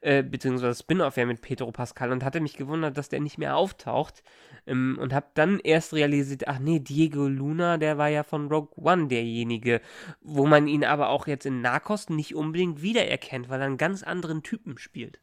äh, 0.00 0.22
beziehungsweise 0.22 0.78
Spin-off 0.78 1.16
wäre 1.16 1.26
mit 1.26 1.40
Pedro 1.40 1.72
Pascal. 1.72 2.12
Und 2.12 2.24
hatte 2.24 2.40
mich 2.40 2.56
gewundert, 2.56 2.96
dass 2.96 3.08
der 3.08 3.20
nicht 3.20 3.38
mehr 3.38 3.56
auftaucht. 3.56 4.22
Ähm, 4.66 4.98
und 5.00 5.12
habe 5.12 5.26
dann 5.34 5.58
erst 5.58 5.94
realisiert, 5.94 6.46
ach 6.46 6.58
nee, 6.60 6.78
Diego 6.78 7.26
Luna, 7.26 7.78
der 7.78 7.98
war 7.98 8.08
ja 8.08 8.22
von 8.22 8.48
Rogue 8.48 8.76
One 8.76 9.08
derjenige, 9.08 9.80
wo 10.20 10.46
man 10.46 10.68
ihn 10.68 10.84
aber 10.84 11.08
auch 11.08 11.26
jetzt 11.26 11.46
in 11.46 11.60
Narcos 11.62 12.10
nicht 12.10 12.34
unbedingt 12.34 12.82
wiedererkennt, 12.82 13.48
weil 13.48 13.60
er 13.60 13.66
einen 13.66 13.78
ganz 13.78 14.02
anderen 14.02 14.42
Typen 14.42 14.78
spielt. 14.78 15.20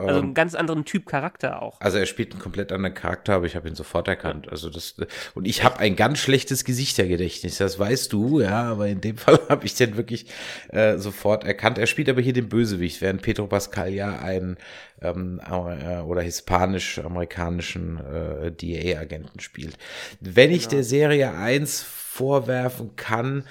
Also 0.00 0.20
einen 0.20 0.28
ähm, 0.28 0.34
ganz 0.34 0.54
anderen 0.54 0.84
Typ 0.84 1.06
Charakter 1.06 1.60
auch. 1.60 1.80
Also 1.80 1.98
er 1.98 2.06
spielt 2.06 2.30
einen 2.30 2.40
komplett 2.40 2.70
anderen 2.70 2.94
Charakter, 2.94 3.34
aber 3.34 3.46
ich 3.46 3.56
habe 3.56 3.68
ihn 3.68 3.74
sofort 3.74 4.06
erkannt. 4.06 4.46
Ja. 4.46 4.52
Also 4.52 4.70
das 4.70 4.94
und 5.34 5.44
ich 5.44 5.64
habe 5.64 5.80
ein 5.80 5.96
ganz 5.96 6.20
schlechtes 6.20 6.64
Gesichtergedächtnis, 6.64 7.58
das 7.58 7.80
weißt 7.80 8.12
du, 8.12 8.40
ja, 8.40 8.62
aber 8.62 8.86
in 8.86 9.00
dem 9.00 9.16
Fall 9.18 9.40
habe 9.48 9.66
ich 9.66 9.74
den 9.74 9.96
wirklich 9.96 10.26
äh, 10.68 10.98
sofort 10.98 11.42
erkannt. 11.42 11.78
Er 11.78 11.88
spielt 11.88 12.08
aber 12.08 12.20
hier 12.20 12.32
den 12.32 12.48
Bösewicht, 12.48 13.00
während 13.00 13.22
Pedro 13.22 13.48
Pascal 13.48 13.92
ja 13.92 14.20
einen 14.20 14.56
ähm, 15.02 15.40
äh, 15.44 15.98
oder 15.98 16.22
hispanisch-amerikanischen 16.22 17.98
äh, 17.98 18.52
DA-Agenten 18.52 19.40
spielt. 19.40 19.76
Wenn 20.20 20.52
ich 20.52 20.64
ja. 20.64 20.70
der 20.70 20.84
Serie 20.84 21.34
eins 21.34 21.82
vorwerfen 21.82 22.94
kann, 22.94 23.42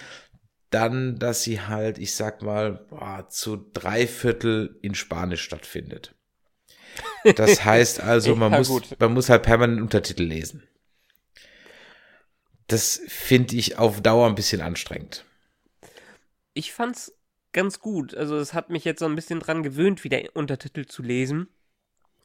dann, 0.69 1.19
dass 1.19 1.43
sie 1.43 1.61
halt, 1.61 1.97
ich 1.97 2.15
sag 2.15 2.41
mal, 2.41 2.85
boah, 2.89 3.25
zu 3.29 3.69
drei 3.73 4.07
Viertel 4.07 4.77
in 4.81 4.95
Spanisch 4.95 5.41
stattfindet. 5.41 6.13
Das 7.35 7.63
heißt 7.65 7.99
also, 7.99 8.35
man, 8.35 8.51
ja, 8.51 8.59
muss, 8.59 8.95
man 8.99 9.13
muss 9.13 9.29
halt 9.29 9.43
permanent 9.43 9.81
Untertitel 9.81 10.23
lesen. 10.23 10.63
Das 12.67 13.01
finde 13.07 13.55
ich 13.55 13.77
auf 13.77 14.01
Dauer 14.01 14.27
ein 14.27 14.35
bisschen 14.35 14.61
anstrengend. 14.61 15.25
Ich 16.53 16.73
fand's 16.73 17.13
ganz 17.53 17.79
gut. 17.79 18.15
Also 18.15 18.37
es 18.37 18.53
hat 18.53 18.69
mich 18.69 18.83
jetzt 18.83 18.99
so 18.99 19.05
ein 19.05 19.15
bisschen 19.15 19.39
dran 19.39 19.63
gewöhnt, 19.63 20.03
wieder 20.03 20.21
Untertitel 20.33 20.85
zu 20.85 21.01
lesen. 21.01 21.47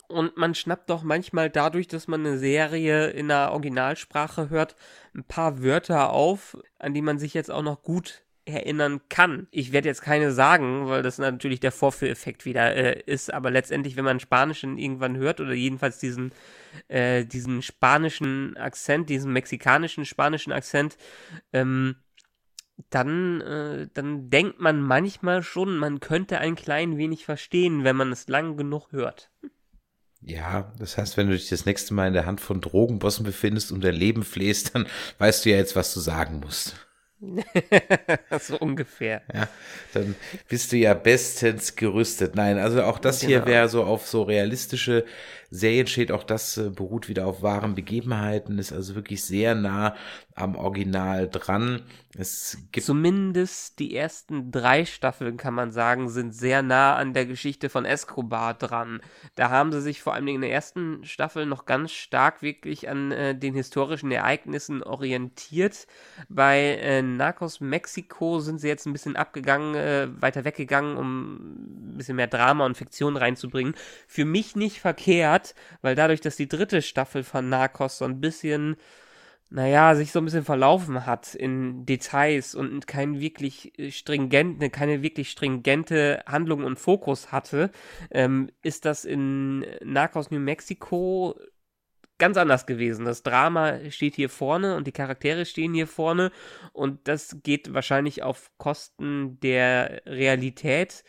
Und 0.08 0.36
man 0.36 0.54
schnappt 0.54 0.90
doch 0.90 1.02
manchmal 1.02 1.48
dadurch, 1.48 1.88
dass 1.88 2.06
man 2.06 2.20
eine 2.20 2.38
Serie 2.38 3.08
in 3.08 3.28
der 3.28 3.52
Originalsprache 3.52 4.50
hört, 4.50 4.76
ein 5.14 5.24
paar 5.24 5.62
Wörter 5.62 6.10
auf, 6.10 6.58
an 6.78 6.92
die 6.92 7.00
man 7.00 7.18
sich 7.18 7.32
jetzt 7.32 7.50
auch 7.50 7.62
noch 7.62 7.82
gut 7.82 8.24
erinnern 8.44 9.00
kann. 9.08 9.46
Ich 9.50 9.72
werde 9.72 9.88
jetzt 9.88 10.02
keine 10.02 10.32
sagen, 10.32 10.88
weil 10.88 11.02
das 11.02 11.18
natürlich 11.18 11.60
der 11.60 11.72
Vorführeffekt 11.72 12.44
wieder 12.44 12.74
äh, 12.74 13.00
ist, 13.06 13.32
aber 13.32 13.50
letztendlich, 13.50 13.96
wenn 13.96 14.04
man 14.04 14.20
Spanischen 14.20 14.78
irgendwann 14.78 15.16
hört 15.16 15.40
oder 15.40 15.52
jedenfalls 15.52 15.98
diesen, 15.98 16.32
äh, 16.88 17.24
diesen 17.24 17.62
spanischen 17.62 18.56
Akzent, 18.56 19.08
diesen 19.08 19.32
mexikanischen 19.32 20.04
spanischen 20.04 20.52
Akzent, 20.52 20.96
ähm, 21.52 21.96
dann, 22.90 23.40
äh, 23.42 23.88
dann 23.94 24.30
denkt 24.30 24.60
man 24.60 24.80
manchmal 24.80 25.42
schon, 25.42 25.78
man 25.78 26.00
könnte 26.00 26.38
ein 26.38 26.56
klein 26.56 26.96
wenig 26.96 27.24
verstehen, 27.24 27.84
wenn 27.84 27.96
man 27.96 28.10
es 28.10 28.28
lang 28.28 28.56
genug 28.56 28.90
hört. 28.92 29.30
Ja, 30.20 30.72
das 30.78 30.98
heißt, 30.98 31.16
wenn 31.16 31.28
du 31.28 31.32
dich 31.32 31.48
das 31.48 31.66
nächste 31.66 31.94
Mal 31.94 32.08
in 32.08 32.14
der 32.14 32.26
Hand 32.26 32.40
von 32.40 32.60
Drogenbossen 32.60 33.24
befindest 33.24 33.72
und 33.72 33.82
dein 33.82 33.94
Leben 33.94 34.22
flehst, 34.22 34.74
dann 34.74 34.86
weißt 35.18 35.44
du 35.44 35.50
ja 35.50 35.56
jetzt, 35.56 35.74
was 35.74 35.92
du 35.94 36.00
sagen 36.00 36.40
musst. 36.40 36.76
so 38.40 38.58
ungefähr. 38.58 39.22
Ja, 39.32 39.48
dann 39.94 40.16
bist 40.48 40.72
du 40.72 40.76
ja 40.76 40.94
bestens 40.94 41.76
gerüstet. 41.76 42.34
Nein, 42.34 42.58
also 42.58 42.82
auch 42.82 42.98
das 42.98 43.20
genau. 43.20 43.28
hier 43.28 43.46
wäre 43.46 43.68
so 43.68 43.84
auf 43.84 44.06
so 44.06 44.22
realistische 44.22 45.04
Serien 45.54 45.86
steht, 45.86 46.10
auch 46.12 46.24
das 46.24 46.56
äh, 46.56 46.70
beruht 46.70 47.10
wieder 47.10 47.26
auf 47.26 47.42
wahren 47.42 47.74
Begebenheiten, 47.74 48.58
ist 48.58 48.72
also 48.72 48.94
wirklich 48.94 49.22
sehr 49.22 49.54
nah 49.54 49.94
am 50.34 50.56
Original 50.56 51.28
dran. 51.28 51.82
Es 52.16 52.58
gibt 52.72 52.86
Zumindest 52.86 53.78
die 53.78 53.94
ersten 53.94 54.50
drei 54.50 54.84
Staffeln, 54.86 55.36
kann 55.36 55.52
man 55.52 55.70
sagen, 55.70 56.08
sind 56.08 56.34
sehr 56.34 56.62
nah 56.62 56.96
an 56.96 57.12
der 57.12 57.26
Geschichte 57.26 57.68
von 57.68 57.84
Escobar 57.84 58.54
dran. 58.54 59.00
Da 59.34 59.50
haben 59.50 59.72
sie 59.72 59.80
sich 59.80 60.02
vor 60.02 60.14
allem 60.14 60.28
in 60.28 60.40
der 60.40 60.52
ersten 60.52 61.04
Staffel 61.04 61.44
noch 61.44 61.66
ganz 61.66 61.92
stark 61.92 62.42
wirklich 62.42 62.88
an 62.88 63.12
äh, 63.12 63.34
den 63.34 63.54
historischen 63.54 64.10
Ereignissen 64.10 64.82
orientiert. 64.82 65.86
Bei 66.28 66.78
äh, 66.82 67.02
Narcos 67.02 67.60
Mexiko 67.60 68.40
sind 68.40 68.58
sie 68.60 68.68
jetzt 68.68 68.86
ein 68.86 68.92
bisschen 68.92 69.16
abgegangen, 69.16 69.74
äh, 69.74 70.08
weiter 70.18 70.44
weggegangen, 70.44 70.96
um 70.96 71.34
ein 71.92 71.96
bisschen 71.98 72.16
mehr 72.16 72.26
Drama 72.26 72.64
und 72.64 72.76
Fiktion 72.76 73.16
reinzubringen. 73.16 73.74
Für 74.06 74.24
mich 74.24 74.56
nicht 74.56 74.80
verkehrt, 74.80 75.41
weil 75.80 75.94
dadurch, 75.94 76.20
dass 76.20 76.36
die 76.36 76.48
dritte 76.48 76.82
Staffel 76.82 77.24
von 77.24 77.48
Narcos 77.48 77.98
so 77.98 78.04
ein 78.04 78.20
bisschen 78.20 78.76
naja, 79.52 79.94
sich 79.94 80.12
so 80.12 80.18
ein 80.18 80.24
bisschen 80.24 80.44
verlaufen 80.44 81.04
hat 81.04 81.34
in 81.34 81.84
Details 81.84 82.54
und 82.54 82.86
kein 82.86 83.20
wirklich 83.20 83.78
äh, 83.78 83.90
stringent, 83.90 84.72
keine 84.72 85.02
wirklich 85.02 85.30
stringente 85.30 86.22
Handlung 86.26 86.64
und 86.64 86.78
Fokus 86.78 87.32
hatte, 87.32 87.70
ähm, 88.10 88.50
ist 88.62 88.86
das 88.86 89.04
in 89.04 89.66
Narcos 89.84 90.30
New 90.30 90.40
Mexico 90.40 91.38
ganz 92.16 92.38
anders 92.38 92.64
gewesen. 92.66 93.04
Das 93.04 93.22
Drama 93.22 93.90
steht 93.90 94.14
hier 94.14 94.30
vorne 94.30 94.76
und 94.76 94.86
die 94.86 94.92
Charaktere 94.92 95.44
stehen 95.44 95.74
hier 95.74 95.86
vorne 95.86 96.30
und 96.72 97.06
das 97.08 97.38
geht 97.42 97.74
wahrscheinlich 97.74 98.22
auf 98.22 98.50
Kosten 98.56 99.38
der 99.40 100.02
Realität, 100.06 101.04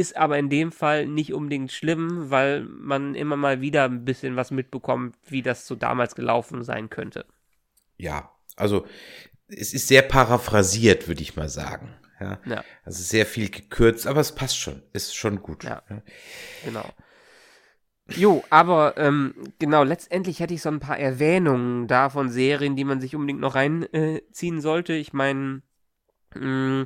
ist 0.00 0.16
aber 0.16 0.38
in 0.38 0.48
dem 0.48 0.72
Fall 0.72 1.06
nicht 1.06 1.32
unbedingt 1.32 1.70
schlimm, 1.70 2.30
weil 2.30 2.64
man 2.64 3.14
immer 3.14 3.36
mal 3.36 3.60
wieder 3.60 3.84
ein 3.84 4.04
bisschen 4.04 4.36
was 4.36 4.50
mitbekommt, 4.50 5.16
wie 5.28 5.42
das 5.42 5.66
so 5.66 5.74
damals 5.76 6.14
gelaufen 6.14 6.64
sein 6.64 6.90
könnte 6.90 7.26
ja, 8.00 8.30
also 8.56 8.86
es 9.48 9.74
ist 9.74 9.88
sehr 9.88 10.02
paraphrasiert, 10.02 11.08
würde 11.08 11.22
ich 11.22 11.36
mal 11.36 11.48
sagen. 11.48 11.94
Ja? 12.20 12.38
ja. 12.46 12.64
Also 12.84 13.02
sehr 13.02 13.26
viel 13.26 13.50
gekürzt, 13.50 14.06
aber 14.06 14.20
es 14.20 14.34
passt 14.34 14.58
schon. 14.58 14.82
Ist 14.92 15.14
schon 15.14 15.42
gut. 15.42 15.64
Ja. 15.64 15.82
ja. 15.88 16.02
Genau. 16.64 16.88
Jo, 18.16 18.42
aber 18.50 18.94
ähm, 18.96 19.34
genau, 19.58 19.84
letztendlich 19.84 20.40
hätte 20.40 20.54
ich 20.54 20.62
so 20.62 20.68
ein 20.68 20.80
paar 20.80 20.98
Erwähnungen 20.98 21.86
da 21.86 22.10
von 22.10 22.28
Serien, 22.28 22.74
die 22.74 22.84
man 22.84 23.00
sich 23.00 23.14
unbedingt 23.14 23.40
noch 23.40 23.54
reinziehen 23.54 24.58
äh, 24.58 24.60
sollte. 24.60 24.94
Ich 24.94 25.12
meine, 25.12 25.62
mm, 26.34 26.82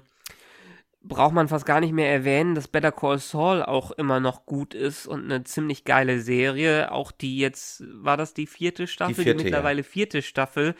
braucht 1.04 1.34
man 1.34 1.48
fast 1.48 1.66
gar 1.66 1.80
nicht 1.80 1.92
mehr 1.92 2.10
erwähnen, 2.10 2.54
dass 2.54 2.68
Better 2.68 2.92
Call 2.92 3.18
Saul 3.18 3.62
auch 3.62 3.90
immer 3.92 4.20
noch 4.20 4.46
gut 4.46 4.74
ist 4.74 5.06
und 5.06 5.24
eine 5.24 5.44
ziemlich 5.44 5.84
geile 5.84 6.20
Serie. 6.20 6.90
Auch 6.92 7.12
die 7.12 7.38
jetzt, 7.38 7.84
war 7.86 8.16
das 8.16 8.34
die 8.34 8.46
vierte 8.46 8.86
Staffel? 8.86 9.14
Die, 9.14 9.22
vierte, 9.22 9.38
die 9.38 9.44
mittlerweile 9.44 9.82
ja. 9.82 9.88
vierte 9.88 10.22
Staffel, 10.22 10.74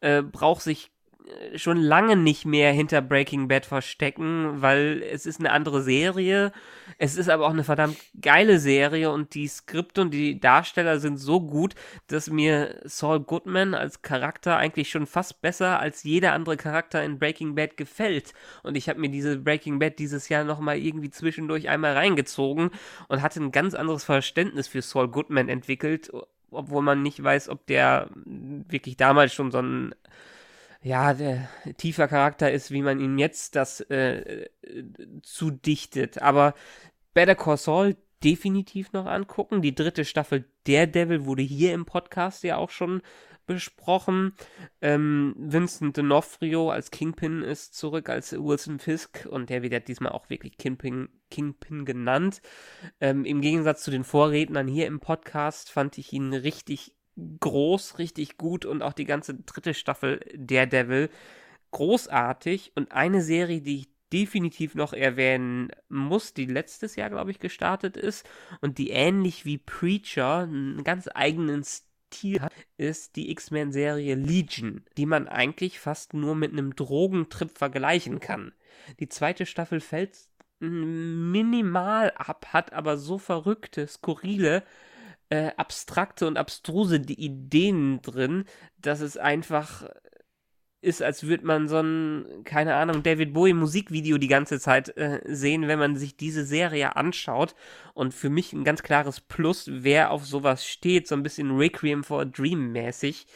äh, 0.00 0.22
braucht 0.22 0.62
sich 0.62 0.90
schon 1.56 1.78
lange 1.78 2.16
nicht 2.16 2.44
mehr 2.44 2.72
hinter 2.72 3.00
Breaking 3.00 3.48
Bad 3.48 3.66
verstecken, 3.66 4.60
weil 4.62 5.02
es 5.02 5.26
ist 5.26 5.40
eine 5.40 5.52
andere 5.52 5.82
Serie. 5.82 6.52
Es 6.98 7.16
ist 7.16 7.28
aber 7.28 7.46
auch 7.46 7.52
eine 7.52 7.64
verdammt 7.64 7.98
geile 8.20 8.58
Serie 8.58 9.10
und 9.10 9.34
die 9.34 9.48
Skripte 9.48 10.02
und 10.02 10.12
die 10.12 10.40
Darsteller 10.40 10.98
sind 10.98 11.18
so 11.18 11.40
gut, 11.40 11.74
dass 12.06 12.30
mir 12.30 12.80
Saul 12.84 13.20
Goodman 13.20 13.74
als 13.74 14.02
Charakter 14.02 14.56
eigentlich 14.56 14.90
schon 14.90 15.06
fast 15.06 15.40
besser 15.42 15.80
als 15.80 16.02
jeder 16.02 16.32
andere 16.32 16.56
Charakter 16.56 17.02
in 17.04 17.18
Breaking 17.18 17.54
Bad 17.54 17.76
gefällt. 17.76 18.32
Und 18.62 18.76
ich 18.76 18.88
habe 18.88 19.00
mir 19.00 19.10
diese 19.10 19.38
Breaking 19.38 19.78
Bad 19.78 19.98
dieses 19.98 20.28
Jahr 20.28 20.44
nochmal 20.44 20.78
irgendwie 20.78 21.10
zwischendurch 21.10 21.68
einmal 21.68 21.94
reingezogen 21.94 22.70
und 23.08 23.22
hatte 23.22 23.40
ein 23.40 23.52
ganz 23.52 23.74
anderes 23.74 24.04
Verständnis 24.04 24.68
für 24.68 24.82
Saul 24.82 25.08
Goodman 25.08 25.48
entwickelt, 25.48 26.10
obwohl 26.50 26.82
man 26.82 27.02
nicht 27.02 27.22
weiß, 27.22 27.48
ob 27.48 27.66
der 27.66 28.08
wirklich 28.14 28.96
damals 28.96 29.34
schon 29.34 29.50
so 29.50 29.58
ein 29.58 29.94
ja, 30.82 31.14
der 31.14 31.48
tiefer 31.76 32.08
Charakter 32.08 32.50
ist, 32.50 32.70
wie 32.70 32.82
man 32.82 33.00
ihm 33.00 33.18
jetzt 33.18 33.56
das 33.56 33.80
äh, 33.80 34.48
zudichtet. 35.22 36.22
Aber 36.22 36.54
Better 37.14 37.34
Call 37.34 37.56
Saul 37.56 37.96
definitiv 38.22 38.92
noch 38.92 39.06
angucken. 39.06 39.62
Die 39.62 39.74
dritte 39.74 40.04
Staffel 40.04 40.44
Daredevil 40.66 41.24
wurde 41.24 41.42
hier 41.42 41.72
im 41.72 41.84
Podcast 41.84 42.42
ja 42.44 42.56
auch 42.56 42.70
schon 42.70 43.02
besprochen. 43.46 44.34
Ähm, 44.80 45.34
Vincent 45.36 45.98
D'Onofrio 45.98 46.70
als 46.70 46.90
Kingpin 46.90 47.42
ist 47.42 47.74
zurück 47.74 48.08
als 48.08 48.32
Wilson 48.32 48.78
Fisk 48.78 49.26
und 49.28 49.50
der 49.50 49.62
wird 49.62 49.88
diesmal 49.88 50.12
auch 50.12 50.28
wirklich 50.30 50.58
Kingpin, 50.58 51.08
Kingpin 51.30 51.84
genannt. 51.84 52.42
Ähm, 53.00 53.24
Im 53.24 53.40
Gegensatz 53.40 53.82
zu 53.82 53.90
den 53.90 54.04
Vorrednern 54.04 54.68
hier 54.68 54.86
im 54.86 55.00
Podcast 55.00 55.70
fand 55.70 55.98
ich 55.98 56.12
ihn 56.12 56.34
richtig 56.34 56.94
groß, 57.40 57.98
richtig 57.98 58.36
gut 58.36 58.64
und 58.64 58.82
auch 58.82 58.92
die 58.92 59.04
ganze 59.04 59.34
dritte 59.34 59.74
Staffel 59.74 60.20
Daredevil 60.36 61.10
großartig 61.70 62.72
und 62.74 62.92
eine 62.92 63.22
Serie, 63.22 63.60
die 63.60 63.76
ich 63.76 63.88
definitiv 64.12 64.74
noch 64.74 64.92
erwähnen 64.92 65.70
muss, 65.88 66.32
die 66.32 66.46
letztes 66.46 66.96
Jahr, 66.96 67.10
glaube 67.10 67.30
ich, 67.30 67.40
gestartet 67.40 67.96
ist 67.96 68.28
und 68.60 68.78
die 68.78 68.90
ähnlich 68.90 69.44
wie 69.44 69.58
Preacher 69.58 70.38
einen 70.38 70.82
ganz 70.82 71.08
eigenen 71.14 71.62
Stil 71.62 72.40
hat, 72.40 72.54
ist 72.78 73.16
die 73.16 73.30
X-Men-Serie 73.30 74.14
Legion, 74.14 74.82
die 74.96 75.04
man 75.04 75.28
eigentlich 75.28 75.78
fast 75.78 76.14
nur 76.14 76.34
mit 76.34 76.52
einem 76.52 76.74
Drogentrip 76.74 77.58
vergleichen 77.58 78.18
kann. 78.18 78.52
Die 78.98 79.08
zweite 79.08 79.44
Staffel 79.44 79.80
fällt 79.80 80.16
minimal 80.60 82.12
ab, 82.16 82.46
hat 82.52 82.72
aber 82.72 82.96
so 82.96 83.18
verrückte, 83.18 83.86
skurrile 83.86 84.64
äh, 85.30 85.50
abstrakte 85.56 86.26
und 86.26 86.36
abstruse 86.38 86.96
Ideen 86.96 88.00
drin, 88.02 88.44
dass 88.78 89.00
es 89.00 89.16
einfach 89.16 89.88
ist, 90.80 91.02
als 91.02 91.24
würde 91.26 91.44
man 91.44 91.68
so 91.68 91.78
ein, 91.80 92.44
keine 92.44 92.76
Ahnung, 92.76 93.02
David 93.02 93.32
Bowie 93.32 93.52
Musikvideo 93.52 94.16
die 94.18 94.28
ganze 94.28 94.60
Zeit 94.60 94.96
äh, 94.96 95.20
sehen, 95.24 95.66
wenn 95.66 95.78
man 95.78 95.96
sich 95.96 96.16
diese 96.16 96.44
Serie 96.44 96.94
anschaut. 96.94 97.54
Und 97.94 98.14
für 98.14 98.30
mich 98.30 98.52
ein 98.52 98.64
ganz 98.64 98.82
klares 98.82 99.20
Plus, 99.20 99.68
wer 99.72 100.12
auf 100.12 100.24
sowas 100.24 100.66
steht, 100.66 101.08
so 101.08 101.16
ein 101.16 101.24
bisschen 101.24 101.56
Requiem 101.56 102.04
for 102.04 102.20
a 102.20 102.24
Dream 102.24 102.70
mäßig. 102.70 103.26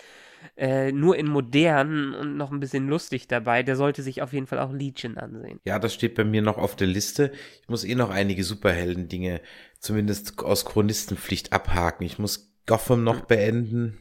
Äh, 0.56 0.92
nur 0.92 1.16
in 1.16 1.26
modern 1.28 2.14
und 2.14 2.36
noch 2.36 2.50
ein 2.52 2.60
bisschen 2.60 2.88
lustig 2.88 3.28
dabei, 3.28 3.62
der 3.62 3.76
sollte 3.76 4.02
sich 4.02 4.22
auf 4.22 4.32
jeden 4.32 4.46
Fall 4.46 4.58
auch 4.58 4.72
Legion 4.72 5.16
ansehen. 5.16 5.60
Ja, 5.64 5.78
das 5.78 5.94
steht 5.94 6.14
bei 6.14 6.24
mir 6.24 6.42
noch 6.42 6.58
auf 6.58 6.76
der 6.76 6.86
Liste. 6.86 7.32
Ich 7.62 7.68
muss 7.68 7.84
eh 7.84 7.94
noch 7.94 8.10
einige 8.10 8.44
Superhelden-Dinge 8.44 9.40
zumindest 9.78 10.38
aus 10.40 10.64
Chronistenpflicht 10.64 11.52
abhaken. 11.52 12.04
Ich 12.04 12.18
muss 12.18 12.52
Gotham 12.66 13.02
noch 13.04 13.20
hm. 13.20 13.26
beenden. 13.26 13.98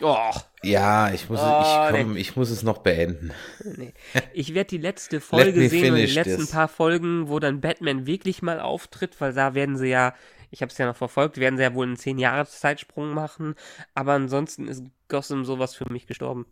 Oh. 0.00 0.32
Ja, 0.62 1.12
ich 1.12 1.28
muss, 1.28 1.40
oh, 1.40 1.62
ich, 1.62 1.96
komm, 1.96 2.14
nee. 2.14 2.20
ich 2.20 2.36
muss 2.36 2.50
es 2.50 2.62
noch 2.62 2.78
beenden. 2.78 3.32
Nee. 3.64 3.92
Ich 4.32 4.54
werde 4.54 4.68
die 4.68 4.78
letzte 4.78 5.20
Folge 5.20 5.68
sehen 5.68 5.94
und 5.94 6.00
die 6.00 6.06
letzten 6.06 6.40
this. 6.40 6.50
paar 6.50 6.68
Folgen, 6.68 7.28
wo 7.28 7.38
dann 7.38 7.60
Batman 7.60 8.06
wirklich 8.06 8.42
mal 8.42 8.60
auftritt, 8.60 9.20
weil 9.20 9.32
da 9.32 9.54
werden 9.54 9.76
sie 9.76 9.88
ja, 9.88 10.14
ich 10.54 10.62
habe 10.62 10.70
es 10.70 10.78
ja 10.78 10.86
noch 10.86 10.96
verfolgt, 10.96 11.38
werden 11.38 11.56
sie 11.56 11.64
ja 11.64 11.74
wohl 11.74 11.84
einen 11.84 11.96
10 11.96 12.18
Jahres 12.18 12.60
Zeitsprung 12.60 13.12
machen, 13.12 13.56
aber 13.94 14.12
ansonsten 14.12 14.68
ist 14.68 14.84
Gotham 15.08 15.44
sowas 15.44 15.74
für 15.74 15.90
mich 15.92 16.06
gestorben. 16.06 16.46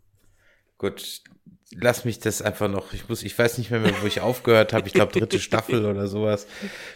Gut, 0.77 1.21
lass 1.71 2.03
mich 2.03 2.19
das 2.19 2.41
einfach 2.41 2.67
noch. 2.67 2.91
Ich 2.91 3.07
muss, 3.07 3.23
ich 3.23 3.39
weiß 3.39 3.57
nicht 3.57 3.71
mehr, 3.71 3.81
wo 4.01 4.05
ich 4.05 4.19
aufgehört 4.19 4.73
habe. 4.73 4.87
Ich 4.87 4.93
glaube 4.93 5.17
dritte 5.17 5.39
Staffel 5.39 5.85
oder 5.85 6.07
sowas, 6.07 6.47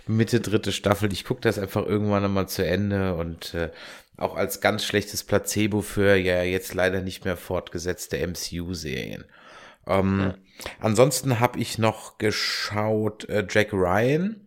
Mitte 0.05 0.41
dritte 0.41 0.73
Staffel. 0.73 1.13
Ich 1.13 1.23
gucke 1.23 1.39
das 1.39 1.57
einfach 1.57 1.85
irgendwann 1.85 2.25
einmal 2.25 2.49
zu 2.49 2.65
Ende 2.65 3.15
und 3.15 3.53
äh, 3.53 3.71
auch 4.17 4.35
als 4.35 4.59
ganz 4.59 4.83
schlechtes 4.83 5.23
Placebo 5.23 5.81
für 5.81 6.15
ja 6.15 6.43
jetzt 6.43 6.73
leider 6.73 7.01
nicht 7.01 7.23
mehr 7.23 7.37
fortgesetzte 7.37 8.17
MCU-Serien. 8.17 9.23
Ähm, 9.85 10.19
ja. 10.19 10.35
Ansonsten 10.81 11.39
habe 11.39 11.59
ich 11.59 11.77
noch 11.77 12.17
geschaut 12.17 13.29
äh, 13.29 13.47
Jack 13.49 13.71
Ryan. 13.71 14.46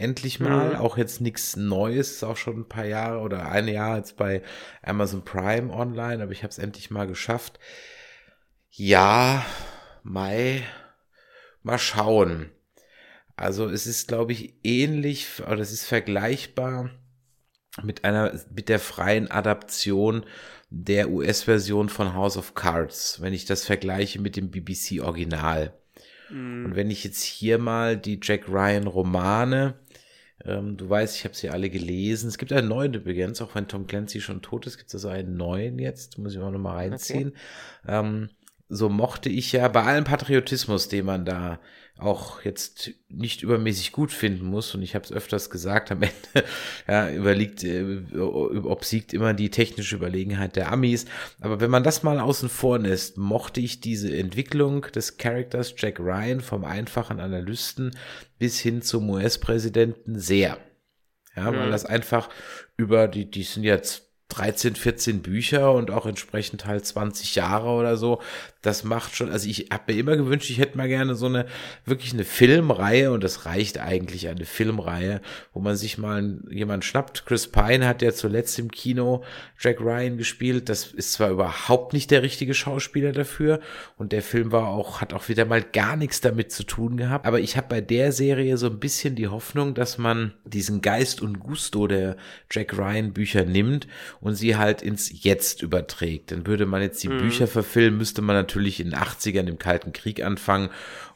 Endlich 0.00 0.40
mal, 0.40 0.70
mhm. 0.70 0.76
auch 0.76 0.96
jetzt 0.96 1.20
nichts 1.20 1.56
Neues, 1.56 2.12
ist 2.12 2.24
auch 2.24 2.38
schon 2.38 2.60
ein 2.60 2.68
paar 2.68 2.86
Jahre 2.86 3.20
oder 3.20 3.52
ein 3.52 3.68
Jahr 3.68 3.98
jetzt 3.98 4.16
bei 4.16 4.40
Amazon 4.80 5.26
Prime 5.26 5.70
online, 5.70 6.22
aber 6.22 6.32
ich 6.32 6.42
habe 6.42 6.50
es 6.50 6.58
endlich 6.58 6.90
mal 6.90 7.06
geschafft. 7.06 7.60
Ja, 8.70 9.44
Mai, 10.02 10.62
mal 11.62 11.78
schauen. 11.78 12.50
Also 13.36 13.68
es 13.68 13.86
ist, 13.86 14.08
glaube 14.08 14.32
ich, 14.32 14.54
ähnlich, 14.62 15.26
oder 15.46 15.58
es 15.58 15.70
ist 15.70 15.84
vergleichbar 15.84 16.88
mit 17.82 18.02
einer, 18.04 18.40
mit 18.54 18.70
der 18.70 18.78
freien 18.78 19.30
Adaption 19.30 20.24
der 20.70 21.10
US-Version 21.10 21.90
von 21.90 22.14
House 22.14 22.38
of 22.38 22.54
Cards, 22.54 23.20
wenn 23.20 23.34
ich 23.34 23.44
das 23.44 23.66
vergleiche 23.66 24.18
mit 24.18 24.36
dem 24.36 24.50
BBC-Original. 24.50 25.74
Mm. 26.30 26.64
Und 26.64 26.76
wenn 26.76 26.90
ich 26.90 27.04
jetzt 27.04 27.22
hier 27.22 27.58
mal 27.58 27.98
die 27.98 28.18
Jack 28.22 28.48
Ryan 28.48 28.86
Romane, 28.86 29.74
ähm, 30.44 30.76
du 30.76 30.88
weißt, 30.88 31.16
ich 31.16 31.24
habe 31.24 31.34
sie 31.34 31.50
alle 31.50 31.70
gelesen. 31.70 32.28
Es 32.28 32.38
gibt 32.38 32.52
einen 32.52 32.68
neuen 32.68 32.94
übrigens, 32.94 33.40
auch 33.42 33.54
wenn 33.54 33.68
Tom 33.68 33.86
Clancy 33.86 34.20
schon 34.20 34.42
tot 34.42 34.66
ist, 34.66 34.78
gibt 34.78 34.88
es 34.88 34.94
also 34.94 35.08
einen 35.08 35.36
neuen 35.36 35.78
jetzt, 35.78 36.18
muss 36.18 36.34
ich 36.34 36.40
auch 36.40 36.50
noch 36.50 36.58
mal 36.58 36.74
reinziehen. 36.74 37.34
Okay. 37.84 37.98
Ähm, 37.98 38.30
so 38.68 38.88
mochte 38.88 39.28
ich 39.28 39.52
ja 39.52 39.66
bei 39.68 39.82
allem 39.82 40.04
Patriotismus, 40.04 40.88
den 40.88 41.04
man 41.04 41.24
da 41.24 41.58
auch 42.02 42.42
jetzt 42.42 42.92
nicht 43.08 43.42
übermäßig 43.42 43.92
gut 43.92 44.12
finden 44.12 44.46
muss, 44.46 44.74
und 44.74 44.82
ich 44.82 44.94
habe 44.94 45.04
es 45.04 45.12
öfters 45.12 45.50
gesagt, 45.50 45.90
am 45.90 46.02
Ende 46.34 46.48
ja, 46.88 47.10
überliegt, 47.10 47.64
äh, 47.64 48.00
obsiegt 48.18 49.12
immer 49.12 49.34
die 49.34 49.50
technische 49.50 49.96
Überlegenheit 49.96 50.56
der 50.56 50.72
Amis. 50.72 51.06
Aber 51.40 51.60
wenn 51.60 51.70
man 51.70 51.84
das 51.84 52.02
mal 52.02 52.20
außen 52.20 52.48
vor 52.48 52.78
lässt, 52.78 53.18
mochte 53.18 53.60
ich 53.60 53.80
diese 53.80 54.16
Entwicklung 54.16 54.82
des 54.82 55.16
Charakters 55.16 55.74
Jack 55.76 56.00
Ryan 56.00 56.40
vom 56.40 56.64
einfachen 56.64 57.20
Analysten 57.20 57.96
bis 58.38 58.58
hin 58.58 58.82
zum 58.82 59.08
US-Präsidenten 59.10 60.18
sehr. 60.18 60.58
Ja, 61.36 61.46
weil 61.54 61.66
mhm. 61.66 61.70
das 61.70 61.86
einfach 61.86 62.28
über 62.76 63.08
die, 63.08 63.30
die 63.30 63.44
sind 63.44 63.62
jetzt 63.62 64.09
13, 64.30 64.76
14 64.76 65.22
Bücher 65.22 65.72
und 65.72 65.90
auch 65.90 66.06
entsprechend 66.06 66.64
halt 66.64 66.86
20 66.86 67.34
Jahre 67.34 67.68
oder 67.70 67.96
so. 67.96 68.20
Das 68.62 68.84
macht 68.84 69.16
schon, 69.16 69.30
also 69.30 69.48
ich 69.48 69.68
habe 69.72 69.92
mir 69.92 69.98
immer 69.98 70.16
gewünscht, 70.16 70.50
ich 70.50 70.58
hätte 70.58 70.76
mal 70.76 70.88
gerne 70.88 71.14
so 71.14 71.26
eine, 71.26 71.46
wirklich 71.84 72.12
eine 72.12 72.24
Filmreihe 72.24 73.10
und 73.10 73.24
das 73.24 73.46
reicht 73.46 73.78
eigentlich 73.78 74.28
eine 74.28 74.44
Filmreihe, 74.44 75.20
wo 75.52 75.60
man 75.60 75.76
sich 75.76 75.98
mal 75.98 76.38
jemand 76.50 76.84
schnappt. 76.84 77.26
Chris 77.26 77.48
Pine 77.48 77.86
hat 77.86 78.02
ja 78.02 78.12
zuletzt 78.12 78.58
im 78.58 78.70
Kino 78.70 79.24
Jack 79.58 79.80
Ryan 79.80 80.18
gespielt. 80.18 80.68
Das 80.68 80.86
ist 80.86 81.14
zwar 81.14 81.30
überhaupt 81.30 81.92
nicht 81.92 82.10
der 82.10 82.22
richtige 82.22 82.54
Schauspieler 82.54 83.12
dafür 83.12 83.60
und 83.96 84.12
der 84.12 84.22
Film 84.22 84.52
war 84.52 84.68
auch, 84.68 85.00
hat 85.00 85.12
auch 85.12 85.28
wieder 85.28 85.44
mal 85.44 85.62
gar 85.62 85.96
nichts 85.96 86.20
damit 86.20 86.52
zu 86.52 86.64
tun 86.64 86.96
gehabt. 86.96 87.26
Aber 87.26 87.40
ich 87.40 87.56
habe 87.56 87.68
bei 87.68 87.80
der 87.80 88.12
Serie 88.12 88.56
so 88.56 88.66
ein 88.66 88.78
bisschen 88.78 89.16
die 89.16 89.28
Hoffnung, 89.28 89.74
dass 89.74 89.98
man 89.98 90.34
diesen 90.44 90.82
Geist 90.82 91.20
und 91.20 91.40
Gusto 91.40 91.86
der 91.86 92.16
Jack 92.50 92.76
Ryan 92.76 93.12
Bücher 93.12 93.44
nimmt 93.44 93.86
und 94.20 94.34
sie 94.34 94.56
halt 94.56 94.82
ins 94.82 95.10
Jetzt 95.24 95.62
überträgt. 95.62 96.30
Dann 96.30 96.46
würde 96.46 96.66
man 96.66 96.82
jetzt 96.82 97.02
die 97.02 97.08
mhm. 97.08 97.18
Bücher 97.18 97.46
verfilmen, 97.46 97.98
müsste 97.98 98.22
man 98.22 98.36
natürlich 98.36 98.80
in 98.80 98.90
den 98.90 98.98
80ern 98.98 99.46
im 99.48 99.58
Kalten 99.58 99.92
Krieg 99.92 100.22
anfangen 100.22 100.70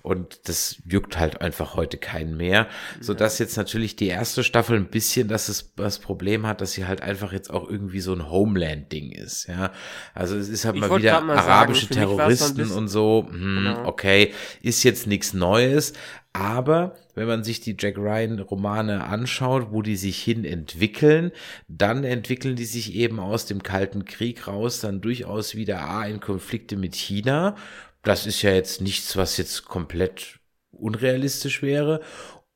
und 0.05 0.50
das 0.50 0.76
juckt 0.86 1.18
halt 1.18 1.40
einfach 1.40 1.76
heute 1.76 1.96
keinen 1.96 2.36
mehr, 2.36 2.68
so 3.00 3.14
dass 3.14 3.38
jetzt 3.38 3.57
natürlich 3.57 3.96
die 3.96 4.09
erste 4.09 4.44
Staffel 4.44 4.76
ein 4.76 4.88
bisschen 4.88 5.28
das 5.28 5.48
ist 5.48 5.72
das 5.76 5.98
Problem 5.98 6.46
hat, 6.46 6.61
dass 6.61 6.72
sie 6.72 6.86
halt 6.86 7.00
einfach 7.00 7.32
jetzt 7.32 7.50
auch 7.50 7.66
irgendwie 7.66 8.00
so 8.00 8.12
ein 8.12 8.28
Homeland 8.30 8.92
Ding 8.92 9.12
ist, 9.12 9.46
ja. 9.46 9.72
Also 10.12 10.36
es 10.36 10.50
ist 10.50 10.66
halt 10.66 10.76
ich 10.76 10.82
mal 10.82 10.98
wieder 10.98 11.22
mal 11.22 11.38
arabische 11.38 11.86
sagen, 11.86 11.94
Terroristen 11.94 12.70
und 12.70 12.88
so, 12.88 13.26
hm, 13.26 13.57
genau. 13.57 13.86
okay, 13.86 14.34
ist 14.61 14.82
jetzt 14.82 15.07
nichts 15.07 15.32
Neues, 15.32 15.94
aber 16.34 16.96
wenn 17.14 17.26
man 17.26 17.42
sich 17.42 17.61
die 17.61 17.74
Jack 17.78 17.96
Ryan 17.96 18.40
Romane 18.40 19.05
anschaut, 19.05 19.68
wo 19.70 19.80
die 19.80 19.96
sich 19.96 20.22
hin 20.22 20.44
entwickeln, 20.44 21.32
dann 21.66 22.05
entwickeln 22.05 22.57
die 22.57 22.66
sich 22.66 22.94
eben 22.94 23.20
aus 23.20 23.46
dem 23.46 23.62
Kalten 23.62 24.05
Krieg 24.05 24.46
raus, 24.46 24.80
dann 24.80 25.00
durchaus 25.00 25.55
wieder 25.55 25.80
A 25.80 26.05
in 26.05 26.20
Konflikte 26.20 26.76
mit 26.76 26.94
China. 26.94 27.57
Das 28.05 28.26
ist 28.26 28.42
ja 28.42 28.52
jetzt 28.52 28.80
nichts, 28.80 29.16
was 29.16 29.36
jetzt 29.36 29.64
komplett 29.64 30.38
unrealistisch 30.70 31.62
wäre. 31.62 32.00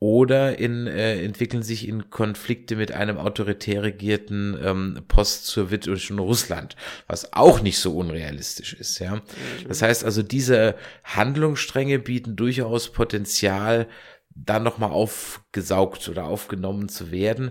oder 0.01 0.59
in, 0.59 0.87
äh, 0.87 1.23
entwickeln 1.25 1.63
sich 1.65 1.89
in 1.89 2.09
Konflikte 2.11 2.77
mit 2.77 2.93
einem 2.93 3.19
autoritär 3.19 3.83
regierten 3.83 4.57
ähm, 4.63 5.01
post-sowjetischen 5.09 6.21
Russland, 6.21 6.77
was 7.09 7.33
auch 7.33 7.63
nicht 7.63 7.79
so 7.81 7.97
unrealistisch 7.97 8.75
ist. 8.75 9.01
Ja, 9.01 9.23
das 9.67 9.83
heißt 9.83 10.05
also, 10.05 10.23
diese 10.23 10.77
Handlungsstränge 11.03 11.99
bieten 11.99 12.37
durchaus 12.37 12.93
Potenzial, 12.93 13.89
dann 14.35 14.63
nochmal 14.63 14.93
aufgesaugt 14.93 16.09
oder 16.09 16.27
aufgenommen 16.27 16.89
zu 16.89 17.11
werden. 17.11 17.51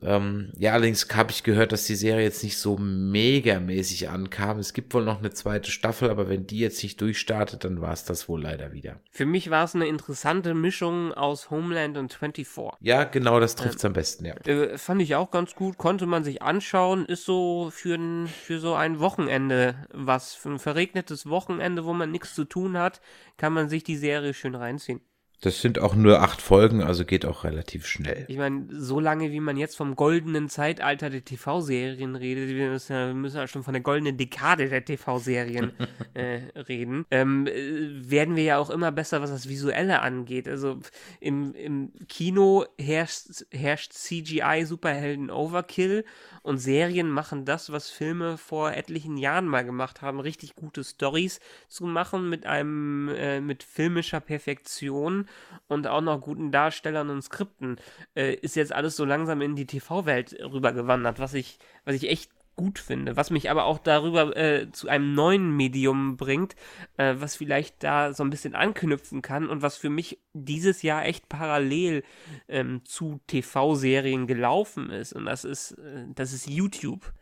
Ähm, 0.00 0.52
ja, 0.58 0.72
allerdings 0.72 1.06
habe 1.14 1.30
ich 1.30 1.42
gehört, 1.42 1.72
dass 1.72 1.84
die 1.84 1.94
Serie 1.94 2.24
jetzt 2.24 2.42
nicht 2.42 2.58
so 2.58 2.78
megamäßig 2.78 4.08
ankam. 4.08 4.58
Es 4.58 4.72
gibt 4.72 4.94
wohl 4.94 5.04
noch 5.04 5.18
eine 5.18 5.30
zweite 5.30 5.70
Staffel, 5.70 6.10
aber 6.10 6.28
wenn 6.28 6.46
die 6.46 6.58
jetzt 6.58 6.82
nicht 6.82 7.00
durchstartet, 7.00 7.64
dann 7.64 7.80
war 7.80 7.92
es 7.92 8.04
das 8.04 8.28
wohl 8.28 8.42
leider 8.42 8.72
wieder. 8.72 9.00
Für 9.10 9.26
mich 9.26 9.50
war 9.50 9.64
es 9.64 9.74
eine 9.74 9.86
interessante 9.86 10.54
Mischung 10.54 11.12
aus 11.12 11.50
Homeland 11.50 11.98
und 11.98 12.12
24. 12.14 12.72
Ja, 12.80 13.04
genau, 13.04 13.38
das 13.38 13.54
trifft 13.54 13.78
es 13.78 13.84
ähm, 13.84 13.88
am 13.88 13.92
besten, 13.92 14.24
ja. 14.24 14.34
Äh, 14.46 14.78
fand 14.78 15.02
ich 15.02 15.14
auch 15.14 15.30
ganz 15.30 15.54
gut, 15.54 15.78
konnte 15.78 16.06
man 16.06 16.24
sich 16.24 16.42
anschauen, 16.42 17.04
ist 17.04 17.24
so 17.24 17.70
für, 17.70 17.94
ein, 17.94 18.26
für 18.26 18.58
so 18.58 18.74
ein 18.74 18.98
Wochenende 18.98 19.74
was, 19.92 20.34
für 20.34 20.50
ein 20.50 20.58
verregnetes 20.58 21.28
Wochenende, 21.28 21.84
wo 21.84 21.92
man 21.92 22.10
nichts 22.10 22.34
zu 22.34 22.44
tun 22.44 22.78
hat, 22.78 23.00
kann 23.36 23.52
man 23.52 23.68
sich 23.68 23.84
die 23.84 23.96
Serie 23.96 24.34
schön 24.34 24.54
reinziehen. 24.54 25.00
Das 25.42 25.60
sind 25.60 25.78
auch 25.80 25.94
nur 25.96 26.20
acht 26.20 26.40
Folgen, 26.40 26.84
also 26.84 27.04
geht 27.04 27.26
auch 27.26 27.42
relativ 27.42 27.84
schnell. 27.84 28.26
Ich 28.28 28.36
meine, 28.36 28.68
so 28.70 29.00
lange 29.00 29.32
wie 29.32 29.40
man 29.40 29.56
jetzt 29.56 29.76
vom 29.76 29.96
goldenen 29.96 30.48
Zeitalter 30.48 31.10
der 31.10 31.24
TV-Serien 31.24 32.14
redet, 32.14 32.50
wir 32.50 32.70
müssen, 32.70 32.92
ja, 32.92 33.08
wir 33.08 33.14
müssen 33.14 33.38
ja 33.38 33.48
schon 33.48 33.64
von 33.64 33.74
der 33.74 33.82
goldenen 33.82 34.16
Dekade 34.16 34.68
der 34.68 34.84
TV-Serien 34.84 35.72
äh, 36.14 36.42
reden, 36.60 37.06
ähm, 37.10 37.48
äh, 37.48 38.08
werden 38.08 38.36
wir 38.36 38.44
ja 38.44 38.58
auch 38.58 38.70
immer 38.70 38.92
besser, 38.92 39.20
was 39.20 39.30
das 39.30 39.48
Visuelle 39.48 40.00
angeht. 40.00 40.46
Also 40.46 40.78
im, 41.18 41.56
im 41.56 41.90
Kino 42.08 42.64
herrscht, 42.78 43.44
herrscht 43.50 43.94
CGI-Superhelden-Overkill 43.94 46.04
und 46.42 46.58
Serien 46.58 47.10
machen 47.10 47.44
das, 47.44 47.70
was 47.72 47.90
Filme 47.90 48.36
vor 48.36 48.72
etlichen 48.72 49.16
Jahren 49.16 49.46
mal 49.46 49.64
gemacht 49.64 50.02
haben, 50.02 50.20
richtig 50.20 50.54
gute 50.54 50.84
Stories 50.84 51.40
zu 51.68 51.86
machen 51.86 52.28
mit 52.28 52.46
einem, 52.46 53.08
äh, 53.08 53.40
mit 53.40 53.62
filmischer 53.62 54.20
Perfektion 54.20 55.28
und 55.68 55.86
auch 55.86 56.00
noch 56.00 56.20
guten 56.20 56.50
Darstellern 56.50 57.10
und 57.10 57.22
Skripten, 57.22 57.76
äh, 58.14 58.34
ist 58.34 58.56
jetzt 58.56 58.72
alles 58.72 58.96
so 58.96 59.04
langsam 59.04 59.40
in 59.40 59.56
die 59.56 59.66
TV-Welt 59.66 60.36
rübergewandert, 60.40 61.18
was 61.18 61.34
ich, 61.34 61.58
was 61.84 61.94
ich 61.94 62.10
echt 62.10 62.30
gut 62.56 62.78
finde, 62.78 63.16
was 63.16 63.30
mich 63.30 63.50
aber 63.50 63.64
auch 63.64 63.78
darüber 63.78 64.36
äh, 64.36 64.70
zu 64.72 64.88
einem 64.88 65.14
neuen 65.14 65.56
Medium 65.56 66.16
bringt, 66.16 66.54
äh, 66.96 67.14
was 67.18 67.36
vielleicht 67.36 67.82
da 67.82 68.12
so 68.12 68.22
ein 68.22 68.30
bisschen 68.30 68.54
anknüpfen 68.54 69.22
kann 69.22 69.48
und 69.48 69.62
was 69.62 69.76
für 69.76 69.90
mich 69.90 70.18
dieses 70.32 70.82
Jahr 70.82 71.04
echt 71.06 71.28
parallel 71.28 72.02
ähm, 72.48 72.82
zu 72.84 73.20
TV-Serien 73.26 74.26
gelaufen 74.26 74.90
ist. 74.90 75.12
Und 75.12 75.24
das 75.24 75.44
ist, 75.44 75.72
äh, 75.72 76.06
das 76.14 76.32
ist 76.32 76.48
YouTube 76.48 77.12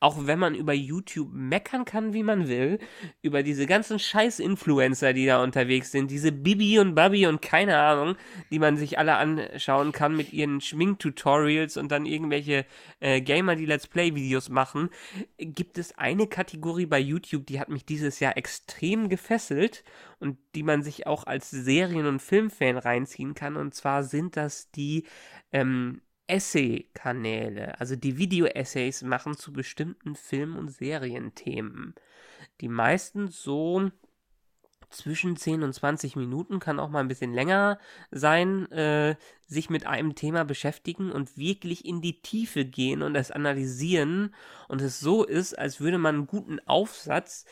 auch 0.00 0.26
wenn 0.26 0.38
man 0.38 0.54
über 0.54 0.72
YouTube 0.72 1.30
meckern 1.32 1.84
kann, 1.84 2.14
wie 2.14 2.22
man 2.22 2.48
will, 2.48 2.78
über 3.20 3.42
diese 3.42 3.66
ganzen 3.66 3.98
Scheiß-Influencer, 3.98 5.12
die 5.12 5.26
da 5.26 5.42
unterwegs 5.42 5.92
sind, 5.92 6.10
diese 6.10 6.32
Bibi 6.32 6.78
und 6.78 6.94
Babi 6.94 7.26
und 7.26 7.42
keine 7.42 7.78
Ahnung, 7.78 8.16
die 8.50 8.58
man 8.58 8.78
sich 8.78 8.98
alle 8.98 9.16
anschauen 9.16 9.92
kann 9.92 10.16
mit 10.16 10.32
ihren 10.32 10.62
Schminktutorials 10.62 11.76
und 11.76 11.92
dann 11.92 12.06
irgendwelche 12.06 12.64
äh, 13.00 13.20
Gamer, 13.20 13.56
die 13.56 13.66
Let's 13.66 13.86
Play-Videos 13.86 14.48
machen, 14.48 14.88
gibt 15.36 15.76
es 15.76 15.96
eine 15.98 16.26
Kategorie 16.26 16.86
bei 16.86 16.98
YouTube, 16.98 17.46
die 17.46 17.60
hat 17.60 17.68
mich 17.68 17.84
dieses 17.84 18.20
Jahr 18.20 18.38
extrem 18.38 19.10
gefesselt 19.10 19.84
und 20.18 20.38
die 20.54 20.62
man 20.62 20.82
sich 20.82 21.06
auch 21.06 21.24
als 21.24 21.50
Serien- 21.50 22.06
und 22.06 22.20
Filmfan 22.20 22.78
reinziehen 22.78 23.34
kann. 23.34 23.56
Und 23.56 23.74
zwar 23.74 24.02
sind 24.02 24.36
das 24.36 24.70
die 24.70 25.04
ähm, 25.52 26.00
Essay-Kanäle, 26.30 27.78
also 27.80 27.96
die 27.96 28.16
Video-Essays 28.16 29.02
machen 29.02 29.36
zu 29.36 29.52
bestimmten 29.52 30.14
Film- 30.14 30.56
und 30.56 30.70
Serienthemen. 30.70 31.94
Die 32.60 32.68
meisten 32.68 33.28
so 33.28 33.90
zwischen 34.90 35.36
10 35.36 35.62
und 35.62 35.72
20 35.72 36.16
Minuten, 36.16 36.58
kann 36.58 36.80
auch 36.80 36.90
mal 36.90 37.00
ein 37.00 37.08
bisschen 37.08 37.32
länger 37.32 37.78
sein, 38.10 38.70
äh, 38.72 39.16
sich 39.46 39.70
mit 39.70 39.86
einem 39.86 40.14
Thema 40.14 40.44
beschäftigen 40.44 41.12
und 41.12 41.36
wirklich 41.36 41.84
in 41.84 42.00
die 42.00 42.20
Tiefe 42.20 42.64
gehen 42.64 43.02
und 43.02 43.14
es 43.14 43.30
analysieren 43.30 44.34
und 44.68 44.80
es 44.82 45.00
so 45.00 45.24
ist, 45.24 45.58
als 45.58 45.80
würde 45.80 45.98
man 45.98 46.16
einen 46.16 46.26
guten 46.26 46.60
Aufsatz 46.66 47.44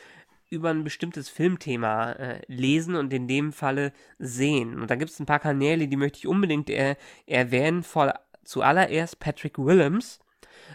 über 0.49 0.69
ein 0.69 0.83
bestimmtes 0.83 1.29
Filmthema 1.29 2.11
äh, 2.13 2.41
lesen 2.47 2.95
und 2.95 3.13
in 3.13 3.27
dem 3.27 3.53
Falle 3.53 3.93
sehen. 4.17 4.79
Und 4.79 4.89
da 4.89 4.95
gibt 4.95 5.11
es 5.11 5.19
ein 5.19 5.25
paar 5.25 5.39
Kanäle, 5.39 5.87
die 5.87 5.97
möchte 5.97 6.19
ich 6.19 6.27
unbedingt 6.27 6.69
er 6.69 6.97
erwähnen, 7.27 7.83
vor 7.83 8.13
zuallererst 8.49 9.19
Patrick 9.19 9.57
Willems, 9.57 10.19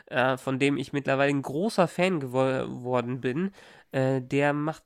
äh, 0.07 0.37
von 0.37 0.59
dem 0.59 0.77
ich 0.77 0.93
mittlerweile 0.93 1.31
ein 1.31 1.43
großer 1.43 1.89
Fan 1.89 2.20
geworden 2.20 3.20
bin. 3.20 3.51
Äh, 3.91 4.22
der 4.22 4.53
macht 4.53 4.85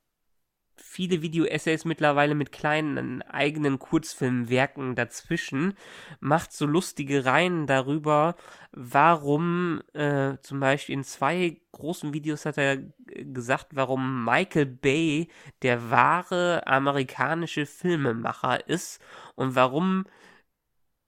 viele 0.81 1.23
Video-Essays 1.23 1.85
mittlerweile 1.85 2.35
mit 2.35 2.53
kleinen 2.53 3.23
eigenen 3.23 3.79
Kurzfilmwerken 3.79 4.95
dazwischen, 4.95 5.75
macht 6.21 6.53
so 6.53 6.67
lustige 6.67 7.25
Reihen 7.25 7.67
darüber, 7.67 8.37
warum 8.73 9.83
äh, 9.93 10.37
zum 10.41 10.61
Beispiel 10.61 10.95
in 10.95 11.05
zwei 11.05 11.61
großen 11.73 12.15
Videos 12.15 12.47
hat 12.47 12.59
er 12.59 12.79
gesagt, 13.07 13.69
warum 13.75 14.25
Michael 14.25 14.67
Bay 14.67 15.29
der 15.63 15.91
wahre 15.91 16.67
amerikanische 16.67 17.67
Filmemacher 17.67 18.69
ist 18.69 19.03
und 19.35 19.57
warum 19.57 20.05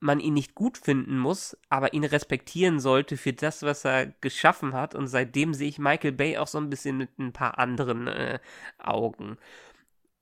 man 0.01 0.19
ihn 0.19 0.35
nicht 0.35 0.55
gut 0.55 0.79
finden 0.79 1.19
muss, 1.19 1.57
aber 1.69 1.93
ihn 1.93 2.05
respektieren 2.05 2.81
sollte 2.81 3.17
für 3.17 3.35
das, 3.35 3.63
was 3.63 3.85
er 3.85 4.07
geschaffen 4.21 4.73
hat. 4.73 4.95
Und 4.95 5.07
seitdem 5.07 5.55
sehe 5.55 5.69
ich 5.69 5.79
Michael 5.79 6.13
Bay 6.13 6.39
auch 6.39 6.47
so 6.47 6.59
ein 6.59 6.71
bisschen 6.71 6.97
mit 6.97 7.19
ein 7.19 7.33
paar 7.33 7.59
anderen 7.59 8.09
äh, 8.09 8.39
Augen. 8.79 9.37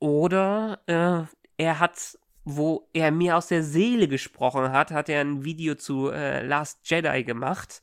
Oder 0.01 0.81
äh, 0.87 1.63
er 1.63 1.79
hat, 1.79 2.19
wo 2.45 2.89
er 2.93 3.13
mir 3.13 3.37
aus 3.37 3.47
der 3.49 3.63
Seele 3.63 4.09
gesprochen 4.09 4.73
hat, 4.73 4.91
hat 4.91 5.09
er 5.09 5.21
ein 5.21 5.45
Video 5.45 5.77
zu 5.77 6.11
äh, 6.11 6.45
Last 6.45 6.81
Jedi 6.85 7.25
gemacht. 7.25 7.81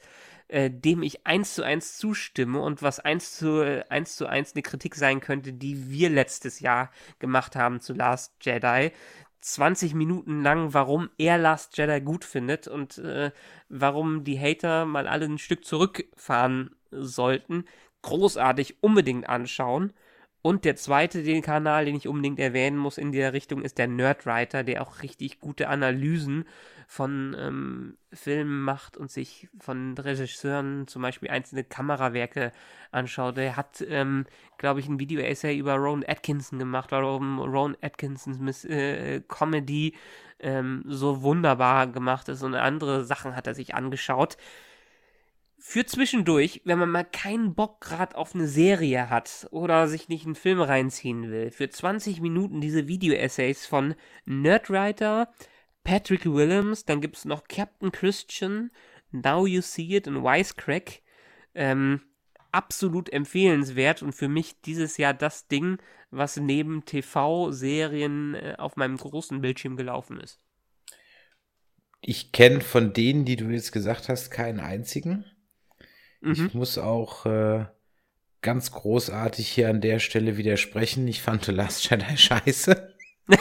Äh, 0.47 0.69
dem 0.69 1.01
ich 1.01 1.25
eins 1.25 1.55
zu 1.55 1.63
eins 1.63 1.97
zustimme 1.97 2.59
und 2.61 2.83
was 2.83 2.99
eins 2.99 3.35
zu, 3.35 3.63
äh, 3.63 3.83
eins 3.89 4.15
zu 4.15 4.27
eins 4.27 4.53
eine 4.53 4.61
Kritik 4.61 4.93
sein 4.93 5.19
könnte, 5.19 5.53
die 5.53 5.89
wir 5.89 6.11
letztes 6.11 6.59
Jahr 6.59 6.91
gemacht 7.17 7.55
haben 7.55 7.81
zu 7.81 7.93
Last 7.93 8.33
Jedi. 8.41 8.91
20 9.45 9.93
Minuten 9.93 10.41
lang, 10.41 10.73
warum 10.73 11.11
er 11.19 11.37
Last 11.37 11.77
Jedi 11.77 12.01
gut 12.01 12.25
findet 12.25 12.67
und 12.67 12.97
äh, 12.97 13.31
warum 13.69 14.23
die 14.23 14.39
Hater 14.39 14.85
mal 14.85 15.07
alle 15.07 15.25
ein 15.25 15.37
Stück 15.37 15.65
zurückfahren 15.65 16.75
sollten. 16.89 17.65
Großartig 18.01 18.81
unbedingt 18.81 19.29
anschauen. 19.29 19.93
Und 20.41 20.65
der 20.65 20.75
zweite, 20.75 21.21
den 21.21 21.43
Kanal, 21.43 21.85
den 21.85 21.95
ich 21.95 22.07
unbedingt 22.07 22.39
erwähnen 22.39 22.77
muss 22.77 22.97
in 22.97 23.11
der 23.11 23.33
Richtung, 23.33 23.61
ist 23.61 23.77
der 23.77 23.87
Nerdwriter, 23.87 24.63
der 24.63 24.81
auch 24.81 25.03
richtig 25.03 25.39
gute 25.39 25.67
Analysen 25.69 26.45
von 26.87 27.35
ähm, 27.39 27.97
Filmen 28.13 28.61
macht 28.61 28.97
und 28.97 29.11
sich 29.11 29.49
von 29.59 29.97
Regisseuren 29.97 30.87
zum 30.87 31.01
Beispiel 31.01 31.29
einzelne 31.29 31.63
Kamerawerke 31.63 32.51
anschaut. 32.91 33.37
Er 33.37 33.55
hat, 33.55 33.83
ähm, 33.87 34.25
glaube 34.57 34.79
ich, 34.79 34.87
ein 34.87 34.99
Video-Essay 34.99 35.57
über 35.57 35.75
Rowan 35.75 36.05
Atkinson 36.07 36.59
gemacht, 36.59 36.91
warum 36.91 37.39
Rowan 37.39 37.77
Atkinsons 37.81 38.65
äh, 38.65 39.21
Comedy 39.27 39.95
ähm, 40.39 40.83
so 40.87 41.21
wunderbar 41.21 41.87
gemacht 41.87 42.29
ist 42.29 42.43
und 42.43 42.55
andere 42.55 43.05
Sachen 43.05 43.35
hat 43.35 43.47
er 43.47 43.55
sich 43.55 43.73
angeschaut 43.75 44.37
für 45.67 45.83
zwischendurch, 45.83 46.61
wenn 46.63 46.77
man 46.77 46.91
mal 46.91 47.03
keinen 47.03 47.55
Bock 47.55 47.81
gerade 47.81 48.15
auf 48.15 48.35
eine 48.35 48.47
Serie 48.47 49.09
hat 49.09 49.47
oder 49.49 49.87
sich 49.87 50.09
nicht 50.09 50.25
einen 50.25 50.35
Film 50.35 50.61
reinziehen 50.61 51.31
will, 51.31 51.49
für 51.49 51.67
20 51.67 52.21
Minuten 52.21 52.61
diese 52.61 52.87
Video-Essays 52.87 53.65
von 53.65 53.95
Nerdwriter, 54.25 55.33
Patrick 55.85 56.25
Willems, 56.25 56.83
dann 56.83 56.99
gibt 56.99 57.15
es 57.15 57.23
noch 57.23 57.47
Captain 57.47 57.91
Christian, 57.91 58.71
Now 59.11 59.45
You 59.45 59.61
See 59.61 59.95
It 59.95 60.07
und 60.09 60.23
Wisecrack. 60.23 61.01
Ähm, 61.53 62.01
absolut 62.51 63.11
empfehlenswert 63.11 64.01
und 64.01 64.13
für 64.13 64.27
mich 64.27 64.59
dieses 64.61 64.97
Jahr 64.97 65.13
das 65.13 65.47
Ding, 65.47 65.77
was 66.09 66.37
neben 66.37 66.85
TV-Serien 66.85 68.33
äh, 68.33 68.55
auf 68.57 68.77
meinem 68.77 68.97
großen 68.97 69.41
Bildschirm 69.41 69.77
gelaufen 69.77 70.19
ist. 70.19 70.39
Ich 72.01 72.31
kenne 72.31 72.61
von 72.61 72.93
denen, 72.93 73.25
die 73.25 73.35
du 73.35 73.45
jetzt 73.45 73.71
gesagt 73.71 74.09
hast, 74.09 74.31
keinen 74.31 74.59
einzigen. 74.59 75.25
Mhm. 76.21 76.31
Ich 76.47 76.53
muss 76.53 76.77
auch 76.77 77.25
äh, 77.25 77.65
ganz 78.41 78.71
großartig 78.71 79.47
hier 79.47 79.69
an 79.69 79.81
der 79.81 79.99
Stelle 79.99 80.37
widersprechen. 80.37 81.07
Ich 81.07 81.21
fand 81.21 81.45
The 81.45 81.51
Last 81.51 81.89
Jedi 81.89 82.17
scheiße. 82.17 82.94
Ja, 83.27 83.39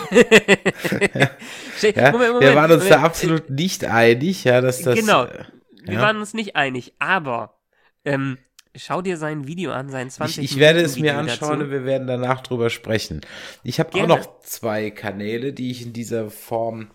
Moment, 2.12 2.32
Moment, 2.32 2.40
wir 2.40 2.54
waren 2.54 2.72
uns 2.72 2.84
Moment. 2.84 2.90
da 2.90 3.02
absolut 3.02 3.50
nicht 3.50 3.84
einig, 3.84 4.44
ja, 4.44 4.60
dass 4.60 4.82
das. 4.82 4.98
Genau, 4.98 5.24
äh, 5.24 5.44
wir 5.84 6.00
waren 6.00 6.16
uns 6.16 6.32
nicht 6.32 6.56
einig, 6.56 6.94
aber 6.98 7.58
ähm, 8.04 8.38
schau 8.74 9.02
dir 9.02 9.16
sein 9.16 9.46
Video 9.46 9.72
an, 9.72 9.90
sein 9.90 10.10
20 10.10 10.38
Ich, 10.38 10.52
ich 10.52 10.58
werde 10.58 10.80
es 10.80 10.98
mir 10.98 11.16
anschauen 11.16 11.58
dazu. 11.58 11.64
und 11.64 11.70
wir 11.70 11.84
werden 11.84 12.06
danach 12.06 12.42
drüber 12.42 12.70
sprechen. 12.70 13.20
Ich 13.62 13.78
habe 13.80 14.00
auch 14.00 14.06
noch 14.06 14.40
zwei 14.40 14.90
Kanäle, 14.90 15.52
die 15.52 15.70
ich 15.70 15.82
in 15.82 15.92
dieser 15.92 16.30
Form 16.30 16.90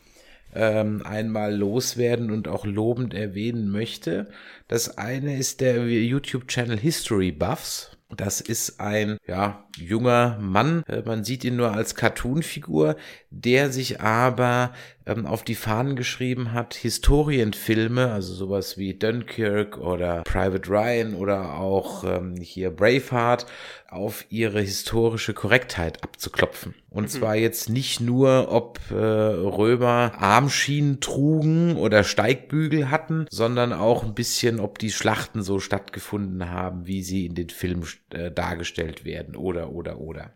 ähm, 0.53 1.03
einmal 1.05 1.55
loswerden 1.55 2.31
und 2.31 2.47
auch 2.47 2.65
lobend 2.65 3.13
erwähnen 3.13 3.69
möchte. 3.69 4.29
Das 4.67 4.97
eine 4.97 5.37
ist 5.37 5.61
der 5.61 5.85
YouTube-Channel 5.87 6.77
History 6.79 7.31
Buffs. 7.31 7.97
Das 8.15 8.41
ist 8.41 8.79
ein 8.79 9.19
ja, 9.27 9.67
junger 9.77 10.39
Mann, 10.39 10.83
äh, 10.87 11.03
man 11.05 11.23
sieht 11.23 11.43
ihn 11.43 11.55
nur 11.55 11.73
als 11.73 11.93
Cartoonfigur, 11.93 12.95
der 13.29 13.71
sich 13.71 14.01
aber 14.01 14.73
ähm, 15.09 15.25
auf 15.25 15.43
die 15.43 15.55
Fahnen 15.55 15.95
geschrieben 15.95 16.53
hat, 16.53 16.73
Historienfilme, 16.75 18.11
also 18.11 18.33
sowas 18.33 18.77
wie 18.77 18.93
Dunkirk 18.93 19.77
oder 19.77 20.23
Private 20.23 20.69
Ryan 20.69 21.15
oder 21.15 21.55
auch 21.55 22.03
ähm, 22.03 22.35
hier 22.37 22.69
Braveheart, 22.69 23.45
auf 23.89 24.25
ihre 24.29 24.61
historische 24.61 25.33
Korrektheit 25.33 26.03
abzuklopfen. 26.03 26.75
Und 26.89 27.03
mhm. 27.03 27.07
zwar 27.07 27.35
jetzt 27.35 27.69
nicht 27.69 27.99
nur, 28.01 28.51
ob 28.51 28.79
äh, 28.91 28.95
Römer 28.95 30.13
Armschienen 30.17 30.99
trugen 30.99 31.75
oder 31.75 32.03
Steigbügel 32.03 32.91
hatten, 32.91 33.25
sondern 33.29 33.73
auch 33.73 34.03
ein 34.03 34.13
bisschen, 34.13 34.59
ob 34.59 34.77
die 34.77 34.91
Schlachten 34.91 35.41
so 35.41 35.59
stattgefunden 35.59 36.49
haben, 36.49 36.85
wie 36.85 37.01
sie 37.01 37.25
in 37.25 37.35
den 37.35 37.49
Filmen 37.49 37.85
äh, 38.11 38.31
dargestellt 38.31 39.05
werden 39.05 39.35
oder, 39.35 39.71
oder, 39.71 39.99
oder. 39.99 40.33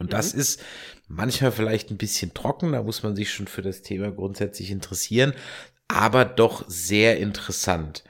Und 0.00 0.12
das 0.12 0.34
mhm. 0.34 0.40
ist 0.40 0.60
manchmal 1.06 1.52
vielleicht 1.52 1.90
ein 1.90 1.98
bisschen 1.98 2.34
trocken, 2.34 2.72
da 2.72 2.82
muss 2.82 3.04
man 3.04 3.14
sich 3.14 3.32
schon 3.32 3.46
für 3.46 3.62
das 3.62 3.82
Thema 3.82 4.10
grundsätzlich 4.10 4.70
interessieren, 4.70 5.34
aber 5.86 6.24
doch 6.24 6.64
sehr 6.66 7.18
interessant 7.18 8.02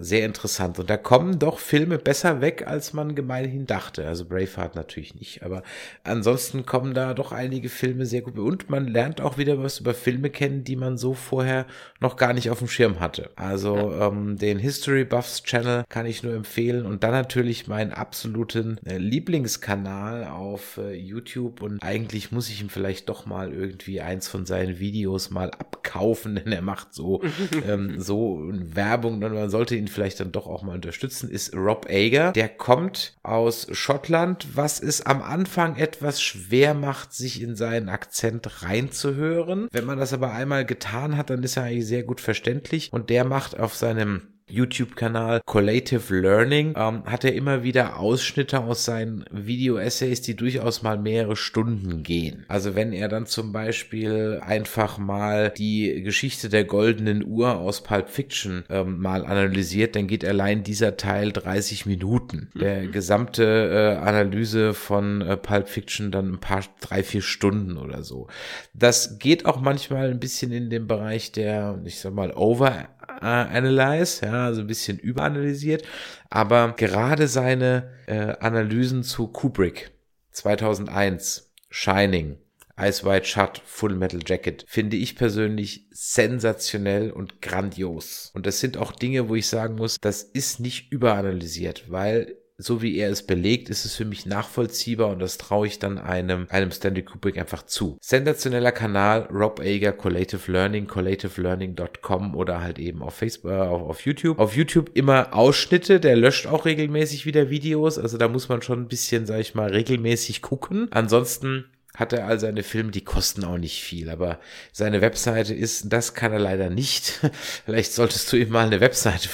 sehr 0.00 0.26
interessant. 0.26 0.78
Und 0.78 0.90
da 0.90 0.96
kommen 0.96 1.38
doch 1.38 1.58
Filme 1.58 1.98
besser 1.98 2.40
weg, 2.40 2.64
als 2.66 2.92
man 2.92 3.14
gemeinhin 3.14 3.66
dachte. 3.66 4.06
Also 4.06 4.24
Braveheart 4.24 4.74
natürlich 4.74 5.14
nicht, 5.14 5.42
aber 5.42 5.62
ansonsten 6.02 6.66
kommen 6.66 6.94
da 6.94 7.14
doch 7.14 7.32
einige 7.32 7.68
Filme 7.68 8.06
sehr 8.06 8.22
gut. 8.22 8.38
Und 8.38 8.70
man 8.70 8.86
lernt 8.88 9.20
auch 9.20 9.38
wieder 9.38 9.62
was 9.62 9.80
über 9.80 9.94
Filme 9.94 10.30
kennen, 10.30 10.64
die 10.64 10.76
man 10.76 10.98
so 10.98 11.14
vorher 11.14 11.66
noch 12.00 12.16
gar 12.16 12.32
nicht 12.32 12.50
auf 12.50 12.58
dem 12.58 12.68
Schirm 12.68 13.00
hatte. 13.00 13.30
Also 13.36 13.76
ja. 13.76 14.08
ähm, 14.08 14.36
den 14.36 14.58
History 14.58 15.04
Buffs 15.04 15.42
Channel 15.42 15.84
kann 15.88 16.06
ich 16.06 16.22
nur 16.22 16.34
empfehlen. 16.34 16.86
Und 16.86 17.04
dann 17.04 17.12
natürlich 17.12 17.66
meinen 17.66 17.92
absoluten 17.92 18.78
äh, 18.86 18.98
Lieblingskanal 18.98 20.24
auf 20.28 20.78
äh, 20.78 20.94
YouTube. 20.94 21.62
Und 21.62 21.82
eigentlich 21.82 22.32
muss 22.32 22.48
ich 22.48 22.60
ihm 22.60 22.68
vielleicht 22.68 23.08
doch 23.08 23.26
mal 23.26 23.52
irgendwie 23.52 24.00
eins 24.00 24.28
von 24.28 24.46
seinen 24.46 24.78
Videos 24.78 25.30
mal 25.30 25.50
abkaufen, 25.94 26.34
denn 26.34 26.52
er 26.52 26.62
macht 26.62 26.92
so, 26.92 27.22
ähm, 27.68 28.00
so 28.00 28.42
Werbung. 28.50 29.20
Man 29.20 29.50
sollte 29.50 29.76
ihn 29.76 29.84
ihn 29.84 29.88
vielleicht 29.88 30.20
dann 30.20 30.32
doch 30.32 30.46
auch 30.46 30.62
mal 30.62 30.74
unterstützen, 30.74 31.30
ist 31.30 31.54
Rob 31.54 31.86
Ager. 31.88 32.32
Der 32.32 32.48
kommt 32.48 33.16
aus 33.22 33.66
Schottland, 33.70 34.46
was 34.54 34.80
es 34.80 35.04
am 35.04 35.22
Anfang 35.22 35.76
etwas 35.76 36.20
schwer 36.22 36.74
macht, 36.74 37.12
sich 37.12 37.42
in 37.42 37.54
seinen 37.56 37.88
Akzent 37.88 38.62
reinzuhören. 38.62 39.68
Wenn 39.72 39.84
man 39.84 39.98
das 39.98 40.12
aber 40.12 40.32
einmal 40.32 40.64
getan 40.64 41.16
hat, 41.16 41.30
dann 41.30 41.42
ist 41.42 41.56
er 41.56 41.64
eigentlich 41.64 41.86
sehr 41.86 42.02
gut 42.02 42.20
verständlich 42.20 42.92
und 42.92 43.10
der 43.10 43.24
macht 43.24 43.58
auf 43.58 43.74
seinem 43.74 44.33
YouTube-Kanal 44.48 45.40
Collative 45.46 46.14
Learning 46.14 46.74
ähm, 46.76 47.04
hat 47.06 47.24
er 47.24 47.34
immer 47.34 47.62
wieder 47.62 47.98
Ausschnitte 47.98 48.60
aus 48.60 48.84
seinen 48.84 49.24
Video-Essays, 49.30 50.20
die 50.20 50.36
durchaus 50.36 50.82
mal 50.82 50.98
mehrere 50.98 51.34
Stunden 51.34 52.02
gehen. 52.02 52.44
Also 52.48 52.74
wenn 52.74 52.92
er 52.92 53.08
dann 53.08 53.26
zum 53.26 53.52
Beispiel 53.52 54.40
einfach 54.44 54.98
mal 54.98 55.50
die 55.50 56.02
Geschichte 56.02 56.48
der 56.48 56.64
goldenen 56.64 57.24
Uhr 57.24 57.56
aus 57.56 57.82
Pulp 57.82 58.10
Fiction 58.10 58.64
ähm, 58.68 59.00
mal 59.00 59.24
analysiert, 59.24 59.96
dann 59.96 60.06
geht 60.06 60.24
allein 60.24 60.62
dieser 60.62 60.96
Teil 60.96 61.32
30 61.32 61.86
Minuten. 61.86 62.50
Mhm. 62.54 62.58
Der 62.58 62.86
gesamte 62.86 63.44
äh, 63.44 64.06
Analyse 64.06 64.74
von 64.74 65.22
äh, 65.22 65.36
Pulp 65.38 65.68
Fiction 65.68 66.10
dann 66.10 66.34
ein 66.34 66.40
paar, 66.40 66.62
drei, 66.80 67.02
vier 67.02 67.22
Stunden 67.22 67.78
oder 67.78 68.02
so. 68.02 68.28
Das 68.74 69.18
geht 69.18 69.46
auch 69.46 69.60
manchmal 69.60 70.10
ein 70.10 70.20
bisschen 70.20 70.52
in 70.52 70.68
den 70.68 70.86
Bereich 70.86 71.32
der, 71.32 71.80
ich 71.84 71.98
sag 71.98 72.12
mal, 72.12 72.32
Over 72.34 72.88
Analyze, 73.24 74.24
ja, 74.24 74.46
also 74.46 74.60
ein 74.60 74.66
bisschen 74.66 74.98
überanalysiert, 74.98 75.84
aber 76.30 76.74
gerade 76.76 77.28
seine 77.28 77.90
äh, 78.06 78.36
Analysen 78.40 79.02
zu 79.02 79.28
Kubrick 79.28 79.92
2001, 80.32 81.52
Shining, 81.70 82.38
Ice 82.78 83.04
White 83.04 83.26
Shut, 83.26 83.62
Full 83.64 83.94
Metal 83.94 84.20
Jacket 84.26 84.64
finde 84.66 84.96
ich 84.96 85.14
persönlich 85.14 85.86
sensationell 85.92 87.12
und 87.12 87.40
grandios. 87.40 88.32
Und 88.34 88.46
das 88.46 88.58
sind 88.58 88.76
auch 88.76 88.92
Dinge, 88.92 89.28
wo 89.28 89.36
ich 89.36 89.46
sagen 89.46 89.76
muss, 89.76 89.98
das 90.00 90.22
ist 90.22 90.58
nicht 90.58 90.90
überanalysiert, 90.90 91.90
weil 91.90 92.36
so 92.56 92.82
wie 92.82 92.96
er 92.96 93.10
es 93.10 93.26
belegt, 93.26 93.68
ist 93.68 93.84
es 93.84 93.96
für 93.96 94.04
mich 94.04 94.26
nachvollziehbar 94.26 95.08
und 95.08 95.18
das 95.18 95.38
traue 95.38 95.66
ich 95.66 95.78
dann 95.78 95.98
einem, 95.98 96.46
einem 96.50 96.70
Stanley 96.70 97.02
Kubrick 97.02 97.36
einfach 97.36 97.64
zu. 97.66 97.98
Sensationeller 98.00 98.72
Kanal, 98.72 99.22
Rob 99.32 99.60
Ager, 99.60 99.92
Collative 99.92 100.50
Learning, 100.52 100.86
collativelearning.com 100.86 102.34
oder 102.36 102.60
halt 102.60 102.78
eben 102.78 103.02
auf 103.02 103.14
Facebook, 103.14 103.50
äh, 103.50 103.54
auf, 103.54 103.82
auf 103.82 104.00
YouTube. 104.02 104.38
Auf 104.38 104.56
YouTube 104.56 104.90
immer 104.94 105.34
Ausschnitte, 105.34 105.98
der 105.98 106.16
löscht 106.16 106.46
auch 106.46 106.64
regelmäßig 106.64 107.26
wieder 107.26 107.50
Videos, 107.50 107.98
also 107.98 108.18
da 108.18 108.28
muss 108.28 108.48
man 108.48 108.62
schon 108.62 108.82
ein 108.82 108.88
bisschen, 108.88 109.26
sag 109.26 109.40
ich 109.40 109.54
mal, 109.54 109.70
regelmäßig 109.70 110.40
gucken. 110.40 110.88
Ansonsten 110.92 111.64
hat 111.96 112.12
er 112.12 112.26
all 112.26 112.40
seine 112.40 112.62
Filme, 112.62 112.90
die 112.90 113.04
kosten 113.04 113.44
auch 113.44 113.58
nicht 113.58 113.82
viel, 113.82 114.10
aber 114.10 114.40
seine 114.72 115.00
Webseite 115.00 115.54
ist, 115.54 115.92
das 115.92 116.14
kann 116.14 116.32
er 116.32 116.40
leider 116.40 116.70
nicht. 116.70 117.20
Vielleicht 117.64 117.92
solltest 117.92 118.32
du 118.32 118.36
ihm 118.36 118.50
mal 118.50 118.66
eine 118.66 118.80
Webseite 118.80 119.28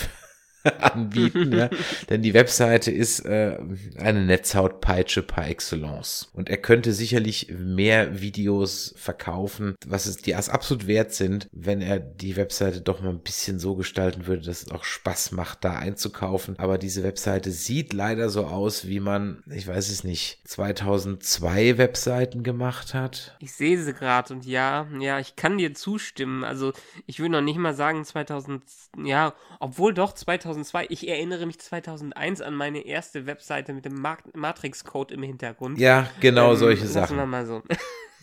anbieten, 0.78 1.52
ja. 1.52 1.70
denn 2.10 2.22
die 2.22 2.34
Webseite 2.34 2.90
ist 2.90 3.20
äh, 3.20 3.58
eine 3.96 4.24
Netzhautpeitsche 4.24 5.22
par 5.22 5.48
excellence. 5.48 6.30
Und 6.34 6.50
er 6.50 6.58
könnte 6.58 6.92
sicherlich 6.92 7.52
mehr 7.56 8.20
Videos 8.20 8.94
verkaufen, 8.96 9.74
was 9.86 10.06
es 10.06 10.18
die 10.18 10.34
absolut 10.34 10.86
wert 10.86 11.12
sind, 11.12 11.48
wenn 11.52 11.80
er 11.80 11.98
die 12.00 12.36
Webseite 12.36 12.80
doch 12.80 13.00
mal 13.00 13.10
ein 13.10 13.22
bisschen 13.22 13.58
so 13.58 13.74
gestalten 13.74 14.26
würde, 14.26 14.42
dass 14.42 14.62
es 14.62 14.70
auch 14.70 14.84
Spaß 14.84 15.32
macht, 15.32 15.64
da 15.64 15.74
einzukaufen. 15.74 16.58
Aber 16.58 16.78
diese 16.78 17.02
Webseite 17.02 17.50
sieht 17.50 17.92
leider 17.92 18.28
so 18.28 18.46
aus, 18.46 18.86
wie 18.86 19.00
man, 19.00 19.42
ich 19.50 19.66
weiß 19.66 19.90
es 19.90 20.04
nicht, 20.04 20.40
2002 20.44 21.78
Webseiten 21.78 22.42
gemacht 22.42 22.94
hat. 22.94 23.36
Ich 23.40 23.52
sehe 23.52 23.80
sie 23.80 23.92
gerade 23.92 24.34
und 24.34 24.44
ja, 24.44 24.86
ja, 24.98 25.18
ich 25.18 25.36
kann 25.36 25.58
dir 25.58 25.74
zustimmen. 25.74 26.44
Also 26.44 26.72
ich 27.06 27.20
würde 27.20 27.32
noch 27.32 27.40
nicht 27.40 27.58
mal 27.58 27.74
sagen 27.74 28.04
2000, 28.04 28.62
ja, 29.04 29.34
obwohl 29.58 29.94
doch 29.94 30.12
2000 30.12 30.49
2002. 30.50 30.86
Ich 30.88 31.08
erinnere 31.08 31.46
mich 31.46 31.58
2001 31.58 32.40
an 32.40 32.54
meine 32.54 32.84
erste 32.84 33.26
Webseite 33.26 33.72
mit 33.72 33.84
dem 33.84 34.04
Matrix-Code 34.34 35.14
im 35.14 35.22
Hintergrund. 35.22 35.78
Ja, 35.78 36.08
genau 36.20 36.52
ähm, 36.52 36.56
solche 36.56 36.86
Sachen. 36.86 37.16
Wir 37.16 37.26
mal 37.26 37.46
so. 37.46 37.62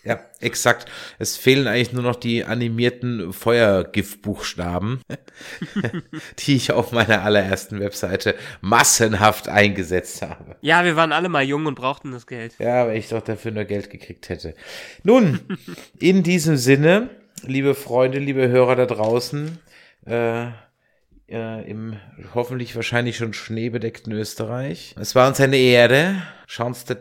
Ja, 0.03 0.21
exakt. 0.39 0.89
Es 1.19 1.35
fehlen 1.35 1.67
eigentlich 1.67 1.91
nur 1.91 2.03
noch 2.03 2.15
die 2.15 2.45
animierten 2.45 3.33
Feuergiftbuchstaben, 3.33 5.01
die 6.39 6.55
ich 6.55 6.71
auf 6.71 6.93
meiner 6.93 7.23
allerersten 7.23 7.81
Webseite 7.81 8.35
massenhaft 8.61 9.49
eingesetzt 9.49 10.21
habe. 10.21 10.55
Ja, 10.61 10.85
wir 10.85 10.95
waren 10.95 11.11
alle 11.11 11.27
mal 11.27 11.43
jung 11.43 11.65
und 11.65 11.75
brauchten 11.75 12.13
das 12.13 12.25
Geld. 12.25 12.53
Ja, 12.57 12.87
weil 12.87 12.95
ich 12.95 13.09
doch 13.09 13.21
dafür 13.21 13.51
nur 13.51 13.65
Geld 13.65 13.89
gekriegt 13.89 14.29
hätte. 14.29 14.53
Nun, 15.03 15.41
in 15.99 16.23
diesem 16.23 16.55
Sinne, 16.55 17.09
liebe 17.41 17.75
Freunde, 17.75 18.19
liebe 18.19 18.47
Hörer 18.47 18.77
da 18.77 18.85
draußen, 18.85 19.59
äh, 20.05 20.51
äh, 21.29 21.69
im 21.69 21.97
hoffentlich 22.33 22.75
wahrscheinlich 22.75 23.17
schon 23.17 23.33
schneebedeckten 23.33 24.13
Österreich. 24.13 24.95
Es 24.99 25.15
war 25.15 25.27
uns 25.27 25.39
eine 25.39 25.57
Ehre. 25.57 26.15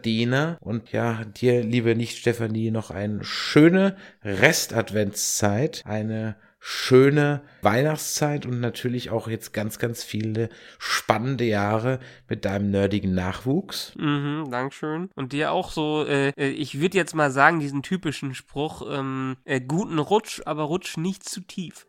Diener. 0.05 0.59
Und 0.61 0.91
ja, 0.93 1.25
dir, 1.25 1.63
liebe 1.63 1.95
Nicht-Stefanie, 1.95 2.71
noch 2.71 2.91
eine 2.91 3.23
schöne 3.23 3.97
Rest-Adventszeit. 4.25 5.83
Eine 5.85 6.37
schöne 6.59 7.43
Weihnachtszeit 7.63 8.45
und 8.45 8.59
natürlich 8.59 9.11
auch 9.11 9.29
jetzt 9.29 9.53
ganz, 9.53 9.79
ganz 9.79 10.03
viele 10.03 10.49
spannende 10.81 11.45
Jahre 11.45 12.01
mit 12.29 12.45
deinem 12.45 12.73
nerdigen 12.73 13.15
Nachwuchs. 13.15 13.95
Mhm, 13.97 14.49
Dankeschön. 14.51 15.09
Und 15.15 15.33
dir 15.33 15.53
auch 15.53 15.71
so, 15.71 16.05
äh, 16.05 16.31
äh 16.31 16.49
ich 16.49 16.81
würde 16.81 16.99
jetzt 16.99 17.15
mal 17.15 17.31
sagen, 17.31 17.61
diesen 17.61 17.85
typischen 17.85 18.35
Spruch, 18.35 18.83
ähm, 18.91 19.37
äh, 19.45 19.61
guten 19.61 20.01
Rutsch, 20.01 20.43
aber 20.45 20.65
rutsch 20.65 20.97
nicht 20.97 21.29
zu 21.29 21.41
tief. 21.41 21.87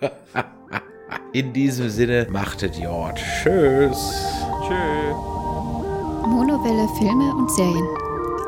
In 1.32 1.52
diesem 1.52 1.88
Sinne, 1.88 2.26
machtet 2.30 2.76
Jord. 2.76 3.18
Tschüss. 3.18 4.24
Tschüss. 4.62 5.16
Monowelle 6.26 6.88
Filme 6.98 7.34
und 7.36 7.50
Serien. 7.50 7.86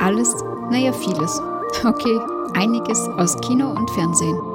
Alles, 0.00 0.34
naja, 0.70 0.92
vieles. 0.92 1.40
Okay, 1.84 2.18
einiges 2.54 3.08
aus 3.18 3.36
Kino 3.40 3.70
und 3.70 3.90
Fernsehen. 3.90 4.51